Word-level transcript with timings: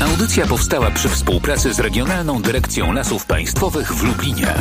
Audycja 0.00 0.46
powstała 0.46 0.90
przy 0.90 1.08
współpracy 1.08 1.74
z 1.74 1.80
Regionalną 1.80 2.42
Dyrekcją 2.42 2.92
Lasów 2.92 3.26
Państwowych 3.26 3.92
w 3.92 4.04
Lublinie. 4.04 4.54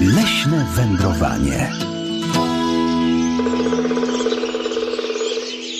Leśne 0.00 0.66
wędrowanie. 0.74 1.72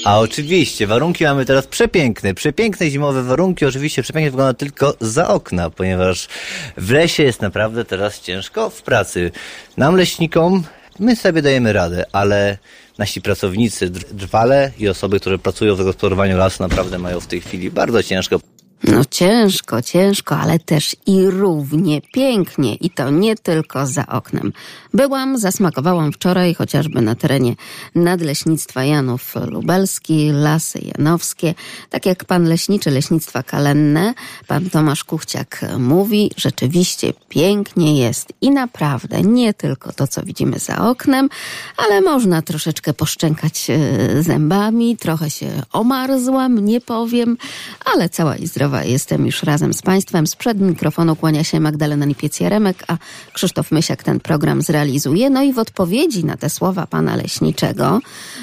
A 0.05 0.19
oczywiście, 0.19 0.87
warunki 0.87 1.25
mamy 1.25 1.45
teraz 1.45 1.67
przepiękne, 1.67 2.35
przepiękne 2.35 2.91
zimowe 2.91 3.23
warunki. 3.23 3.67
Oczywiście 3.67 4.03
przepięknie 4.03 4.31
wygląda 4.31 4.55
tylko 4.55 4.95
za 5.01 5.29
okna, 5.29 5.71
ponieważ 5.71 6.29
w 6.77 6.91
lesie 6.91 7.23
jest 7.23 7.43
naprawdę 7.43 7.85
teraz 7.85 8.21
ciężko 8.21 8.71
w 8.71 8.83
pracy. 8.83 9.31
Nam 9.77 9.97
leśnikom, 9.97 10.65
my 10.99 11.17
sobie 11.17 11.43
dajemy 11.43 11.73
radę, 11.73 12.05
ale 12.13 12.59
nasi 12.99 13.23
pracownicy, 13.23 13.91
drwale 13.91 14.71
i 14.79 14.89
osoby, 14.89 15.21
które 15.21 15.39
pracują 15.39 15.75
w 15.75 15.79
zagospodarowaniu 15.79 16.37
lasu 16.37 16.63
naprawdę 16.63 16.99
mają 16.99 17.21
w 17.21 17.27
tej 17.27 17.41
chwili 17.41 17.71
bardzo 17.71 18.03
ciężko. 18.03 18.41
No 18.89 19.05
ciężko, 19.05 19.83
ciężko, 19.83 20.37
ale 20.37 20.59
też 20.59 20.97
i 21.07 21.27
równie 21.27 22.01
pięknie 22.01 22.75
i 22.75 22.91
to 22.91 23.11
nie 23.11 23.37
tylko 23.37 23.87
za 23.87 24.07
oknem. 24.07 24.53
Byłam, 24.95 25.39
zasmakowałam 25.39 26.13
wczoraj 26.13 26.55
chociażby 26.55 27.01
na 27.01 27.15
terenie 27.15 27.55
Nadleśnictwa 27.95 28.85
Janów 28.85 29.35
Lubelski, 29.47 30.31
Lasy 30.33 30.79
Janowskie. 30.79 31.55
Tak 31.91 32.07
jak 32.07 32.25
pan 32.25 32.45
leśniczy 32.45 32.91
Leśnictwa 32.91 33.43
Kalenne, 33.43 34.15
pan 34.47 34.71
Tomasz 34.71 35.05
Kuchciak 35.05 35.65
mówi, 35.79 36.31
rzeczywiście 36.37 37.13
pięknie 37.29 37.99
jest 37.99 38.33
i 38.41 38.51
naprawdę 38.51 39.23
nie 39.23 39.55
tylko 39.55 39.93
to, 39.93 40.07
co 40.07 40.23
widzimy 40.23 40.59
za 40.59 40.89
oknem, 40.89 41.29
ale 41.77 42.01
można 42.01 42.43
troszeczkę 42.43 42.93
poszczękać 42.93 43.71
e, 43.71 44.23
zębami, 44.23 44.97
trochę 44.97 45.31
się 45.31 45.63
omarzłam, 45.73 46.65
nie 46.65 46.81
powiem, 46.81 47.37
ale 47.85 48.09
cała 48.09 48.37
i 48.37 48.47
zdrowa 48.47 48.74
Jestem 48.83 49.27
już 49.27 49.43
razem 49.43 49.75
z 49.75 49.83
Państwem. 49.83 50.27
Sprzed 50.27 50.61
mikrofonu 50.61 51.17
kłania 51.17 51.45
się 51.45 51.61
Magdalena 51.61 52.07
Lipiec-Jaremek, 52.07 52.75
a 52.89 52.97
Krzysztof 53.33 53.73
Mysiak 53.73 54.03
ten 54.03 54.21
program 54.21 54.63
zrealizuje. 54.63 55.31
No 55.31 55.43
i 55.43 55.53
w 55.53 55.59
odpowiedzi 55.59 56.25
na 56.25 56.37
te 56.37 56.51
słowa 56.51 56.87
pana 56.87 57.17
leśniczego 57.17 58.01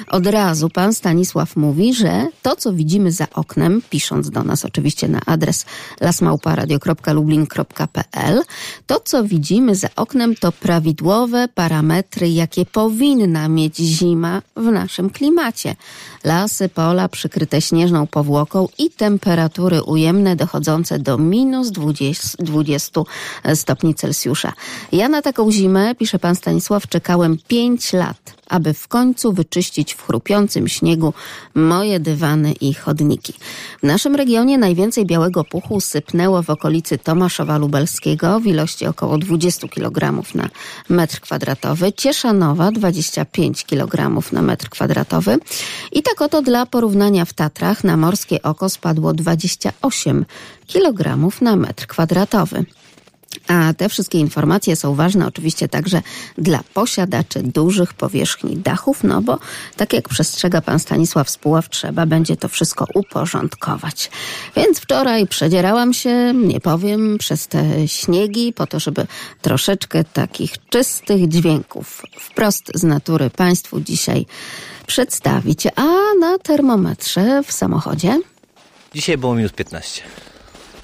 od 0.08 0.26
razu 0.26 0.68
pan 0.68 0.94
Stanisław 0.94 1.56
mówi, 1.56 1.94
że 1.94 2.26
to, 2.42 2.56
co 2.56 2.72
widzimy 2.72 3.12
za 3.12 3.26
oknem, 3.34 3.82
pisząc 3.90 4.30
do 4.30 4.44
nas 4.44 4.64
oczywiście 4.64 5.08
na 5.08 5.20
adres 5.26 5.66
lasmałparadio.lublin.pl, 6.00 8.42
to, 8.86 9.00
co 9.00 9.24
widzimy 9.24 9.74
za 9.74 9.88
oknem, 9.96 10.34
to 10.34 10.52
prawidłowe 10.52 11.48
parametry, 11.54 12.30
jakie 12.30 12.66
powinna 12.66 13.48
mieć 13.48 13.76
zima 13.76 14.42
w 14.56 14.64
naszym 14.64 15.10
klimacie. 15.10 15.76
Lasy, 16.24 16.68
pola 16.68 17.08
przykryte 17.08 17.62
śnieżną 17.62 18.06
powłoką 18.06 18.68
i 18.78 18.90
temperatury 18.90 19.82
ujemne 19.82 20.21
dochodzące 20.36 20.98
do 20.98 21.18
minus 21.18 21.70
20, 21.70 22.28
20 22.38 23.00
stopni 23.54 23.94
Celsjusza. 23.94 24.52
Ja 24.92 25.08
na 25.08 25.22
taką 25.22 25.52
zimę, 25.52 25.94
pisze 25.94 26.18
pan 26.18 26.36
Stanisław, 26.36 26.88
czekałem 26.88 27.36
5 27.48 27.92
lat, 27.92 28.34
aby 28.52 28.74
w 28.74 28.88
końcu 28.88 29.32
wyczyścić 29.32 29.94
w 29.94 30.06
chrupiącym 30.06 30.68
śniegu 30.68 31.14
moje 31.54 32.00
dywany 32.00 32.52
i 32.52 32.74
chodniki. 32.74 33.32
W 33.82 33.86
naszym 33.86 34.14
regionie 34.16 34.58
najwięcej 34.58 35.06
białego 35.06 35.44
puchu 35.44 35.80
sypnęło 35.80 36.42
w 36.42 36.50
okolicy 36.50 36.98
Tomaszowa 36.98 37.58
Lubelskiego 37.58 38.40
w 38.40 38.46
ilości 38.46 38.86
około 38.86 39.18
20 39.18 39.68
kg 39.68 40.22
na 40.34 40.48
metr 40.88 41.20
kwadratowy, 41.20 41.92
Cieszanowa 41.92 42.72
25 42.72 43.64
kg 43.64 44.22
na 44.32 44.42
metr 44.42 44.68
kwadratowy 44.68 45.38
i 45.92 46.02
tak 46.02 46.22
oto 46.22 46.42
dla 46.42 46.66
porównania 46.66 47.24
w 47.24 47.32
Tatrach 47.32 47.84
na 47.84 47.96
morskie 47.96 48.42
oko 48.42 48.68
spadło 48.68 49.12
28 49.12 50.12
8 50.12 50.24
kg 50.66 51.18
na 51.40 51.56
metr 51.56 51.86
kwadratowy. 51.86 52.64
A 53.48 53.74
te 53.74 53.88
wszystkie 53.88 54.18
informacje 54.18 54.76
są 54.76 54.94
ważne 54.94 55.26
oczywiście 55.26 55.68
także 55.68 56.02
dla 56.38 56.60
posiadaczy 56.74 57.42
dużych 57.42 57.94
powierzchni 57.94 58.56
dachów, 58.56 59.04
no 59.04 59.22
bo 59.22 59.38
tak 59.76 59.92
jak 59.92 60.08
przestrzega 60.08 60.60
pan 60.60 60.78
Stanisław 60.78 61.30
Spuław, 61.30 61.68
trzeba 61.68 62.06
będzie 62.06 62.36
to 62.36 62.48
wszystko 62.48 62.86
uporządkować. 62.94 64.10
Więc 64.56 64.80
wczoraj 64.80 65.26
przedzierałam 65.26 65.94
się, 65.94 66.34
nie 66.34 66.60
powiem, 66.60 67.18
przez 67.18 67.48
te 67.48 67.88
śniegi 67.88 68.52
po 68.52 68.66
to, 68.66 68.80
żeby 68.80 69.06
troszeczkę 69.42 70.04
takich 70.04 70.68
czystych 70.68 71.28
dźwięków 71.28 72.02
wprost 72.20 72.70
z 72.74 72.82
natury 72.82 73.30
państwu 73.30 73.80
dzisiaj 73.80 74.26
przedstawić. 74.86 75.66
A 75.76 76.14
na 76.20 76.38
termometrze 76.38 77.42
w 77.42 77.52
samochodzie 77.52 78.20
Dzisiaj 78.94 79.18
było 79.18 79.34
minus 79.34 79.52
15. 79.52 80.02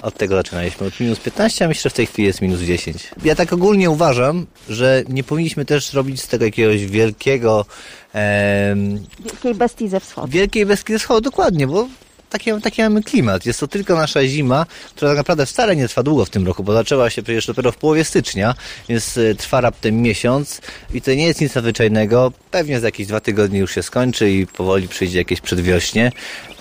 Od 0.03 0.15
tego 0.15 0.37
zaczynaliśmy. 0.37 0.87
Od 0.87 1.01
minus 1.01 1.19
15, 1.19 1.65
a 1.65 1.69
myślę, 1.69 1.83
że 1.83 1.91
w 1.91 1.95
tej 1.95 2.07
chwili 2.07 2.27
jest 2.27 2.43
minus 2.43 2.61
10. 2.61 3.11
Ja 3.25 3.35
tak 3.35 3.53
ogólnie 3.53 3.91
uważam, 3.91 4.47
że 4.69 5.03
nie 5.09 5.25
powinniśmy 5.25 5.65
też 5.65 5.93
robić 5.93 6.23
z 6.23 6.29
tego 6.29 6.45
jakiegoś 6.45 6.87
wielkiego... 6.87 7.65
Em, 8.13 9.05
wielkiej 9.21 9.55
bestii 9.55 9.89
ze 9.89 10.01
wschodu. 10.01 10.29
Wielkiej 10.29 10.67
bestii 10.67 10.93
ze 10.93 10.99
wschodu, 10.99 11.21
dokładnie, 11.21 11.67
bo 11.67 11.89
taki, 12.31 12.51
taki 12.63 12.83
mamy 12.83 13.03
klimat. 13.03 13.47
Jest 13.47 13.61
to 13.61 13.69
tylko 13.69 13.97
nasza 13.97 14.27
zima, 14.27 14.67
która 14.97 15.11
tak 15.11 15.19
naprawdę 15.19 15.47
wcale 15.47 15.77
nie 15.77 15.89
trwa 15.89 16.03
długo 16.03 16.25
w 16.25 16.31
tym 16.31 16.47
roku, 16.47 16.65
bo 16.65 16.73
zaczęła 16.73 17.11
się 17.11 17.23
przecież 17.23 17.47
dopiero 17.47 17.73
w 17.73 17.77
połowie 17.77 18.05
stycznia, 18.05 18.55
więc 18.89 19.19
e, 19.19 19.35
trwa 19.35 19.61
raptem 19.61 20.03
miesiąc 20.03 20.61
i 20.95 21.03
to 21.03 21.15
nie 21.15 21.27
jest 21.27 21.41
nic 21.41 21.55
nadzwyczajnego. 21.55 22.33
Pewnie 22.51 22.81
za 22.81 22.87
jakieś 22.87 23.07
dwa 23.07 23.21
tygodnie 23.21 23.59
już 23.59 23.75
się 23.75 23.83
skończy 23.83 24.31
i 24.31 24.47
powoli 24.47 24.89
przyjdzie 24.89 25.19
jakieś 25.19 25.41
przedwiośnie. 25.41 26.13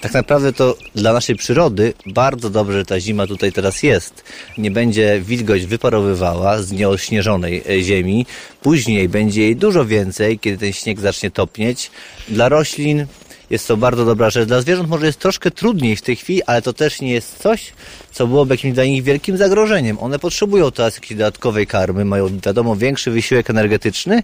Tak 0.02 0.14
naprawdę 0.14 0.54
to 0.54 0.78
dla 0.96 1.14
naszej 1.14 1.36
przyrody 1.36 1.94
bardzo 2.06 2.50
dobrze, 2.50 2.78
że 2.78 2.86
ta 2.86 3.00
zima 3.00 3.28
tutaj 3.28 3.52
teraz 3.52 3.84
jest. 3.84 4.24
Nie 4.58 4.72
będzie 4.72 5.22
wilgoć 5.22 5.66
wyparowywała 5.66 6.62
z 6.62 6.72
nieośnieżonej 6.72 7.64
e, 7.70 7.82
ziemi. 7.82 8.26
Później 8.62 9.10
będzie 9.10 9.42
jej 9.42 9.56
dużo 9.56 9.86
więcej, 9.86 10.40
kiedy 10.40 10.58
ten 10.58 10.74
śnieg 10.74 11.00
zacznie 11.00 11.32
topnieć. 11.32 11.92
Dla 12.30 12.50
roślin 12.50 13.06
jest 13.50 13.68
to 13.68 13.78
bardzo 13.78 14.06
dobra 14.06 14.30
rzecz. 14.30 14.48
Dla 14.48 14.62
zwierząt 14.62 14.90
może 14.90 15.06
jest 15.06 15.20
troszkę 15.20 15.52
trudniej 15.52 15.96
w 15.96 16.02
tej 16.02 16.16
chwili, 16.16 16.44
ale 16.44 16.62
to 16.62 16.74
też 16.74 17.02
nie 17.02 17.12
jest 17.12 17.38
coś, 17.38 17.74
co 18.12 18.28
byłoby 18.28 18.54
jakimś 18.54 18.74
dla 18.74 18.86
nich 18.86 19.04
wielkim 19.04 19.38
zagrożeniem. 19.38 20.00
One 20.00 20.20
potrzebują 20.20 20.72
teraz 20.72 20.96
jakiejś 20.96 21.18
dodatkowej 21.18 21.68
karmy, 21.68 22.06
mają 22.06 22.40
wiadomo 22.40 22.76
większy 22.76 23.12
wysiłek 23.12 23.50
energetyczny, 23.50 24.24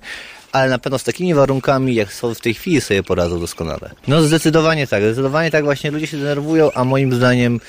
ale 0.51 0.69
na 0.69 0.79
pewno 0.79 0.99
z 0.99 1.03
takimi 1.03 1.33
warunkami, 1.33 1.95
jak 1.95 2.13
są 2.13 2.33
w 2.33 2.41
tej 2.41 2.53
chwili, 2.53 2.81
sobie 2.81 3.03
poradzą 3.03 3.39
doskonale. 3.39 3.91
No 4.07 4.21
zdecydowanie 4.21 4.87
tak, 4.87 5.03
zdecydowanie 5.03 5.51
tak 5.51 5.63
właśnie 5.63 5.91
ludzie 5.91 6.07
się 6.07 6.17
denerwują, 6.17 6.71
a 6.71 6.83
moim 6.83 7.13
zdaniem 7.13 7.59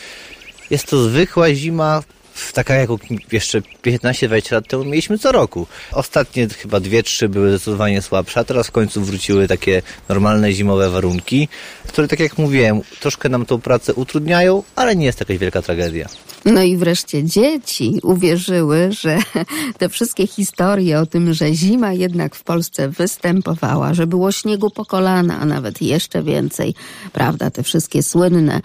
jest 0.71 0.87
to 0.87 1.03
zwykła 1.03 1.55
zima, 1.55 2.03
taka 2.53 2.75
jak 2.75 2.91
jeszcze 3.33 3.61
15-20 3.61 4.53
lat 4.53 4.69
temu 4.69 4.84
mieliśmy 4.84 5.19
co 5.19 5.33
roku. 5.33 5.67
Ostatnie 5.93 6.49
chyba 6.49 6.81
dwie, 6.81 7.03
trzy 7.03 7.28
były 7.28 7.50
zdecydowanie 7.50 8.03
słabsze, 8.03 8.41
a 8.41 8.45
teraz 8.45 8.67
w 8.67 8.71
końcu 8.71 9.03
wróciły 9.03 9.49
takie 9.49 9.83
normalne 10.09 10.53
zimowe 10.53 10.91
warunki, 10.91 11.49
które 11.89 12.09
tak 12.09 12.21
jak 12.21 12.39
mówiłem, 12.39 12.81
troszkę 13.00 13.28
nam 13.28 13.47
tą 13.47 13.61
pracę 13.61 13.94
utrudniają, 13.94 14.62
ale 14.77 14.97
nie 14.97 15.06
jest 15.06 15.21
jakaś 15.21 15.39
wielka 15.39 15.62
tragedia. 15.62 16.09
No 16.44 16.62
i 16.62 16.77
wreszcie 16.77 17.25
dzieci 17.25 18.00
uwierzyły, 18.03 18.93
że 18.93 19.19
te 19.78 19.89
wszystkie 19.89 20.27
historie 20.27 21.00
o 21.00 21.06
tym, 21.06 21.34
że 21.34 21.55
zima 21.55 21.93
jednak 21.93 22.34
w 22.34 22.44
Polsce 22.44 22.89
występowała, 22.89 23.94
że 23.94 24.06
było 24.06 24.33
śniegu 24.33 24.71
po 24.71 24.84
kolana, 24.84 25.41
a 25.41 25.44
nawet 25.44 25.83
jeszcze 25.83 26.23
więcej, 26.23 26.75
prawda, 27.12 27.50
te 27.50 27.62
wszystkie 27.62 28.03
słynne 28.03 28.61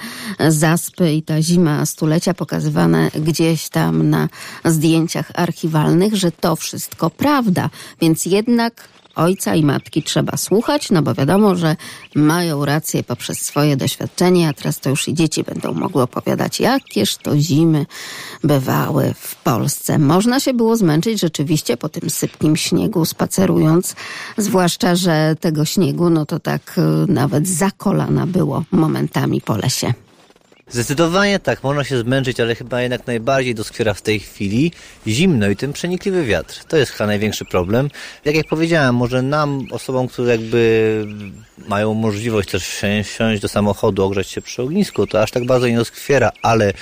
zaspy 0.50 1.14
i 1.14 1.24
ta 1.24 1.42
zima 1.42 1.86
stulecia 1.86 2.34
pokazywane 2.34 3.12
gdzieś 3.16 3.59
tam 3.68 4.10
na 4.10 4.30
zdjęciach 4.66 5.32
archiwalnych, 5.36 6.16
że 6.16 6.32
to 6.32 6.56
wszystko 6.56 7.10
prawda. 7.10 7.70
Więc 8.02 8.26
jednak 8.26 8.90
ojca 9.20 9.56
i 9.56 9.64
matki 9.64 10.04
trzeba 10.04 10.38
słuchać, 10.38 10.92
no 10.92 11.02
bo 11.02 11.14
wiadomo, 11.14 11.56
że 11.56 11.76
mają 12.16 12.66
rację 12.66 13.04
poprzez 13.04 13.42
swoje 13.42 13.78
doświadczenie, 13.78 14.50
a 14.50 14.54
teraz 14.54 14.80
to 14.80 14.90
już 14.90 15.08
i 15.08 15.14
dzieci 15.14 15.44
będą 15.44 15.74
mogły 15.74 16.02
opowiadać, 16.02 16.60
jakież 16.60 17.18
to 17.18 17.38
zimy 17.38 17.86
bywały 18.44 19.14
w 19.20 19.36
Polsce. 19.36 20.00
Można 20.00 20.40
się 20.40 20.54
było 20.54 20.78
zmęczyć 20.78 21.20
rzeczywiście 21.20 21.78
po 21.78 21.90
tym 21.90 22.10
sypkim 22.10 22.56
śniegu 22.56 23.06
spacerując, 23.06 23.96
zwłaszcza, 24.38 24.96
że 24.96 25.36
tego 25.40 25.66
śniegu, 25.66 26.10
no 26.10 26.26
to 26.26 26.40
tak 26.40 26.78
y, 26.78 27.12
nawet 27.12 27.48
za 27.48 27.72
kolana 27.72 28.28
było 28.28 28.64
momentami 28.72 29.42
po 29.42 29.58
lesie. 29.58 29.94
Zdecydowanie 30.72 31.40
tak, 31.40 31.64
można 31.64 31.84
się 31.84 32.00
zmęczyć, 32.00 32.40
ale 32.40 32.56
chyba 32.56 32.82
jednak 32.82 33.08
najbardziej 33.08 33.56
doskwiera 33.56 33.94
w 33.94 34.02
tej 34.02 34.20
chwili 34.20 34.72
zimno 35.08 35.50
i 35.50 35.56
ten 35.56 35.74
przenikliwy 35.74 36.26
wiatr. 36.26 36.64
To 36.68 36.78
jest 36.78 36.92
chyba 36.92 37.08
największy 37.08 37.46
problem. 37.46 37.90
Jak 38.26 38.36
jak 38.36 38.48
powiedziałem, 38.48 38.96
może 38.96 39.22
nam, 39.22 39.68
osobom, 39.72 40.08
które 40.08 40.32
jakby 40.32 41.06
mają 41.68 41.94
możliwość 41.94 42.50
też 42.50 42.82
wsiąść 43.04 43.42
do 43.42 43.48
samochodu, 43.48 44.04
ogrzać 44.04 44.28
się 44.28 44.42
przy 44.42 44.62
ognisku, 44.62 45.08
to 45.08 45.22
aż 45.22 45.32
tak 45.32 45.46
bardzo 45.46 45.68
nie 45.68 45.78
doskwiera, 45.78 46.32
ale 46.42 46.74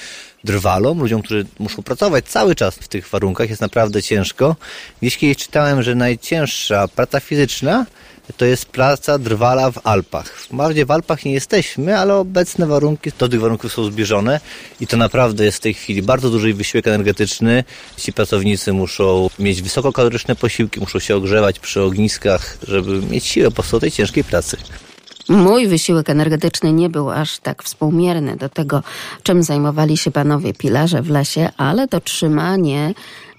drwalom, 0.44 1.00
ludziom, 1.00 1.22
którzy 1.22 1.46
muszą 1.60 1.84
pracować 1.84 2.26
cały 2.26 2.56
czas 2.56 2.76
w 2.76 2.88
tych 2.88 3.10
warunkach, 3.10 3.50
jest 3.50 3.62
naprawdę 3.62 4.04
ciężko. 4.04 4.56
Gdzieś 5.02 5.18
kiedyś 5.18 5.38
czytałem, 5.38 5.84
że 5.84 5.96
najcięższa 5.96 6.88
praca 6.88 7.20
fizyczna 7.20 7.86
to 8.38 8.46
jest 8.46 8.66
praca 8.66 9.18
drwala 9.20 9.72
w 9.72 9.88
Alpach. 9.88 10.28
Wprawdzie 10.28 10.86
w 10.86 10.92
Alpach 10.92 11.26
nie 11.26 11.34
jesteśmy, 11.34 11.98
ale 11.98 12.16
obecne 12.16 12.68
warunki 12.68 13.12
do 13.20 13.30
tych 13.30 13.40
warunków 13.40 13.74
są 13.74 13.84
zbliżone 13.84 14.40
i 14.80 14.88
to 14.88 14.98
naprawdę 14.98 15.46
jest 15.46 15.58
w 15.58 15.62
tej 15.62 15.74
chwili 15.74 16.02
bardzo 16.02 16.30
duży 16.30 16.54
wysiłek 16.54 16.88
energetyczny. 16.88 17.64
Ci 17.98 18.14
pracownicy 18.14 18.74
muszą 18.74 19.30
mieć 19.40 19.62
wysokokaloryczne 19.62 20.36
posiłki, 20.36 20.80
muszą 20.80 21.00
się 21.00 21.16
ogrzewać 21.16 21.60
przy 21.60 21.82
ogniskach, 21.82 22.58
żeby 22.68 23.02
mieć 23.02 23.26
siłę 23.26 23.52
po 23.52 23.80
tej 23.80 23.92
ciężkiej 23.92 24.24
pracy. 24.24 24.58
Mój 25.30 25.68
wysiłek 25.68 26.10
energetyczny 26.10 26.74
nie 26.74 26.90
był 26.90 27.12
aż 27.12 27.40
tak 27.40 27.64
współmierny 27.64 28.38
do 28.38 28.50
tego, 28.50 28.84
czym 29.24 29.44
zajmowali 29.44 29.98
się 29.98 30.12
panowie 30.12 30.54
pilarze 30.54 31.02
w 31.02 31.10
lesie, 31.10 31.50
ale 31.58 31.88
to 31.88 32.00
trzymanie 32.00 32.94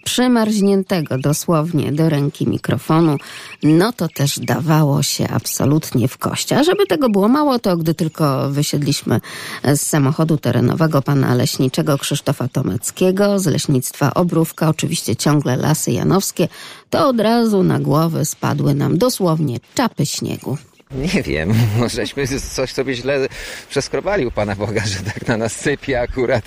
przymarzniętego 0.04 1.18
dosłownie 1.18 1.92
do 1.92 2.08
ręki 2.08 2.48
mikrofonu, 2.48 3.16
no 3.62 3.92
to 3.92 4.08
też 4.08 4.38
dawało 4.38 5.02
się 5.02 5.28
absolutnie 5.28 6.08
w 6.08 6.18
kość. 6.18 6.52
A 6.52 6.64
żeby 6.64 6.86
tego 6.86 7.08
było 7.08 7.28
mało, 7.28 7.58
to 7.58 7.76
gdy 7.76 7.94
tylko 7.94 8.50
wysiedliśmy 8.50 9.20
z 9.64 9.80
samochodu 9.80 10.36
terenowego 10.36 11.02
pana 11.02 11.34
leśniczego 11.34 11.98
Krzysztofa 11.98 12.48
Tomeckiego 12.48 13.38
z 13.38 13.46
leśnictwa 13.46 14.14
Obrówka, 14.14 14.68
oczywiście 14.68 15.16
ciągle 15.16 15.56
lasy 15.56 15.92
janowskie, 15.92 16.48
to 16.90 17.08
od 17.08 17.20
razu 17.20 17.62
na 17.62 17.78
głowy 17.80 18.24
spadły 18.24 18.74
nam 18.74 18.98
dosłownie 18.98 19.60
czapy 19.74 20.06
śniegu. 20.06 20.58
Nie 20.90 21.22
wiem, 21.22 21.54
możeśmy 21.78 22.26
coś 22.26 22.72
sobie 22.72 22.94
źle 22.94 23.28
przeskrobali 23.70 24.26
u 24.26 24.30
Pana 24.30 24.56
Boga, 24.56 24.86
że 24.86 25.00
tak 25.00 25.26
na 25.26 25.36
nas 25.36 25.56
sypie 25.56 26.00
akurat. 26.00 26.44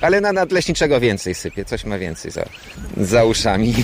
Ale 0.00 0.20
na 0.20 0.32
nadleśniczego 0.32 1.00
więcej 1.00 1.34
sypie, 1.34 1.64
coś 1.64 1.84
ma 1.84 1.98
więcej 1.98 2.30
za, 2.30 2.44
za 2.96 3.24
uszami. 3.24 3.74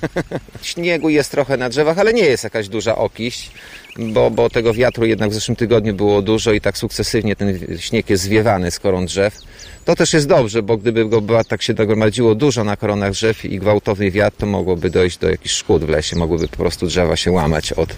Śniegu 0.62 1.08
jest 1.08 1.30
trochę 1.30 1.56
na 1.56 1.68
drzewach, 1.68 1.98
ale 1.98 2.14
nie 2.14 2.24
jest 2.24 2.44
jakaś 2.44 2.68
duża 2.68 2.96
okiść, 2.96 3.50
bo, 3.98 4.30
bo 4.30 4.50
tego 4.50 4.74
wiatru 4.74 5.06
jednak 5.06 5.30
w 5.30 5.34
zeszłym 5.34 5.56
tygodniu 5.56 5.94
było 5.94 6.22
dużo 6.22 6.52
i 6.52 6.60
tak 6.60 6.78
sukcesywnie 6.78 7.36
ten 7.36 7.58
śnieg 7.78 8.10
jest 8.10 8.22
zwiewany 8.22 8.70
z 8.70 8.78
koron 8.78 9.06
drzew. 9.06 9.38
To 9.84 9.96
też 9.96 10.12
jest 10.12 10.28
dobrze, 10.28 10.62
bo 10.62 10.76
gdyby 10.76 11.08
go 11.08 11.20
była, 11.20 11.44
tak 11.44 11.62
się 11.62 11.74
nagromadziło 11.74 12.34
dużo 12.34 12.64
na 12.64 12.76
koronach 12.76 13.12
drzew 13.12 13.44
i 13.44 13.58
gwałtowny 13.58 14.10
wiatr, 14.10 14.36
to 14.36 14.46
mogłoby 14.46 14.90
dojść 14.90 15.18
do 15.18 15.30
jakichś 15.30 15.54
szkód 15.54 15.84
w 15.84 15.88
lesie, 15.88 16.16
mogłyby 16.16 16.48
po 16.48 16.56
prostu 16.56 16.86
drzewa 16.86 17.16
się 17.16 17.32
łamać 17.32 17.72
od, 17.72 17.96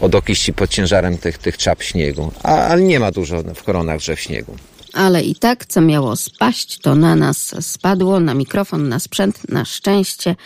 od 0.00 0.14
okiści 0.14 0.52
pod 0.52 0.70
ciężarem 0.70 1.18
tych, 1.18 1.38
tych 1.38 1.58
czap 1.58 1.82
śniegu. 1.82 2.32
A, 2.42 2.66
ale 2.66 2.82
nie 2.82 3.00
ma 3.00 3.10
dużo 3.10 3.42
w 3.54 3.62
koronach 3.62 3.98
drzew 3.98 4.20
śniegu. 4.20 4.56
Ale 4.94 5.22
i 5.22 5.34
tak, 5.34 5.66
co 5.66 5.80
miało 5.80 6.16
spaść, 6.16 6.78
to 6.78 6.94
na 6.94 7.16
nas 7.16 7.54
spadło, 7.60 8.20
na 8.20 8.34
mikrofon, 8.34 8.88
na 8.88 8.98
sprzęt. 8.98 9.48
Na 9.48 9.64
szczęście 9.64 10.36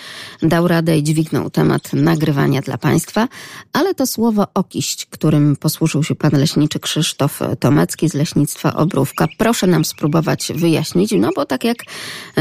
dał 0.43 0.69
radę 0.69 0.99
i 0.99 1.03
dźwignął 1.03 1.51
temat 1.51 1.93
nagrywania 1.93 2.61
dla 2.61 2.79
Państwa. 2.79 3.29
Ale 3.73 3.95
to 3.95 4.07
słowo 4.07 4.47
okiść, 4.55 5.07
którym 5.07 5.57
posłużył 5.57 6.05
się 6.05 6.15
pan 6.15 6.31
leśniczy 6.33 6.81
Krzysztof 6.81 7.41
Tomecki 7.61 8.09
z 8.09 8.15
Leśnictwa 8.15 8.75
Obrówka, 8.75 9.29
proszę 9.39 9.67
nam 9.67 9.85
spróbować 9.85 10.53
wyjaśnić, 10.55 11.13
no 11.19 11.31
bo 11.37 11.47
tak 11.47 11.65
jak 11.65 11.77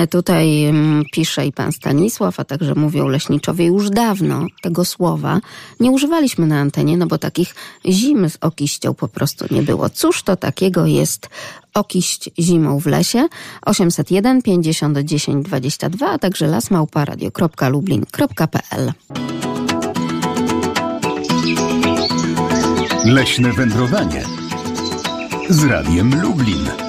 tutaj 0.09 0.65
mm, 0.65 1.03
pisze 1.13 1.45
i 1.45 1.51
pan 1.51 1.71
Stanisław, 1.71 2.39
a 2.39 2.43
także 2.43 2.75
mówią 2.75 3.07
leśniczowie, 3.07 3.65
już 3.65 3.89
dawno 3.89 4.45
tego 4.61 4.85
słowa 4.85 5.39
nie 5.79 5.91
używaliśmy 5.91 6.47
na 6.47 6.59
antenie, 6.59 6.97
no 6.97 7.07
bo 7.07 7.17
takich 7.17 7.55
zim 7.85 8.29
z 8.29 8.37
okiścią 8.41 8.93
po 8.93 9.07
prostu 9.07 9.45
nie 9.51 9.63
było. 9.63 9.89
Cóż 9.89 10.23
to 10.23 10.35
takiego 10.35 10.85
jest 10.85 11.29
okiść 11.77 12.29
zimą 12.39 12.79
w 12.79 12.85
lesie 12.85 13.27
801 13.65 14.41
50 14.41 14.97
10 14.97 15.45
22, 15.45 16.09
a 16.09 16.17
także 16.17 16.47
lasmałparadio.lublin.pl 16.47 18.93
Leśne 23.05 23.53
wędrowanie 23.53 24.23
z 25.49 25.63
Radiem 25.63 26.21
Lublin. 26.21 26.86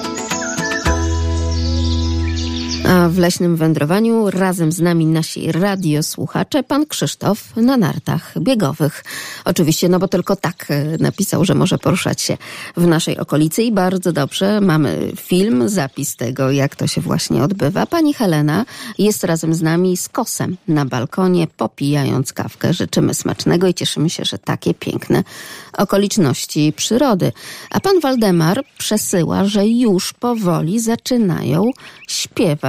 A 2.87 3.09
w 3.09 3.17
leśnym 3.17 3.55
wędrowaniu 3.55 4.29
razem 4.29 4.71
z 4.71 4.79
nami 4.79 5.05
nasi 5.05 5.51
radiosłuchacze, 5.51 6.63
pan 6.63 6.85
Krzysztof 6.85 7.55
na 7.55 7.77
nartach 7.77 8.33
biegowych. 8.39 9.03
Oczywiście, 9.45 9.89
no 9.89 9.99
bo 9.99 10.07
tylko 10.07 10.35
tak 10.35 10.65
e, 10.69 10.97
napisał, 10.99 11.45
że 11.45 11.55
może 11.55 11.77
poruszać 11.77 12.21
się 12.21 12.37
w 12.77 12.87
naszej 12.87 13.17
okolicy 13.17 13.63
i 13.63 13.71
bardzo 13.71 14.11
dobrze. 14.11 14.61
Mamy 14.61 15.11
film, 15.15 15.69
zapis 15.69 16.15
tego, 16.15 16.51
jak 16.51 16.75
to 16.75 16.87
się 16.87 17.01
właśnie 17.01 17.43
odbywa. 17.43 17.85
Pani 17.85 18.13
Helena 18.13 18.65
jest 18.97 19.23
razem 19.23 19.53
z 19.53 19.61
nami 19.61 19.97
z 19.97 20.09
kosem 20.09 20.57
na 20.67 20.85
balkonie, 20.85 21.47
popijając 21.57 22.33
kawkę. 22.33 22.73
Życzymy 22.73 23.13
smacznego 23.13 23.67
i 23.67 23.73
cieszymy 23.73 24.09
się, 24.09 24.25
że 24.25 24.37
takie 24.37 24.73
piękne 24.73 25.23
okoliczności 25.77 26.73
przyrody. 26.75 27.31
A 27.71 27.79
pan 27.79 27.99
Waldemar 27.99 28.63
przesyła, 28.77 29.45
że 29.45 29.67
już 29.67 30.13
powoli 30.13 30.79
zaczynają 30.79 31.71
śpiewać 32.07 32.68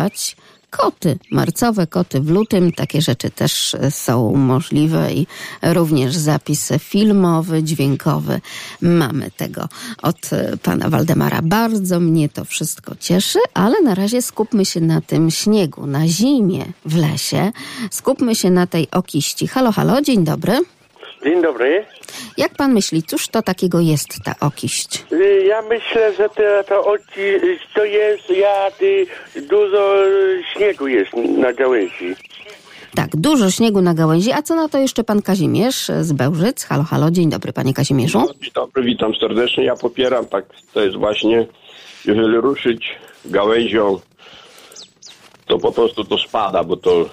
koty, 0.70 1.18
marcowe 1.30 1.86
koty 1.86 2.20
w 2.20 2.30
lutym. 2.30 2.72
Takie 2.72 3.02
rzeczy 3.02 3.30
też 3.30 3.76
są 3.90 4.36
możliwe 4.36 5.12
i 5.12 5.26
również 5.62 6.16
zapis 6.16 6.72
filmowy, 6.78 7.62
dźwiękowy. 7.62 8.40
Mamy 8.80 9.30
tego 9.30 9.68
od 10.02 10.30
pana 10.62 10.90
Waldemara. 10.90 11.42
Bardzo 11.42 12.00
mnie 12.00 12.28
to 12.28 12.44
wszystko 12.44 12.94
cieszy, 13.00 13.38
ale 13.54 13.82
na 13.82 13.94
razie 13.94 14.22
skupmy 14.22 14.64
się 14.64 14.80
na 14.80 15.00
tym 15.00 15.30
śniegu, 15.30 15.86
na 15.86 16.08
zimie 16.08 16.64
w 16.84 16.96
lesie. 16.96 17.52
Skupmy 17.90 18.34
się 18.34 18.50
na 18.50 18.66
tej 18.66 18.90
okiści. 18.90 19.48
Halo, 19.48 19.72
halo, 19.72 20.02
dzień 20.02 20.24
dobry. 20.24 20.60
Dzień 21.24 21.42
dobry. 21.42 21.84
Jak 22.36 22.54
pan 22.54 22.72
myśli, 22.72 23.02
cóż 23.02 23.28
to 23.28 23.42
takiego 23.42 23.80
jest 23.80 24.08
ta 24.24 24.34
okiść? 24.40 25.04
Y, 25.12 25.44
Ja 25.48 25.62
myślę, 25.62 26.14
że 26.14 26.28
to, 26.28 26.42
to, 26.68 26.82
oci- 26.82 27.58
to 27.74 27.84
jest, 27.84 28.30
jak 28.30 28.82
y, 28.82 29.06
dużo 29.42 29.94
śniegu 30.54 30.88
jest 30.88 31.12
na 31.38 31.52
gałęzi. 31.52 32.14
Tak, 32.94 33.16
dużo 33.16 33.50
śniegu 33.50 33.80
na 33.80 33.94
gałęzi. 33.94 34.32
A 34.32 34.42
co 34.42 34.54
na 34.54 34.68
to 34.68 34.78
jeszcze 34.78 35.04
pan 35.04 35.22
Kazimierz 35.22 35.90
z 36.00 36.12
Bełżyc? 36.12 36.64
Halo, 36.64 36.82
halo, 36.82 37.10
dzień 37.10 37.30
dobry 37.30 37.52
panie 37.52 37.74
Kazimierzu. 37.74 38.26
Dzień 38.40 38.50
dobry, 38.54 38.82
witam 38.82 39.14
serdecznie. 39.14 39.64
Ja 39.64 39.76
popieram, 39.76 40.26
tak, 40.26 40.44
to 40.74 40.80
jest 40.80 40.96
właśnie, 40.96 41.46
jeżeli 42.04 42.36
ruszyć 42.36 42.96
gałęzią, 43.24 44.00
to 45.46 45.58
po 45.58 45.72
prostu 45.72 46.04
to 46.04 46.18
spada, 46.18 46.64
bo 46.64 46.76
to 46.76 47.08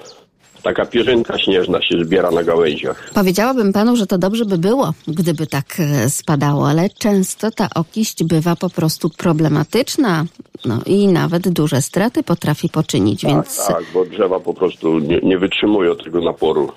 taka 0.64 0.86
pierzynka 0.86 1.40
śnieżna 1.40 1.82
się 1.82 2.06
zbiera 2.06 2.32
na 2.32 2.44
gałęziach. 2.44 3.12
Powiedziałabym 3.14 3.74
panu, 3.74 3.96
że 3.96 4.08
to 4.08 4.18
dobrze 4.18 4.46
by 4.46 4.58
było, 4.58 4.94
gdyby 5.08 5.48
tak 5.48 5.66
e, 5.80 6.10
spadało, 6.10 6.70
ale 6.70 6.90
często 6.90 7.52
ta 7.52 7.68
okiść 7.76 8.24
bywa 8.24 8.56
po 8.56 8.70
prostu 8.70 9.10
problematyczna. 9.10 10.26
No 10.66 10.80
i 10.86 11.08
nawet 11.08 11.50
duże 11.50 11.82
straty 11.82 12.24
potrafi 12.24 12.70
poczynić, 12.70 13.26
więc 13.26 13.68
Tak, 13.68 13.84
bo 13.94 14.06
drzewa 14.06 14.40
po 14.40 14.54
prostu 14.54 15.00
nie, 15.00 15.20
nie 15.20 15.38
wytrzymują 15.38 15.96
tego 15.96 16.22
naporu. 16.22 16.72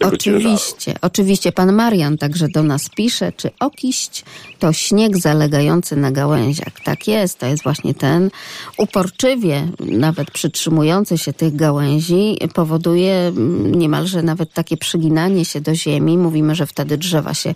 Oczywiście, 0.00 0.94
oczywiście. 1.00 1.52
Pan 1.52 1.72
Marian 1.72 2.18
także 2.18 2.48
do 2.48 2.62
nas 2.62 2.88
pisze, 2.88 3.32
czy 3.32 3.50
okiść 3.60 4.24
to 4.58 4.72
śnieg 4.72 5.16
zalegający 5.16 5.96
na 5.96 6.12
gałęziach. 6.12 6.80
Tak 6.84 7.08
jest, 7.08 7.38
to 7.38 7.46
jest 7.46 7.62
właśnie 7.62 7.94
ten 7.94 8.30
uporczywie, 8.78 9.68
nawet 9.80 10.30
przytrzymujący 10.30 11.18
się 11.18 11.32
tych 11.32 11.56
gałęzi, 11.56 12.38
powoduje 12.54 13.14
mm, 13.14 13.74
niemalże 13.74 14.22
nawet 14.22 14.52
takie 14.52 14.76
przyginanie 14.76 15.44
się 15.44 15.60
do 15.60 15.74
ziemi. 15.74 16.18
Mówimy, 16.18 16.54
że 16.54 16.66
wtedy 16.66 16.98
drzewa 16.98 17.34
się 17.34 17.54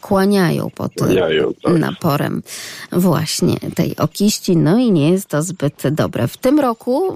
kłaniają 0.00 0.70
pod 0.70 0.92
Kłaniają, 0.94 1.52
tak. 1.62 1.78
naporem 1.78 2.42
właśnie 2.92 3.56
tej 3.74 3.96
okiści, 3.96 4.56
no 4.56 4.78
i 4.78 4.92
nie 4.92 5.10
jest 5.10 5.28
to 5.28 5.42
zbyt 5.42 5.82
dobre. 5.90 6.28
W 6.28 6.36
tym 6.36 6.60
roku, 6.60 7.12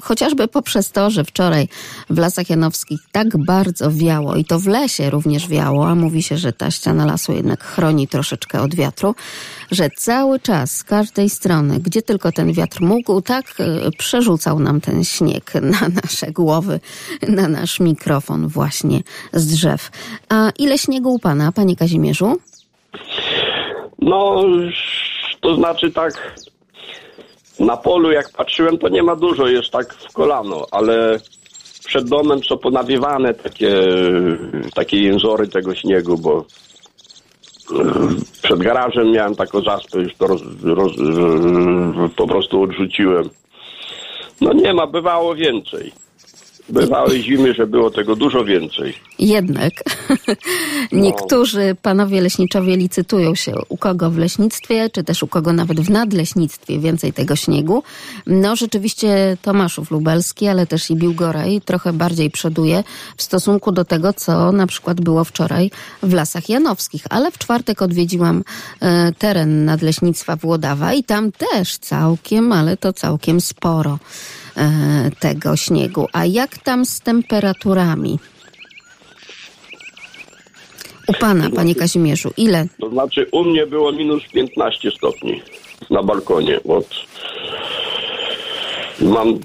chociażby 0.00 0.48
poprzez 0.48 0.90
to, 0.90 1.10
że 1.10 1.24
wczoraj 1.24 1.68
w 2.10 2.18
Lasach 2.18 2.50
Janowskich 2.50 3.00
tak 3.12 3.36
bardzo 3.36 3.92
wiało 3.92 4.36
i 4.36 4.44
to 4.44 4.58
w 4.58 4.66
lesie 4.66 5.10
również 5.10 5.48
wiało, 5.48 5.88
a 5.88 5.94
mówi 5.94 6.22
się, 6.22 6.36
że 6.36 6.52
ta 6.52 6.70
ściana 6.70 7.06
lasu 7.06 7.32
jednak 7.32 7.64
chroni 7.64 8.08
troszeczkę 8.08 8.60
od 8.60 8.74
wiatru, 8.74 9.14
że 9.70 9.90
cały 9.90 10.40
czas 10.40 10.76
z 10.76 10.84
każdej 10.84 11.30
strony, 11.30 11.80
gdzie 11.80 12.02
tylko 12.02 12.32
ten 12.32 12.52
wiatr 12.52 12.80
mógł, 12.80 13.20
tak 13.20 13.44
e, 13.58 13.90
przerzucał 13.98 14.58
nam 14.58 14.80
ten 14.80 15.04
śnieg 15.04 15.54
na 15.54 15.88
nasze 16.02 16.32
głowy, 16.32 16.80
na 17.28 17.48
nasz 17.48 17.80
mikrofon 17.80 18.48
właśnie 18.48 19.00
z 19.32 19.46
drzew. 19.46 19.90
A 20.28 20.50
ile 20.58 20.78
śniegu 20.78 21.14
u 21.14 21.18
pana, 21.18 21.52
panie 21.52 21.76
Kazimierzu? 21.76 22.36
No, 23.98 24.44
to 25.40 25.54
znaczy 25.54 25.90
tak, 25.90 26.36
na 27.60 27.76
polu 27.76 28.12
jak 28.12 28.30
patrzyłem, 28.30 28.78
to 28.78 28.88
nie 28.88 29.02
ma 29.02 29.16
dużo, 29.16 29.46
jest 29.46 29.70
tak 29.70 29.94
w 29.94 30.12
kolano, 30.12 30.66
ale 30.70 31.20
przed 31.86 32.08
domem 32.08 32.44
są 32.44 32.58
ponawiewane 32.58 33.34
takie, 33.34 33.74
takie 34.74 35.02
jęzory 35.02 35.48
tego 35.48 35.74
śniegu, 35.74 36.18
bo 36.18 36.44
przed 38.42 38.58
garażem 38.58 39.12
miałem 39.12 39.34
taką 39.34 39.60
zaspę, 39.60 39.98
już 39.98 40.14
to 40.14 40.26
roz, 40.26 40.42
roz, 40.62 40.92
po 42.16 42.26
prostu 42.26 42.62
odrzuciłem. 42.62 43.30
No 44.40 44.52
nie 44.52 44.74
ma, 44.74 44.86
bywało 44.86 45.34
więcej. 45.34 45.92
Bywały 46.70 47.20
zimy, 47.22 47.54
że 47.54 47.66
było 47.66 47.90
tego 47.90 48.16
dużo 48.16 48.44
więcej. 48.44 48.94
Jednak 49.18 49.72
niektórzy 50.92 51.76
panowie 51.82 52.20
leśniczowie 52.20 52.76
licytują 52.76 53.34
się, 53.34 53.52
u 53.68 53.76
kogo 53.76 54.10
w 54.10 54.18
leśnictwie, 54.18 54.90
czy 54.90 55.04
też 55.04 55.22
u 55.22 55.26
kogo 55.26 55.52
nawet 55.52 55.80
w 55.80 55.90
nadleśnictwie 55.90 56.78
więcej 56.78 57.12
tego 57.12 57.36
śniegu. 57.36 57.82
No 58.26 58.56
rzeczywiście 58.56 59.36
Tomaszów 59.42 59.90
Lubelski, 59.90 60.48
ale 60.48 60.66
też 60.66 60.90
i 60.90 60.96
Biłgoraj 60.96 61.60
trochę 61.64 61.92
bardziej 61.92 62.30
przoduje 62.30 62.84
w 63.16 63.22
stosunku 63.22 63.72
do 63.72 63.84
tego, 63.84 64.12
co 64.12 64.52
na 64.52 64.66
przykład 64.66 65.00
było 65.00 65.24
wczoraj 65.24 65.70
w 66.02 66.12
Lasach 66.12 66.48
Janowskich. 66.48 67.02
Ale 67.10 67.30
w 67.30 67.38
czwartek 67.38 67.82
odwiedziłam 67.82 68.44
e, 68.80 69.12
teren 69.18 69.64
nadleśnictwa 69.64 70.36
Włodawa 70.36 70.92
i 70.92 71.04
tam 71.04 71.32
też 71.32 71.78
całkiem, 71.78 72.52
ale 72.52 72.76
to 72.76 72.92
całkiem 72.92 73.40
sporo 73.40 73.98
tego 75.20 75.56
śniegu. 75.56 76.06
A 76.12 76.24
jak 76.24 76.58
tam 76.58 76.84
z 76.84 77.00
temperaturami? 77.00 78.18
U 81.08 81.12
pana, 81.12 81.50
panie 81.50 81.74
Kazimierzu, 81.74 82.30
ile? 82.36 82.66
To 82.80 82.90
znaczy 82.90 83.26
u 83.32 83.44
mnie 83.44 83.66
było 83.66 83.92
minus 83.92 84.22
15 84.32 84.90
stopni 84.90 85.42
na 85.90 86.02
balkonie. 86.02 86.60
Od... 86.62 86.86
Mam 89.00 89.28
y, 89.28 89.38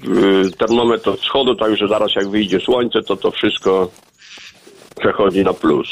termometr 0.58 1.10
od 1.10 1.20
wschodu, 1.20 1.54
także 1.54 1.88
zaraz 1.88 2.14
jak 2.14 2.28
wyjdzie 2.28 2.60
słońce, 2.60 3.02
to 3.02 3.16
to 3.16 3.30
wszystko 3.30 3.90
przechodzi 5.00 5.44
na 5.44 5.52
plus. 5.52 5.88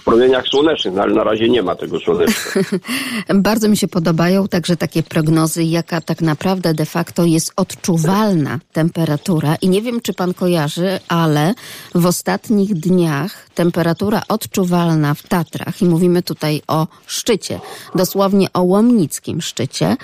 W 0.00 0.04
promieniach 0.04 0.46
słonecznych, 0.46 0.94
no 0.94 1.02
ale 1.02 1.14
na 1.14 1.24
razie 1.24 1.48
nie 1.48 1.62
ma 1.62 1.74
tego 1.74 2.00
słoneczka. 2.00 2.60
Bardzo 3.34 3.68
mi 3.68 3.76
się 3.76 3.88
podobają 3.88 4.48
także 4.48 4.76
takie 4.76 5.02
prognozy, 5.02 5.64
jaka 5.64 6.00
tak 6.00 6.20
naprawdę 6.20 6.74
de 6.74 6.86
facto 6.86 7.24
jest 7.24 7.52
odczuwalna 7.56 8.58
temperatura. 8.72 9.56
I 9.62 9.68
nie 9.68 9.82
wiem, 9.82 10.00
czy 10.00 10.14
pan 10.14 10.34
kojarzy, 10.34 11.00
ale 11.08 11.54
w 11.94 12.06
ostatnich 12.06 12.74
dniach 12.74 13.48
temperatura 13.54 14.22
odczuwalna 14.28 15.14
w 15.14 15.22
Tatrach, 15.22 15.82
i 15.82 15.84
mówimy 15.84 16.22
tutaj 16.22 16.62
o 16.66 16.86
szczycie, 17.06 17.60
dosłownie 17.94 18.46
o 18.52 18.62
łomnickim 18.62 19.40
szczycie, 19.40 19.96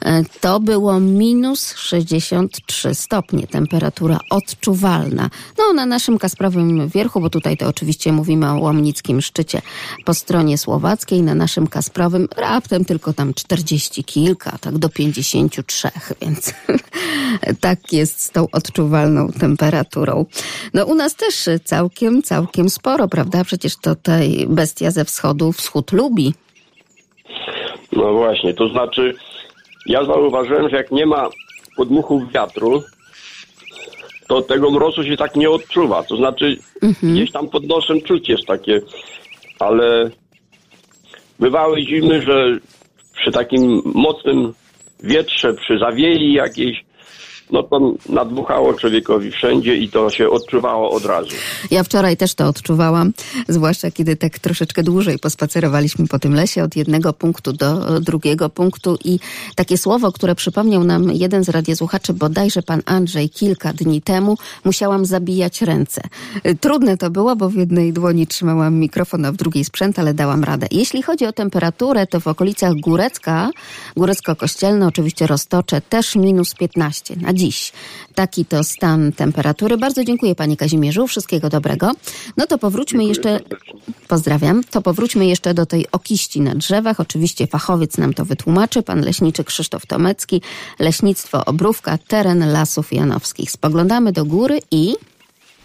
e, 0.00 0.24
to 0.40 0.60
było 0.60 1.00
minus 1.00 1.74
63 1.76 2.94
stopnie 2.94 3.46
temperatura 3.46 4.18
odczuwalna. 4.30 5.30
No, 5.58 5.72
na 5.72 5.86
naszym 5.86 6.18
Kasprowym 6.18 6.88
Wierchu, 6.88 7.20
bo 7.20 7.30
tutaj 7.30 7.56
to 7.56 7.71
oczywiście 7.72 8.12
mówimy 8.12 8.50
o 8.50 8.58
łomnickim 8.58 9.20
szczycie 9.20 9.62
po 10.04 10.14
stronie 10.14 10.58
słowackiej, 10.58 11.22
na 11.22 11.34
naszym 11.34 11.66
Kasprowym 11.66 12.28
raptem 12.36 12.84
tylko 12.84 13.12
tam 13.12 13.34
40 13.34 14.04
kilka, 14.04 14.58
tak 14.60 14.78
do 14.78 14.88
53, 14.88 15.88
więc 16.22 16.54
tak 17.60 17.92
jest 17.92 18.20
z 18.20 18.30
tą 18.30 18.46
odczuwalną 18.52 19.28
temperaturą. 19.28 20.26
No 20.74 20.84
u 20.84 20.94
nas 20.94 21.14
też 21.14 21.48
całkiem, 21.64 22.22
całkiem 22.22 22.68
sporo, 22.68 23.08
prawda? 23.08 23.44
Przecież 23.44 23.76
to 23.76 23.94
tej 23.94 24.46
bestia 24.48 24.90
ze 24.90 25.04
wschodu 25.04 25.52
wschód 25.52 25.92
lubi. 25.92 26.34
No 27.92 28.12
właśnie, 28.12 28.54
to 28.54 28.68
znaczy 28.68 29.14
ja 29.86 30.04
zauważyłem, 30.04 30.68
że 30.70 30.76
jak 30.76 30.90
nie 30.90 31.06
ma 31.06 31.28
podmuchów 31.76 32.32
wiatru, 32.32 32.82
to 34.28 34.42
tego 34.42 34.70
mrozu 34.70 35.04
się 35.04 35.16
tak 35.16 35.36
nie 35.36 35.50
odczuwa. 35.50 36.02
To 36.02 36.16
znaczy 36.16 36.56
gdzieś 37.02 37.32
tam 37.32 37.48
pod 37.48 37.66
nosem 37.66 38.00
czuć 38.00 38.28
jest 38.28 38.46
takie, 38.46 38.80
ale 39.58 40.10
bywały 41.38 41.82
zimy, 41.82 42.22
że 42.22 42.58
przy 43.14 43.32
takim 43.32 43.82
mocnym 43.84 44.52
wietrze, 45.02 45.54
przy 45.54 45.78
zawieli 45.78 46.32
jakiejś, 46.32 46.84
no 47.52 47.62
to 47.62 47.94
nadmuchało 48.08 48.74
człowiekowi 48.74 49.30
wszędzie 49.30 49.76
i 49.76 49.88
to 49.88 50.10
się 50.10 50.30
odczuwało 50.30 50.90
od 50.90 51.04
razu. 51.04 51.28
Ja 51.70 51.84
wczoraj 51.84 52.16
też 52.16 52.34
to 52.34 52.46
odczuwałam, 52.46 53.12
zwłaszcza 53.48 53.90
kiedy 53.90 54.16
tak 54.16 54.38
troszeczkę 54.38 54.82
dłużej 54.82 55.18
pospacerowaliśmy 55.18 56.06
po 56.06 56.18
tym 56.18 56.34
lesie 56.34 56.62
od 56.62 56.76
jednego 56.76 57.12
punktu 57.12 57.52
do 57.52 58.00
drugiego 58.00 58.50
punktu 58.50 58.98
i 59.04 59.18
takie 59.54 59.78
słowo, 59.78 60.12
które 60.12 60.34
przypomniał 60.34 60.84
nam 60.84 61.12
jeden 61.12 61.44
z 61.44 61.48
radiosłuchaczy, 61.48 62.12
bodajże 62.12 62.62
pan 62.62 62.82
Andrzej 62.86 63.30
kilka 63.30 63.72
dni 63.72 64.02
temu, 64.02 64.36
musiałam 64.64 65.06
zabijać 65.06 65.62
ręce. 65.62 66.02
Trudne 66.60 66.96
to 66.96 67.10
było, 67.10 67.36
bo 67.36 67.48
w 67.48 67.54
jednej 67.54 67.92
dłoni 67.92 68.26
trzymałam 68.26 68.74
mikrofon, 68.74 69.24
a 69.24 69.32
w 69.32 69.36
drugiej 69.36 69.64
sprzęt, 69.64 69.98
ale 69.98 70.14
dałam 70.14 70.44
radę. 70.44 70.66
Jeśli 70.70 71.02
chodzi 71.02 71.26
o 71.26 71.32
temperaturę, 71.32 72.06
to 72.06 72.20
w 72.20 72.26
okolicach 72.26 72.74
Górecka, 72.74 73.50
Górecko-Kościelne, 73.96 74.86
oczywiście 74.86 75.26
Roztocze, 75.26 75.80
też 75.80 76.16
minus 76.16 76.54
15 76.54 77.16
na 77.16 77.32
dziś. 77.42 77.72
Taki 78.14 78.44
to 78.44 78.64
stan 78.64 79.12
temperatury. 79.12 79.78
Bardzo 79.78 80.04
dziękuję 80.04 80.34
panie 80.34 80.56
Kazimierzu, 80.56 81.06
wszystkiego 81.06 81.48
dobrego. 81.48 81.90
No 82.36 82.46
to 82.46 82.58
powróćmy 82.58 83.04
jeszcze, 83.04 83.40
pozdrawiam, 84.08 84.64
to 84.64 84.82
powróćmy 84.82 85.26
jeszcze 85.26 85.54
do 85.54 85.66
tej 85.66 85.86
okiści 85.92 86.40
na 86.40 86.54
drzewach. 86.54 87.00
Oczywiście 87.00 87.46
fachowiec 87.46 87.98
nam 87.98 88.14
to 88.14 88.24
wytłumaczy, 88.24 88.82
pan 88.82 89.00
leśniczy 89.00 89.44
Krzysztof 89.44 89.86
Tomecki, 89.86 90.42
Leśnictwo 90.78 91.44
Obrówka, 91.44 91.98
teren 91.98 92.52
Lasów 92.52 92.92
Janowskich. 92.92 93.50
Spoglądamy 93.50 94.12
do 94.12 94.24
góry 94.24 94.58
i... 94.70 94.94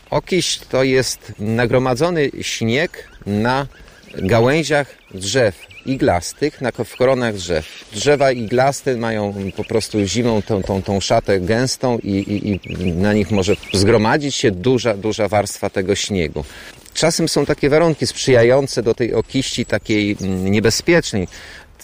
Okiś 0.10 0.60
to 0.70 0.84
jest 0.84 1.34
nagromadzony 1.40 2.32
śnieg 2.42 3.10
na 3.26 3.68
gałęziach 4.16 4.96
drzew 5.14 5.56
iglastych, 5.88 6.62
na, 6.62 6.72
w 6.72 6.96
koronach 6.96 7.36
drzew. 7.36 7.86
Drzewa 7.94 8.32
iglaste 8.32 8.98
mają 8.98 9.34
po 9.56 9.64
prostu 9.64 10.06
zimą 10.06 10.42
tą, 10.42 10.64
tą, 10.64 10.82
tą 10.82 11.00
szatę 11.00 11.40
gęstą 11.40 11.98
i, 11.98 12.12
i, 12.12 12.72
i 12.72 12.94
na 12.94 13.14
nich 13.14 13.32
może 13.32 13.56
zgromadzić 13.74 14.36
się 14.36 14.52
duża, 14.52 14.94
duża 14.94 15.28
warstwa 15.28 15.70
tego 15.70 15.96
śniegu. 15.96 16.44
Czasem 16.94 17.30
są 17.30 17.46
takie 17.46 17.70
warunki 17.70 18.08
sprzyjające 18.08 18.84
do 18.84 18.94
tej 18.94 19.14
okiści 19.14 19.66
takiej 19.66 20.18
mm, 20.22 20.52
niebezpiecznej. 20.52 21.28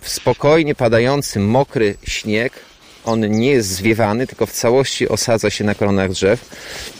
Spokojnie 0.03 0.75
padający, 0.75 1.39
mokry 1.39 1.95
śnieg, 2.07 2.53
on 3.05 3.31
nie 3.31 3.49
jest 3.49 3.69
zwiewany, 3.69 4.27
tylko 4.27 4.45
w 4.45 4.51
całości 4.51 5.09
osadza 5.09 5.49
się 5.49 5.63
na 5.63 5.75
koronach 5.75 6.11
drzew. 6.11 6.49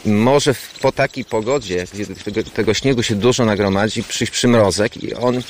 Może 0.06 0.54
w, 0.54 0.80
po 0.82 0.92
takiej 0.92 1.26
pogodzie, 1.26 1.86
gdzie 1.94 2.06
tego, 2.06 2.44
tego 2.44 2.74
śniegu 2.74 3.04
się 3.04 3.16
dużo 3.16 3.46
nagromadzi, 3.46 4.04
przyjść 4.04 4.34
przymrozek 4.34 5.04
i 5.04 5.14
on 5.14 5.42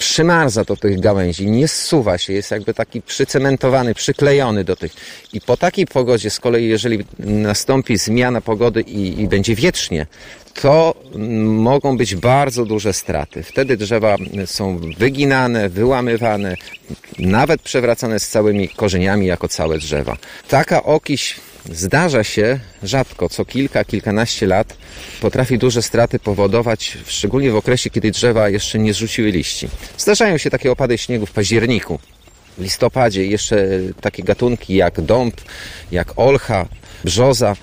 przymarza 0.00 0.64
do 0.64 0.76
tych 0.76 1.00
gałęzi, 1.00 1.46
nie 1.46 1.68
zsuwa 1.68 2.18
się, 2.18 2.32
jest 2.32 2.50
jakby 2.50 2.74
taki 2.74 3.02
przycementowany, 3.02 3.94
przyklejony 3.94 4.64
do 4.64 4.76
tych. 4.76 4.92
I 5.32 5.40
po 5.40 5.56
takiej 5.56 5.86
pogodzie, 5.86 6.30
z 6.30 6.40
kolei, 6.40 6.68
jeżeli 6.68 7.04
nastąpi 7.18 7.96
zmiana 7.96 8.40
pogody 8.40 8.80
i, 8.80 9.20
i 9.20 9.28
będzie 9.28 9.54
wietrznie, 9.54 10.06
to 10.54 10.94
mogą 11.44 11.96
być 11.96 12.14
bardzo 12.14 12.64
duże 12.64 12.92
straty. 12.92 13.42
Wtedy 13.42 13.76
drzewa 13.76 14.16
są 14.46 14.80
wyginane, 14.98 15.68
wyłamywane, 15.68 16.56
nawet 17.18 17.62
przewracane 17.62 18.20
z 18.20 18.28
całymi 18.28 18.68
korzeniami 18.68 19.26
jako 19.26 19.48
całe 19.48 19.78
drzewa. 19.78 20.16
Taka 20.48 20.82
okiś 20.82 21.40
zdarza 21.72 22.24
się 22.24 22.60
rzadko, 22.82 23.28
co 23.28 23.44
kilka, 23.44 23.84
kilkanaście 23.84 24.46
lat 24.46 24.76
potrafi 25.20 25.58
duże 25.58 25.82
straty 25.82 26.18
powodować, 26.18 26.98
szczególnie 27.06 27.50
w 27.50 27.56
okresie, 27.56 27.90
kiedy 27.90 28.10
drzewa 28.10 28.48
jeszcze 28.48 28.78
nie 28.78 28.94
zrzuciły 28.94 29.30
liści. 29.30 29.68
Zdarzają 29.98 30.38
się 30.38 30.50
takie 30.50 30.72
opady 30.72 30.98
śniegu 30.98 31.26
w 31.26 31.32
październiku, 31.32 31.98
w 32.58 32.62
listopadzie, 32.62 33.26
jeszcze 33.26 33.68
takie 34.00 34.22
gatunki 34.22 34.74
jak 34.74 35.00
dąb, 35.00 35.40
jak 35.92 36.12
olcha, 36.16 36.66
brzoza, 37.04 37.56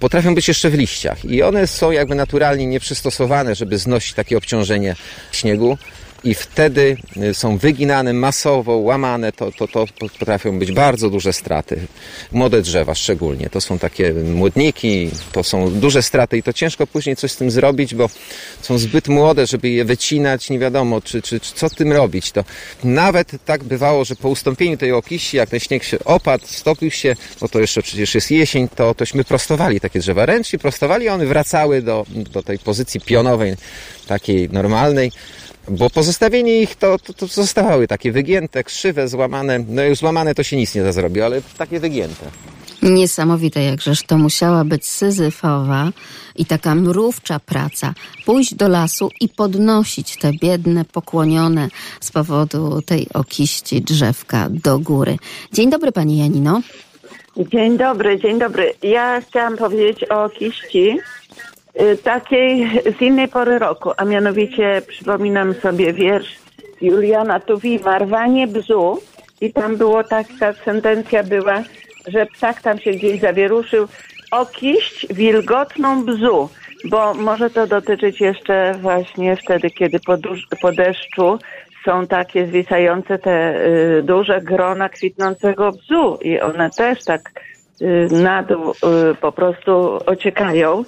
potrafią 0.00 0.34
być 0.34 0.48
jeszcze 0.48 0.70
w 0.70 0.74
liściach 0.74 1.24
i 1.24 1.42
one 1.42 1.66
są 1.66 1.90
jakby 1.90 2.14
naturalnie 2.14 2.66
nieprzystosowane, 2.66 3.54
żeby 3.54 3.78
znosić 3.78 4.14
takie 4.14 4.36
obciążenie 4.36 4.96
śniegu 5.32 5.78
i 6.24 6.34
wtedy 6.34 6.96
y, 7.16 7.34
są 7.34 7.58
wyginane 7.58 8.12
masowo, 8.12 8.76
łamane, 8.76 9.32
to, 9.32 9.52
to, 9.52 9.68
to 9.68 9.86
potrafią 10.18 10.58
być 10.58 10.72
bardzo 10.72 11.10
duże 11.10 11.32
straty. 11.32 11.80
Młode 12.32 12.62
drzewa 12.62 12.94
szczególnie, 12.94 13.50
to 13.50 13.60
są 13.60 13.78
takie 13.78 14.12
młodniki, 14.12 15.10
to 15.32 15.42
są 15.42 15.70
duże 15.70 16.02
straty 16.02 16.38
i 16.38 16.42
to 16.42 16.52
ciężko 16.52 16.86
później 16.86 17.16
coś 17.16 17.32
z 17.32 17.36
tym 17.36 17.50
zrobić, 17.50 17.94
bo 17.94 18.10
są 18.62 18.78
zbyt 18.78 19.08
młode, 19.08 19.46
żeby 19.46 19.68
je 19.70 19.84
wycinać, 19.84 20.50
nie 20.50 20.58
wiadomo, 20.58 21.00
czy, 21.00 21.22
czy, 21.22 21.40
czy 21.40 21.54
co 21.54 21.70
tym 21.70 21.92
robić. 21.92 22.32
To 22.32 22.44
nawet 22.84 23.32
tak 23.44 23.64
bywało, 23.64 24.04
że 24.04 24.16
po 24.16 24.28
ustąpieniu 24.28 24.76
tej 24.76 24.92
okiści, 24.92 25.36
jak 25.36 25.50
ten 25.50 25.60
śnieg 25.60 25.84
się 25.84 25.98
opadł, 26.04 26.46
stopił 26.46 26.90
się, 26.90 27.16
bo 27.40 27.48
to 27.48 27.60
jeszcze 27.60 27.82
przecież 27.82 28.14
jest 28.14 28.30
jesień, 28.30 28.68
to 28.68 28.94
tośmy 28.94 29.24
prostowali 29.24 29.80
takie 29.80 29.98
drzewa 30.00 30.26
ręcznie, 30.26 30.58
prostowali, 30.58 31.08
one 31.08 31.26
wracały 31.26 31.82
do, 31.82 32.06
do 32.08 32.42
tej 32.42 32.58
pozycji 32.58 33.00
pionowej, 33.00 33.54
takiej 34.06 34.50
normalnej 34.50 35.12
bo 35.68 35.90
pozostawienie 35.90 36.62
ich 36.62 36.76
to, 36.76 36.98
to, 36.98 37.12
to 37.12 37.26
zostawały 37.26 37.88
takie 37.88 38.12
wygięte, 38.12 38.64
krzywe, 38.64 39.08
złamane. 39.08 39.64
No 39.68 39.82
już 39.84 39.98
złamane 39.98 40.34
to 40.34 40.42
się 40.42 40.56
nic 40.56 40.74
nie 40.74 40.82
da 40.82 40.92
zrobić, 40.92 41.22
ale 41.22 41.42
takie 41.58 41.80
wygięte. 41.80 42.26
Niesamowite, 42.82 43.62
jakżeż 43.62 44.02
to 44.02 44.18
musiała 44.18 44.64
być 44.64 44.86
syzyfowa 44.86 45.90
i 46.36 46.46
taka 46.46 46.74
mrówcza 46.74 47.40
praca. 47.40 47.94
Pójść 48.26 48.54
do 48.54 48.68
lasu 48.68 49.10
i 49.20 49.28
podnosić 49.28 50.16
te 50.16 50.30
biedne, 50.32 50.84
pokłonione 50.84 51.68
z 52.00 52.12
powodu 52.12 52.82
tej 52.82 53.06
okiści 53.14 53.82
drzewka 53.82 54.48
do 54.50 54.78
góry. 54.78 55.16
Dzień 55.52 55.70
dobry, 55.70 55.92
pani 55.92 56.18
Janino. 56.18 56.60
Dzień 57.36 57.78
dobry, 57.78 58.20
dzień 58.20 58.38
dobry. 58.38 58.74
Ja 58.82 59.20
chciałam 59.20 59.56
powiedzieć 59.56 60.04
o 60.04 60.28
kiści, 60.28 60.90
y, 60.90 61.13
takiej 62.02 62.70
z 62.98 63.02
innej 63.02 63.28
pory 63.28 63.58
roku, 63.58 63.90
a 63.96 64.04
mianowicie 64.04 64.82
przypominam 64.88 65.54
sobie 65.54 65.92
wiersz 65.92 66.36
Juliana 66.80 67.40
Tuwima, 67.40 67.98
Rwanie 67.98 68.46
bzu 68.46 69.00
i 69.40 69.52
tam 69.52 69.76
było 69.76 70.04
tak, 70.04 70.26
ta 70.40 70.52
sentencja 70.52 71.22
była, 71.22 71.62
że 72.06 72.26
ptak 72.26 72.62
tam 72.62 72.78
się 72.78 72.90
gdzieś 72.90 73.20
zawieruszył, 73.20 73.88
okiść 74.30 75.06
wilgotną 75.14 76.04
bzu, 76.04 76.48
bo 76.84 77.14
może 77.14 77.50
to 77.50 77.66
dotyczyć 77.66 78.20
jeszcze 78.20 78.74
właśnie 78.80 79.36
wtedy, 79.36 79.70
kiedy 79.70 80.00
po, 80.00 80.16
po 80.60 80.72
deszczu 80.72 81.38
są 81.84 82.06
takie 82.06 82.46
zwisające 82.46 83.18
te 83.18 83.66
y, 83.66 84.02
duże 84.02 84.40
grona 84.40 84.88
kwitnącego 84.88 85.72
bzu 85.72 86.18
i 86.22 86.40
one 86.40 86.70
też 86.70 87.04
tak 87.04 87.20
y, 87.82 88.08
na 88.10 88.42
dół 88.42 88.70
y, 88.70 88.74
po 89.14 89.32
prostu 89.32 89.98
ociekają. 90.06 90.84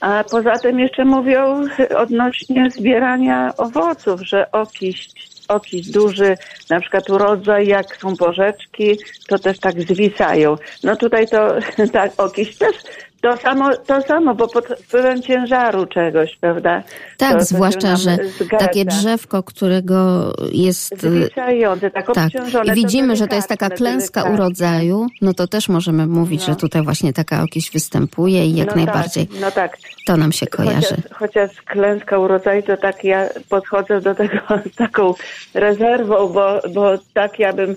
A 0.00 0.24
poza 0.30 0.58
tym 0.58 0.80
jeszcze 0.80 1.04
mówią 1.04 1.64
odnośnie 1.96 2.70
zbierania 2.70 3.52
owoców, 3.56 4.20
że 4.22 4.50
okiść, 4.52 5.30
okiść 5.48 5.90
duży, 5.90 6.34
na 6.70 6.80
przykład 6.80 7.10
urodzaj, 7.10 7.66
jak 7.66 7.96
są 7.96 8.16
porzeczki, 8.16 8.98
to 9.28 9.38
też 9.38 9.58
tak 9.58 9.82
zwisają. 9.82 10.56
No 10.84 10.96
tutaj 10.96 11.26
to 11.28 11.54
tak, 11.92 12.12
okiść 12.16 12.58
też 12.58 12.76
to 13.20 13.36
samo, 13.36 13.76
to 13.76 14.02
samo, 14.02 14.34
bo 14.34 14.48
pod 14.48 14.66
wpływem 14.66 15.22
ciężaru 15.22 15.86
czegoś, 15.86 16.36
prawda? 16.40 16.82
Tak, 17.18 17.38
to, 17.38 17.44
zwłaszcza, 17.44 17.96
że 17.96 18.18
takie 18.58 18.84
drzewko, 18.84 19.42
którego 19.42 20.32
jest... 20.52 21.00
Zwisające, 21.00 21.90
tak 21.90 22.06
Tak, 22.06 22.26
obciążone. 22.26 22.72
i 22.72 22.74
widzimy, 22.76 23.16
że 23.16 23.26
to 23.26 23.34
jest 23.34 23.48
taka 23.48 23.70
klęska 23.70 24.20
delikatne. 24.22 24.44
urodzaju, 24.44 25.06
no 25.22 25.34
to 25.34 25.46
też 25.46 25.68
możemy 25.68 26.06
mówić, 26.06 26.40
No. 26.40 26.46
że 26.54 26.56
tutaj 26.56 26.82
właśnie 26.82 27.12
taka 27.12 27.42
okiś 27.42 27.70
występuje 27.70 28.46
i 28.46 28.56
jak 28.56 28.68
no 28.68 28.74
najbardziej 28.76 29.26
Tak, 29.26 29.40
no 29.40 29.50
tak. 29.50 29.76
to 30.06 30.16
nam 30.16 30.32
się 30.32 30.46
kojarzy. 30.46 30.96
Chociaż, 31.12 31.12
chociaż 31.18 31.50
klęska 31.62 32.18
urodzaju, 32.18 32.62
to 32.62 32.76
tak 32.76 33.04
ja 33.04 33.28
podchodzę 33.48 34.00
do 34.00 34.14
tego 34.14 34.38
z 34.72 34.76
taką 34.76 35.14
rezerwą, 35.54 36.28
bo, 36.28 36.60
bo 36.74 36.90
tak 37.14 37.38
ja 37.38 37.52
bym 37.52 37.70
y, 37.70 37.76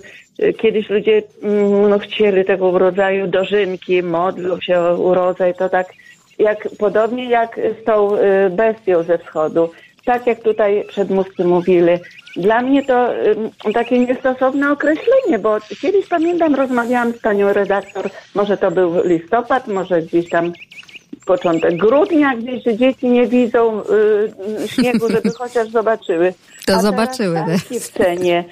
kiedyś 0.58 0.90
ludzie 0.90 1.22
mm, 1.42 1.90
no, 1.90 1.98
chcieli 1.98 2.44
tego 2.44 2.68
urodzaju 2.68 3.26
dożynki, 3.26 4.02
modlą 4.02 4.60
się 4.60 4.80
o 4.80 4.96
urodzaj, 4.96 5.54
to 5.54 5.68
tak 5.68 5.86
jak 6.38 6.68
podobnie 6.78 7.30
jak 7.30 7.60
z 7.82 7.84
tą 7.84 8.16
y, 8.16 8.50
bestią 8.50 9.02
ze 9.02 9.18
wschodu. 9.18 9.70
Tak 10.04 10.26
jak 10.26 10.40
tutaj 10.40 10.84
przedmówcy 10.88 11.44
mówili. 11.44 11.92
Dla 12.36 12.62
mnie 12.62 12.82
to 12.84 13.14
y, 13.14 13.72
takie 13.74 13.98
niestosowne 13.98 14.72
określenie, 14.72 15.38
bo 15.38 15.58
kiedyś 15.80 16.06
pamiętam, 16.08 16.54
rozmawiałam 16.54 17.12
z 17.12 17.18
panią 17.18 17.52
redaktor, 17.52 18.10
może 18.34 18.56
to 18.56 18.70
był 18.70 19.04
listopad, 19.04 19.68
może 19.68 20.02
gdzieś 20.02 20.28
tam 20.28 20.52
początek 21.26 21.76
grudnia, 21.76 22.36
gdzieś 22.36 22.64
że 22.64 22.76
dzieci 22.76 23.08
nie 23.08 23.26
widzą 23.26 23.80
y, 23.80 24.68
śniegu, 24.68 25.08
żeby 25.08 25.30
chociaż 25.38 25.68
zobaczyły. 25.68 26.34
To 26.66 26.74
A 26.74 26.80
zobaczyły, 26.80 27.34
Teraz 27.34 27.60
sanki 27.60 27.80
w 27.80 27.88
cenie. 27.88 28.44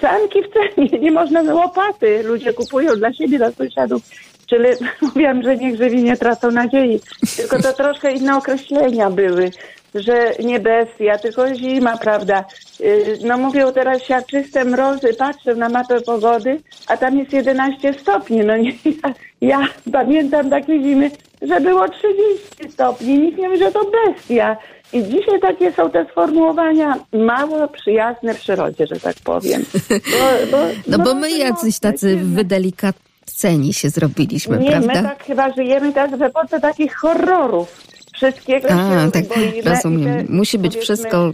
Sanki 0.00 0.38
w 0.42 0.52
cenie, 0.52 0.98
nie 1.00 1.10
można 1.12 1.54
łopaty. 1.54 2.22
Ludzie 2.22 2.52
kupują 2.52 2.96
dla 2.96 3.12
siebie, 3.12 3.38
dla 3.38 3.50
sąsiadów. 3.50 4.02
Czyli 4.46 4.64
mówiłam, 5.02 5.42
że 5.42 5.56
niech 5.56 5.76
żywi 5.76 6.02
nie 6.02 6.16
tracą 6.16 6.50
nadziei. 6.50 7.00
Tylko 7.36 7.62
to 7.62 7.72
troszkę 7.72 8.12
inne 8.12 8.36
określenia 8.36 9.10
były, 9.10 9.50
że 9.94 10.32
nie 10.44 10.60
bestia, 10.60 11.18
tylko 11.18 11.54
zima, 11.54 11.96
prawda? 11.96 12.44
Y, 12.80 13.18
No 13.24 13.38
mówią 13.38 13.72
teraz 13.72 14.02
siarczyste 14.02 14.64
mrozy, 14.64 15.14
patrzę 15.18 15.54
na 15.54 15.68
mapę 15.68 16.00
pogody, 16.00 16.60
a 16.86 16.96
tam 16.96 17.18
jest 17.18 17.32
11 17.32 17.92
stopni. 17.92 18.40
No 18.40 18.56
nie, 18.56 18.70
ja, 19.02 19.14
ja 19.40 19.68
pamiętam 19.92 20.50
takie 20.50 20.82
zimy, 20.82 21.10
że 21.48 21.60
było 21.60 21.88
30 21.88 22.70
stopni. 22.70 23.18
Nikt 23.18 23.38
nie 23.38 23.48
mówi, 23.48 23.60
że 23.60 23.72
to 23.72 23.80
bestia. 24.06 24.56
I 24.92 25.02
dzisiaj 25.04 25.40
takie 25.40 25.72
są 25.72 25.90
te 25.90 26.06
sformułowania 26.10 26.94
mało 27.12 27.68
przyjazne 27.68 28.34
przyrodzie, 28.34 28.86
że 28.86 29.00
tak 29.00 29.16
powiem. 29.24 29.64
Bo, 29.90 30.50
bo, 30.50 30.58
No 30.86 30.98
bo 30.98 31.04
no, 31.04 31.14
my 31.14 31.30
to 31.30 31.36
jacyś 31.36 31.74
mocne, 31.74 31.92
tacy 31.92 32.08
silne. 32.10 32.24
wydelikaceni 32.24 33.72
się 33.74 33.90
zrobiliśmy, 33.90 34.58
Nie, 34.58 34.70
prawda? 34.70 34.86
my 35.02 35.08
tak 35.08 35.24
chyba 35.24 35.52
żyjemy 35.52 35.92
teraz 35.92 36.10
w 36.18 36.22
epoce 36.22 36.60
takich 36.60 36.94
horrorów. 36.96 37.80
Wszystkiego 38.14 38.68
A, 38.70 39.04
się 39.06 39.12
tak, 39.12 39.24
rozumiem. 39.64 40.26
te, 40.26 40.32
Musi 40.32 40.58
być 40.58 40.76
wszystko 40.76 41.30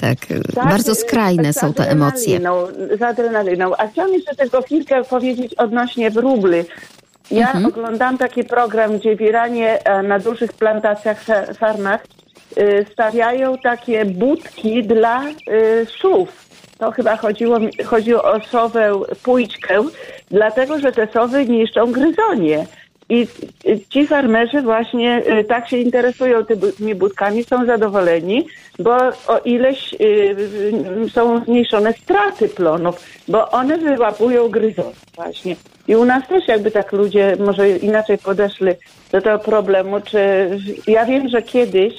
tak, 0.00 0.18
tak, 0.54 0.64
bardzo 0.64 0.92
y, 0.92 0.94
skrajne 0.94 1.52
są 1.52 1.72
te 1.72 1.90
emocje. 1.90 2.40
Z 2.98 3.02
adrenaliną. 3.02 3.76
A 3.76 3.88
chciałam 3.88 4.12
jeszcze 4.12 4.34
tylko 4.36 4.62
chwilkę 4.62 5.04
powiedzieć 5.04 5.54
odnośnie 5.54 6.10
wróbly. 6.10 6.64
Ja 7.30 7.46
Mhm. 7.46 7.66
oglądam 7.66 8.18
taki 8.18 8.44
program, 8.44 8.98
gdzie 8.98 9.16
w 9.16 9.20
Iranie 9.20 9.84
e, 9.84 10.02
na 10.02 10.18
dużych 10.18 10.52
plantacjach, 10.52 11.20
fa- 11.22 11.54
farmach 11.54 12.04
y, 12.58 12.86
stawiają 12.92 13.58
takie 13.58 14.04
budki 14.04 14.82
dla 14.82 15.22
y, 15.28 15.86
sów. 16.00 16.46
To 16.78 16.90
chyba 16.90 17.16
chodziło, 17.16 17.58
chodziło 17.86 18.22
o 18.24 18.40
sowę 18.40 18.92
pójczkę, 19.22 19.74
dlatego 20.30 20.78
że 20.78 20.92
te 20.92 21.06
sowy 21.06 21.46
niszczą 21.46 21.92
gryzonie. 21.92 22.66
I 23.08 23.26
ci 23.90 24.06
farmerzy 24.06 24.62
właśnie 24.62 25.22
y, 25.40 25.44
tak 25.44 25.68
się 25.68 25.76
interesują 25.76 26.44
tymi 26.78 26.94
budkami, 26.94 27.44
są 27.44 27.66
zadowoleni, 27.66 28.46
bo 28.78 28.96
o 29.26 29.38
ileś 29.44 29.94
y, 29.94 29.96
y, 31.06 31.10
są 31.10 31.44
zmniejszone 31.44 31.92
straty 31.92 32.48
plonów, 32.48 33.00
bo 33.28 33.50
one 33.50 33.78
wyłapują 33.78 34.48
gryzony 34.48 34.94
właśnie. 35.14 35.56
I 35.88 35.96
u 35.96 36.04
nas 36.04 36.28
też 36.28 36.48
jakby 36.48 36.70
tak 36.70 36.92
ludzie 36.92 37.36
może 37.38 37.70
inaczej 37.70 38.18
podeszli 38.18 38.72
do 39.12 39.20
tego 39.20 39.38
problemu, 39.38 40.00
czy 40.00 40.50
ja 40.86 41.04
wiem, 41.04 41.28
że 41.28 41.42
kiedyś 41.42 41.94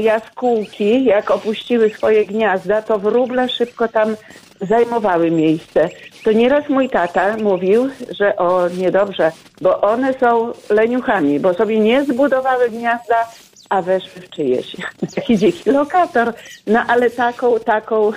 jaskółki, 0.00 1.04
jak 1.04 1.30
opuściły 1.30 1.90
swoje 1.90 2.26
gniazda, 2.26 2.82
to 2.82 2.98
wróble 2.98 3.48
szybko 3.48 3.88
tam 3.88 4.16
zajmowały 4.60 5.30
miejsce. 5.30 5.88
To 6.24 6.32
nieraz 6.32 6.68
mój 6.68 6.88
tata 6.90 7.36
mówił, 7.36 7.88
że 8.10 8.36
o 8.36 8.68
niedobrze, 8.68 9.32
bo 9.60 9.80
one 9.80 10.14
są 10.14 10.52
leniuchami, 10.70 11.40
bo 11.40 11.54
sobie 11.54 11.78
nie 11.78 12.04
zbudowały 12.04 12.70
gniazda, 12.70 13.26
a 13.70 13.82
weszły 13.82 14.22
w 14.22 14.30
czyjeś. 14.30 14.76
Taki 15.14 15.38
dziki 15.38 15.70
lokator. 15.70 16.34
No 16.66 16.80
ale 16.88 17.10
taką, 17.10 17.60
taką, 17.60 18.12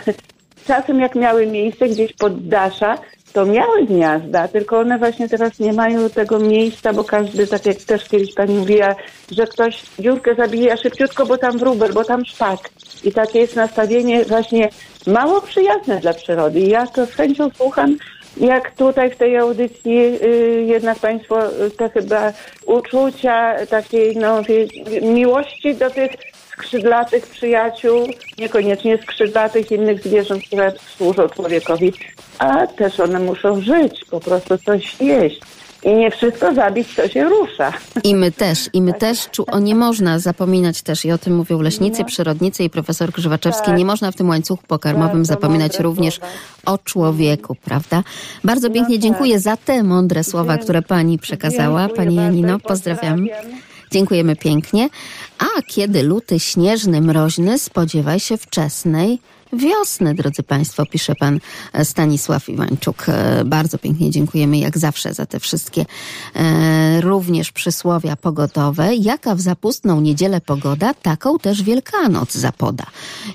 czasem 0.67 0.99
jak 0.99 1.15
miały 1.15 1.47
miejsce 1.47 1.87
gdzieś 1.87 2.13
pod 2.13 2.47
dasza, 2.47 2.97
to 3.33 3.45
miały 3.45 3.85
gniazda, 3.85 4.47
tylko 4.47 4.79
one 4.79 4.97
właśnie 4.97 5.29
teraz 5.29 5.59
nie 5.59 5.73
mają 5.73 6.09
tego 6.09 6.39
miejsca, 6.39 6.93
bo 6.93 7.03
każdy, 7.03 7.47
tak 7.47 7.65
jak 7.65 7.77
też 7.77 8.09
kiedyś 8.09 8.33
pani 8.33 8.55
mówiła, 8.55 8.95
że 9.31 9.47
ktoś 9.47 9.83
dziurkę 9.99 10.35
zabija 10.35 10.77
szybciutko, 10.77 11.25
bo 11.25 11.37
tam 11.37 11.57
wróbel, 11.57 11.93
bo 11.93 12.03
tam 12.03 12.25
szpak. 12.25 12.59
I 13.03 13.11
takie 13.11 13.39
jest 13.39 13.55
nastawienie 13.55 14.25
właśnie 14.25 14.69
mało 15.07 15.41
przyjazne 15.41 15.99
dla 15.99 16.13
przyrody. 16.13 16.59
Ja 16.59 16.87
to 16.87 17.05
z 17.05 17.11
chęcią 17.11 17.49
słucham, 17.57 17.97
jak 18.37 18.71
tutaj 18.71 19.11
w 19.11 19.15
tej 19.15 19.37
audycji 19.37 19.99
y, 20.23 20.65
jednak 20.67 20.99
Państwo 20.99 21.65
y, 21.65 21.71
te 21.71 21.89
chyba 21.89 22.33
uczucia 22.65 23.65
takiej 23.69 24.17
no, 24.17 24.41
miłości 25.01 25.75
do 25.75 25.89
tych 25.89 26.11
skrzydlatych 26.51 27.27
przyjaciół, 27.27 28.07
niekoniecznie 28.37 28.97
skrzydlatych 28.97 29.71
innych 29.71 30.03
zwierząt, 30.03 30.43
które 30.43 30.71
służą 30.97 31.29
człowiekowi, 31.29 31.93
a 32.39 32.67
też 32.67 32.99
one 32.99 33.19
muszą 33.19 33.61
żyć, 33.61 34.05
po 34.11 34.19
prostu 34.19 34.57
coś 34.57 35.01
jeść. 35.01 35.41
I 35.85 35.95
nie 35.95 36.11
wszystko 36.11 36.53
zabić, 36.53 36.95
co 36.95 37.07
się 37.07 37.23
rusza. 37.23 37.73
I 38.03 38.15
my 38.15 38.31
też, 38.31 38.69
i 38.73 38.81
my 38.81 38.93
też, 38.93 39.17
czu- 39.29 39.43
o 39.51 39.59
nie 39.59 39.75
można 39.75 40.19
zapominać 40.19 40.81
też, 40.81 41.05
i 41.05 41.11
o 41.11 41.17
tym 41.17 41.35
mówią 41.35 41.61
leśnicy, 41.61 42.05
przyrodnicy 42.05 42.63
i 42.63 42.69
profesor 42.69 43.11
Grzywaczewski, 43.11 43.65
Tak. 43.65 43.77
nie 43.77 43.85
można 43.85 44.11
w 44.11 44.15
tym 44.15 44.29
łańcuchu 44.29 44.63
pokarmowym 44.67 45.17
Bardzo 45.17 45.33
zapominać 45.33 45.79
również 45.79 46.15
słowa. 46.15 46.31
o 46.65 46.77
człowieku, 46.77 47.55
prawda? 47.55 48.03
Bardzo 48.43 48.69
pięknie 48.69 48.95
tak. 48.95 49.03
dziękuję 49.03 49.39
za 49.39 49.57
te 49.57 49.83
mądre 49.83 50.23
słowa, 50.23 50.57
które 50.57 50.81
pani 50.81 51.19
przekazała. 51.19 51.79
Dziękuję 51.81 51.97
Pani 52.05 52.15
Janino, 52.15 52.59
pozdrawiam. 52.59 53.25
Dziękujemy 53.91 54.35
pięknie. 54.35 54.89
A 55.39 55.61
kiedy 55.67 56.03
luty 56.03 56.39
śnieżny, 56.39 57.01
mroźny, 57.01 57.59
spodziewaj 57.59 58.19
się 58.19 58.37
wczesnej 58.37 59.19
wiosny, 59.53 60.15
drodzy 60.15 60.43
Państwo, 60.43 60.85
pisze 60.85 61.15
pan 61.15 61.39
Stanisław 61.83 62.49
Iwańczuk. 62.49 63.05
E, 63.07 63.45
Bardzo 63.45 63.77
pięknie 63.77 64.11
dziękujemy 64.11 64.57
jak 64.57 64.77
zawsze 64.77 65.13
za 65.13 65.25
te 65.25 65.39
wszystkie 65.39 65.85
e, 66.35 67.01
również 67.01 67.51
przysłowia 67.51 68.15
pogotowe. 68.15 68.95
Jaka 68.95 69.35
w 69.35 69.41
zapustną 69.41 70.01
niedzielę 70.01 70.41
pogoda, 70.41 70.93
taką 70.93 71.39
też 71.39 71.63
Wielkanoc 71.63 72.33
zapoda. 72.33 72.85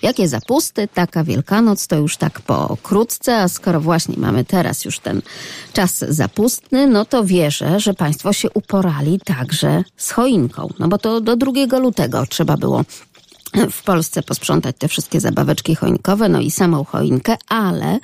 Jakie 0.03 0.29
zapusty, 0.29 0.89
taka 0.95 1.25
Wielkanoc, 1.25 1.87
to 1.87 1.97
już 1.97 2.17
tak 2.17 2.41
pokrótce, 2.41 3.37
a 3.37 3.49
skoro 3.49 3.81
właśnie 3.81 4.15
mamy 4.19 4.45
teraz 4.45 4.85
już 4.85 4.99
ten 4.99 5.23
czas 5.73 5.99
zapustny, 6.09 6.87
no 6.87 7.05
to 7.05 7.25
wierzę, 7.25 7.81
że 7.81 7.95
Państwo 7.95 8.33
się 8.33 8.51
uporali 8.51 9.21
także 9.25 9.85
z 9.97 10.11
choinką. 10.11 10.69
No 10.79 10.89
bo 10.89 10.99
to 10.99 11.21
do 11.21 11.37
2 11.37 11.79
lutego 11.79 12.27
trzeba 12.27 12.57
było 12.57 12.85
w 13.71 13.83
Polsce 13.83 14.23
posprzątać 14.23 14.77
te 14.79 14.89
wszystkie 14.89 15.21
zabaweczki 15.21 15.75
choinkowe, 15.75 16.29
no 16.29 16.41
i 16.41 16.51
samą 16.51 16.85
choinkę, 16.85 17.37
ale 17.49 17.99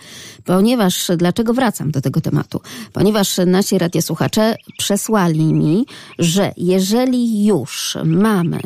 ponieważ, 0.45 1.11
dlaczego 1.17 1.55
wracam 1.55 1.91
do 1.91 2.01
tego 2.01 2.21
tematu? 2.21 2.61
Ponieważ 2.93 3.37
nasi 3.47 3.79
radiosłuchacze 3.79 4.57
przesłali 4.79 5.45
mi, 5.45 5.87
że 6.19 6.53
jeżeli 6.57 7.47
już 7.47 7.99
mamy 8.05 8.61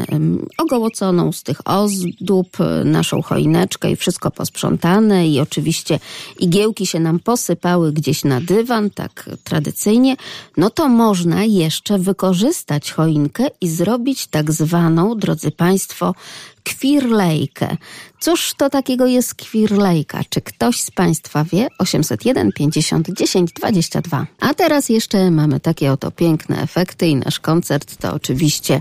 ogołoconą 0.59 1.33
z 1.33 1.43
tych 1.43 1.69
ozdób 1.69 2.57
naszą 2.85 3.23
choineczkę 3.23 3.91
i 3.91 3.97
wszystko 3.97 4.31
posprzątane 4.31 5.29
i 5.29 5.41
oczywiście 5.41 5.99
igiełki 6.39 6.87
się 6.87 7.01
nam 7.01 7.21
posypały 7.21 7.93
gdzieś 7.93 8.25
na 8.25 8.41
dywan, 8.41 8.91
tak 8.91 9.31
tradycyjnie, 9.45 10.17
no 10.57 10.71
to 10.71 10.89
można 10.89 11.45
jeszcze 11.45 11.99
wykorzystać 11.99 12.93
choinkę 12.93 13.47
i 13.61 13.69
zrobić 13.69 14.27
tak 14.27 14.53
zwaną, 14.53 15.19
drodzy 15.19 15.51
Państwo, 15.51 16.15
kwirlejkę. 16.65 17.77
Cóż 18.21 18.55
to 18.57 18.71
takiego 18.71 19.07
jest 19.07 19.35
kwirlejka? 19.35 20.21
Czy 20.29 20.41
ktoś 20.41 20.81
z 20.81 20.91
Państwa 20.91 21.45
wie? 21.45 21.68
801 21.79 22.53
50 22.53 23.11
10 23.11 23.53
22. 23.53 24.27
A 24.41 24.55
teraz 24.55 24.89
jeszcze 24.89 25.31
mamy 25.31 25.61
takie 25.61 25.93
oto 25.93 26.11
piękne 26.11 26.63
efekty 26.63 27.07
i 27.07 27.17
nasz 27.17 27.41
koncert 27.41 27.97
to 27.97 28.15
oczywiście 28.15 28.81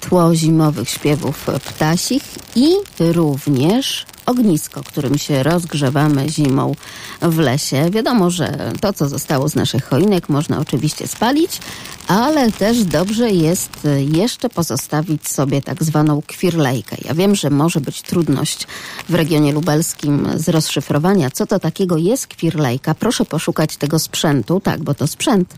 tło 0.00 0.34
zimowych 0.34 0.90
śpiewów 0.90 1.46
ptasich 1.64 2.22
i 2.56 2.68
również 2.98 4.06
ognisko, 4.28 4.82
którym 4.82 5.18
się 5.18 5.42
rozgrzewamy 5.42 6.28
zimą 6.28 6.74
w 7.22 7.38
lesie. 7.38 7.90
Wiadomo, 7.90 8.30
że 8.30 8.72
to, 8.80 8.92
co 8.92 9.08
zostało 9.08 9.48
z 9.48 9.54
naszych 9.54 9.84
choinek, 9.84 10.28
można 10.28 10.58
oczywiście 10.58 11.08
spalić, 11.08 11.60
ale 12.08 12.52
też 12.52 12.84
dobrze 12.84 13.30
jest 13.30 13.84
y, 13.84 14.02
jeszcze 14.02 14.48
pozostawić 14.48 15.28
sobie 15.28 15.62
tak 15.62 15.84
zwaną 15.84 16.22
kwirlejkę. 16.26 16.96
Ja 17.04 17.14
wiem, 17.14 17.34
że 17.34 17.50
może 17.50 17.80
być 17.80 18.02
trudność 18.02 18.66
w 19.08 19.14
regionie 19.14 19.52
lubelskim 19.52 20.28
z 20.36 20.48
rozszyfrowania, 20.48 21.30
co 21.30 21.46
to 21.46 21.58
takiego 21.58 21.96
jest 21.96 22.26
kwirlejka. 22.26 22.94
Proszę 22.94 23.24
poszukać 23.24 23.76
tego 23.76 23.98
sprzętu, 23.98 24.60
tak, 24.60 24.82
bo 24.82 24.94
to 24.94 25.06
sprzęt 25.06 25.54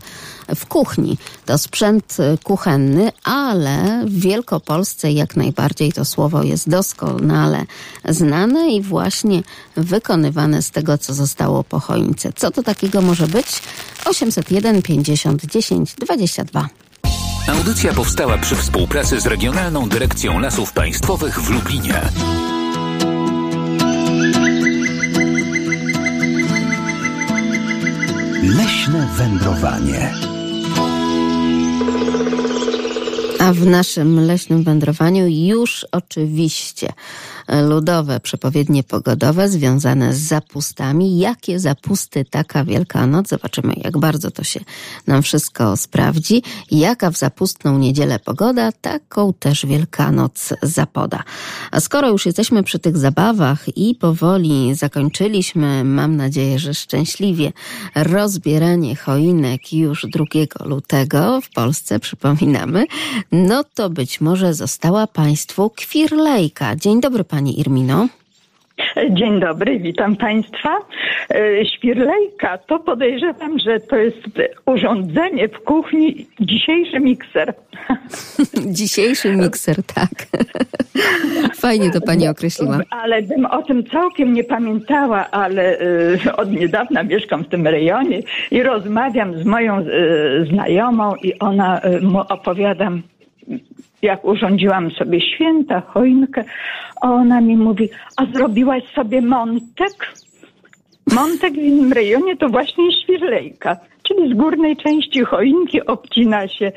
w 0.55 0.65
kuchni, 0.65 1.17
to 1.45 1.57
sprzęt 1.57 2.17
y, 2.19 2.37
kuchenny, 2.43 3.11
ale 3.23 4.05
w 4.05 4.19
Wielkopolsce 4.19 5.11
jak 5.11 5.35
najbardziej 5.35 5.91
to 5.93 6.05
słowo 6.05 6.43
jest 6.43 6.69
doskonale 6.69 7.65
znane 8.09 8.71
i 8.71 8.81
właśnie 8.81 9.43
wykonywane 9.77 10.61
z 10.61 10.71
tego, 10.71 10.97
co 10.97 11.13
zostało 11.13 11.63
po 11.63 11.79
choince. 11.79 12.33
Co 12.33 12.51
to 12.51 12.63
takiego 12.63 13.01
może 13.01 13.27
być? 13.27 13.61
801 14.05 14.81
50 14.81 15.45
10 15.45 15.95
22. 15.95 16.69
Audycja 17.47 17.93
powstała 17.93 18.37
przy 18.37 18.55
współpracy 18.55 19.21
z 19.21 19.25
Regionalną 19.25 19.89
Dyrekcją 19.89 20.39
Lasów 20.39 20.73
Państwowych 20.73 21.41
w 21.41 21.49
Lublinie. 21.49 22.01
Leśne 28.43 29.07
wędrowanie. 29.17 30.30
A 33.41 33.53
w 33.53 33.65
naszym 33.65 34.25
leśnym 34.25 34.63
wędrowaniu 34.63 35.27
już 35.27 35.85
oczywiście 35.91 36.93
ludowe 37.69 38.19
przepowiednie 38.19 38.83
pogodowe 38.83 39.49
związane 39.49 40.13
z 40.13 40.19
zapustami. 40.19 41.17
Jakie 41.17 41.59
zapusty 41.59 42.25
taka 42.25 42.63
Wielkanoc? 42.63 43.27
Zobaczymy, 43.27 43.73
jak 43.77 43.97
bardzo 43.97 44.31
to 44.31 44.43
się 44.43 44.59
nam 45.07 45.21
wszystko 45.21 45.77
sprawdzi. 45.77 46.43
Jaka 46.71 47.11
w 47.11 47.17
zapustną 47.17 47.77
niedzielę 47.77 48.19
pogoda, 48.19 48.71
taką 48.71 49.33
też 49.33 49.65
Wielkanoc 49.65 50.49
zapoda. 50.61 51.23
A 51.71 51.79
skoro 51.79 52.09
już 52.09 52.25
jesteśmy 52.25 52.63
przy 52.63 52.79
tych 52.79 52.97
zabawach 52.97 53.77
i 53.77 53.95
powoli 53.95 54.75
zakończyliśmy, 54.75 55.83
mam 55.83 56.15
nadzieję, 56.15 56.59
że 56.59 56.73
szczęśliwie, 56.73 57.53
rozbieranie 57.95 58.95
choinek 58.95 59.73
już 59.73 60.05
2 60.13 60.25
lutego 60.65 61.41
w 61.41 61.49
Polsce, 61.49 61.99
przypominamy, 61.99 62.85
no 63.31 63.63
to 63.63 63.89
być 63.89 64.21
może 64.21 64.53
została 64.53 65.07
Państwu 65.07 65.69
kwirlejka. 65.69 66.75
Dzień 66.75 67.01
dobry 67.01 67.23
Pani 67.41 67.59
Irmino. 67.59 68.07
Dzień 69.09 69.39
dobry, 69.39 69.79
witam 69.79 70.15
Państwa. 70.15 70.77
E, 71.29 71.65
Świrlejka 71.65 72.57
to 72.57 72.79
podejrzewam, 72.79 73.59
że 73.59 73.79
to 73.79 73.95
jest 73.95 74.17
urządzenie 74.65 75.47
w 75.47 75.59
kuchni, 75.59 76.27
dzisiejszy 76.39 76.99
mikser. 76.99 77.53
Dzisiejszy 78.79 79.35
mikser, 79.35 79.83
tak. 79.83 80.27
Fajnie 81.63 81.91
to 81.91 82.01
Pani 82.01 82.27
określiła. 82.27 82.79
Ale 82.89 83.21
bym 83.21 83.45
o 83.45 83.61
tym 83.61 83.83
całkiem 83.85 84.33
nie 84.33 84.43
pamiętała, 84.43 85.31
ale 85.31 85.79
e, 86.25 86.35
od 86.35 86.51
niedawna 86.51 87.03
mieszkam 87.03 87.43
w 87.43 87.49
tym 87.49 87.67
rejonie 87.67 88.19
i 88.51 88.63
rozmawiam 88.63 89.43
z 89.43 89.45
moją 89.45 89.77
e, 89.77 89.83
znajomą 90.45 91.15
i 91.15 91.39
ona 91.39 91.81
mu 92.01 92.19
opowiadam 92.19 93.03
jak 94.01 94.25
urządziłam 94.25 94.91
sobie 94.91 95.21
święta, 95.21 95.81
choinkę, 95.81 96.43
ona 97.01 97.41
mi 97.41 97.57
mówi, 97.57 97.89
a 98.17 98.25
zrobiłaś 98.25 98.83
sobie 98.95 99.21
montek? 101.07 101.31
Montek 101.31 101.53
w 101.53 101.57
innym 101.57 101.93
rejonie 101.93 102.37
to 102.37 102.49
właśnie 102.49 103.01
świrlejka, 103.03 103.77
czyli 104.03 104.33
z 104.33 104.37
górnej 104.37 104.77
części 104.77 105.25
choinki 105.25 105.85
obcina 105.85 106.47
się 106.47 106.71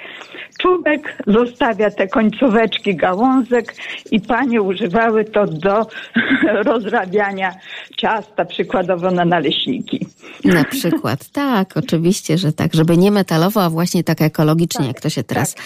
czubek, 0.58 1.22
zostawia 1.26 1.90
te 1.90 2.08
końcóweczki 2.08 2.96
gałązek 2.96 3.74
i 4.10 4.20
panie 4.20 4.62
używały 4.62 5.24
to 5.24 5.46
do 5.46 5.86
rozrabiania 6.72 7.54
ciasta, 7.96 8.44
przykładowo 8.44 9.10
na 9.10 9.24
naleśniki. 9.24 10.06
Na 10.44 10.64
przykład, 10.64 11.28
tak, 11.28 11.76
oczywiście, 11.76 12.38
że 12.38 12.52
tak, 12.52 12.74
żeby 12.74 12.96
nie 12.96 13.10
metalowo, 13.10 13.62
a 13.62 13.70
właśnie 13.70 14.04
tak 14.04 14.22
ekologicznie, 14.22 14.86
jak 14.86 15.00
to 15.00 15.10
się 15.10 15.22
teraz 15.22 15.56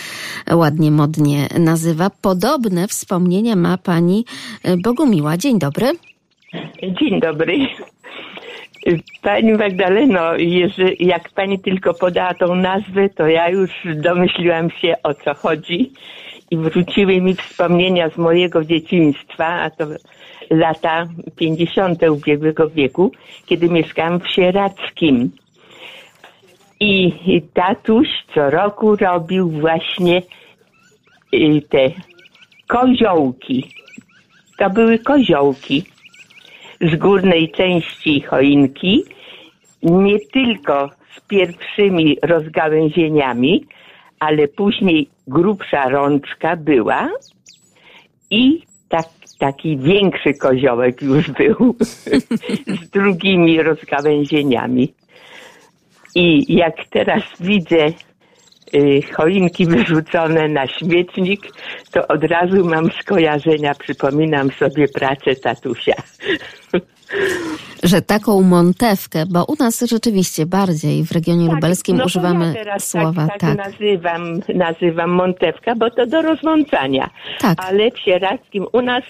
ładnie, 0.50 0.90
modnie 0.90 1.48
nazywa. 1.58 2.10
Podobne 2.22 2.88
wspomnienia 2.88 3.56
ma 3.56 3.78
pani 3.78 4.24
e, 4.64 4.76
Bogumiła. 4.76 5.36
Dzień 5.36 5.58
dobry. 5.58 5.92
Dzień 6.82 7.20
dobry. 7.20 7.58
Pani 9.22 9.52
Magdaleno, 9.52 10.36
jeżeli, 10.36 11.06
jak 11.06 11.28
pani 11.30 11.58
tylko 11.58 11.94
podała 11.94 12.34
tą 12.34 12.54
nazwę, 12.54 13.08
to 13.08 13.26
ja 13.28 13.48
już 13.48 13.70
domyśliłam 13.94 14.70
się 14.70 14.94
o 15.02 15.14
co 15.14 15.34
chodzi 15.34 15.92
i 16.50 16.56
wróciły 16.56 17.20
mi 17.20 17.34
wspomnienia 17.34 18.10
z 18.10 18.16
mojego 18.16 18.64
dzieciństwa, 18.64 19.46
a 19.46 19.70
to 19.70 19.84
lata 20.50 21.06
50. 21.36 22.02
ubiegłego 22.02 22.70
wieku, 22.70 23.12
kiedy 23.46 23.68
mieszkałam 23.68 24.20
w 24.20 24.28
Sieradzkim. 24.28 25.30
I 26.80 27.12
tatuś 27.54 28.08
co 28.34 28.50
roku 28.50 28.96
robił 28.96 29.50
właśnie 29.50 30.22
y, 31.34 31.62
te 31.68 31.90
koziołki. 32.68 33.70
To 34.58 34.70
były 34.70 34.98
koziołki 34.98 35.84
z 36.80 36.96
górnej 36.96 37.50
części 37.50 38.20
choinki, 38.20 39.04
nie 39.82 40.18
tylko 40.32 40.90
z 41.16 41.20
pierwszymi 41.20 42.16
rozgałęzieniami, 42.22 43.66
ale 44.20 44.48
później 44.48 45.08
grubsza 45.26 45.88
rączka 45.88 46.56
była 46.56 47.08
i 48.30 48.62
tak, 48.88 49.06
taki 49.38 49.78
większy 49.78 50.34
koziołek 50.34 51.02
już 51.02 51.30
był 51.30 51.76
z 52.82 52.90
drugimi 52.90 53.62
rozgałęzieniami. 53.62 54.92
I 56.14 56.54
jak 56.54 56.74
teraz 56.90 57.22
widzę 57.40 57.92
choinki 59.16 59.66
wyrzucone 59.66 60.48
na 60.48 60.66
śmietnik, 60.66 61.40
to 61.92 62.08
od 62.08 62.24
razu 62.24 62.64
mam 62.64 62.90
skojarzenia, 63.00 63.74
przypominam 63.74 64.50
sobie 64.50 64.88
pracę 64.88 65.36
tatusia. 65.36 65.94
Że 67.82 68.02
taką 68.02 68.42
montewkę, 68.42 69.26
bo 69.26 69.44
u 69.44 69.54
nas 69.58 69.80
rzeczywiście 69.80 70.46
bardziej 70.46 71.04
w 71.04 71.12
regionie 71.12 71.46
lubelskim 71.54 71.96
no 71.96 72.04
używamy 72.04 72.46
ja 72.46 72.52
teraz 72.52 72.90
słowa 72.90 73.26
tak, 73.26 73.40
tak, 73.40 73.56
nazywam, 73.58 74.40
nazywam 74.54 75.10
montewka, 75.10 75.74
bo 75.74 75.90
to 75.90 76.06
do 76.06 76.22
rozłączania. 76.22 77.10
Tak. 77.38 77.58
Ale 77.68 77.90
w 77.90 77.98
Sieradzkim 77.98 78.66
u 78.72 78.82
nas 78.82 79.04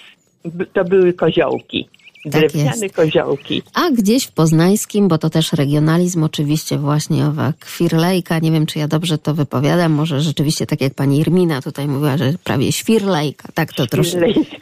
to 0.73 0.85
były 0.85 1.13
koziołki. 1.13 1.89
Tak 2.31 2.41
Drewniane 2.41 2.77
jest. 2.83 2.97
koziołki. 2.97 3.63
A 3.75 3.91
gdzieś 3.91 4.25
w 4.25 4.33
Poznańskim, 4.33 5.09
bo 5.09 5.19
to 5.19 5.31
też 5.31 5.53
regionalizm, 5.53 6.23
oczywiście 6.23 6.79
właśnie 6.79 7.27
owa 7.27 7.53
kwirlejka, 7.61 8.39
nie 8.39 8.53
wiem 8.53 8.67
czy 8.67 8.79
ja 8.79 8.89
dobrze 8.89 9.19
to 9.19 9.35
wypowiadam, 9.35 9.93
może 9.93 10.21
rzeczywiście 10.21 10.67
tak 10.67 10.81
jak 10.81 10.95
pani 10.95 11.19
Irmina 11.19 11.63
tutaj 11.63 11.89
mówiła, 11.89 12.17
że 12.17 12.33
prawie 12.45 12.73
świrlejka, 12.73 13.49
tak 13.55 13.73
to 13.73 13.87
troszkę, 13.87 14.21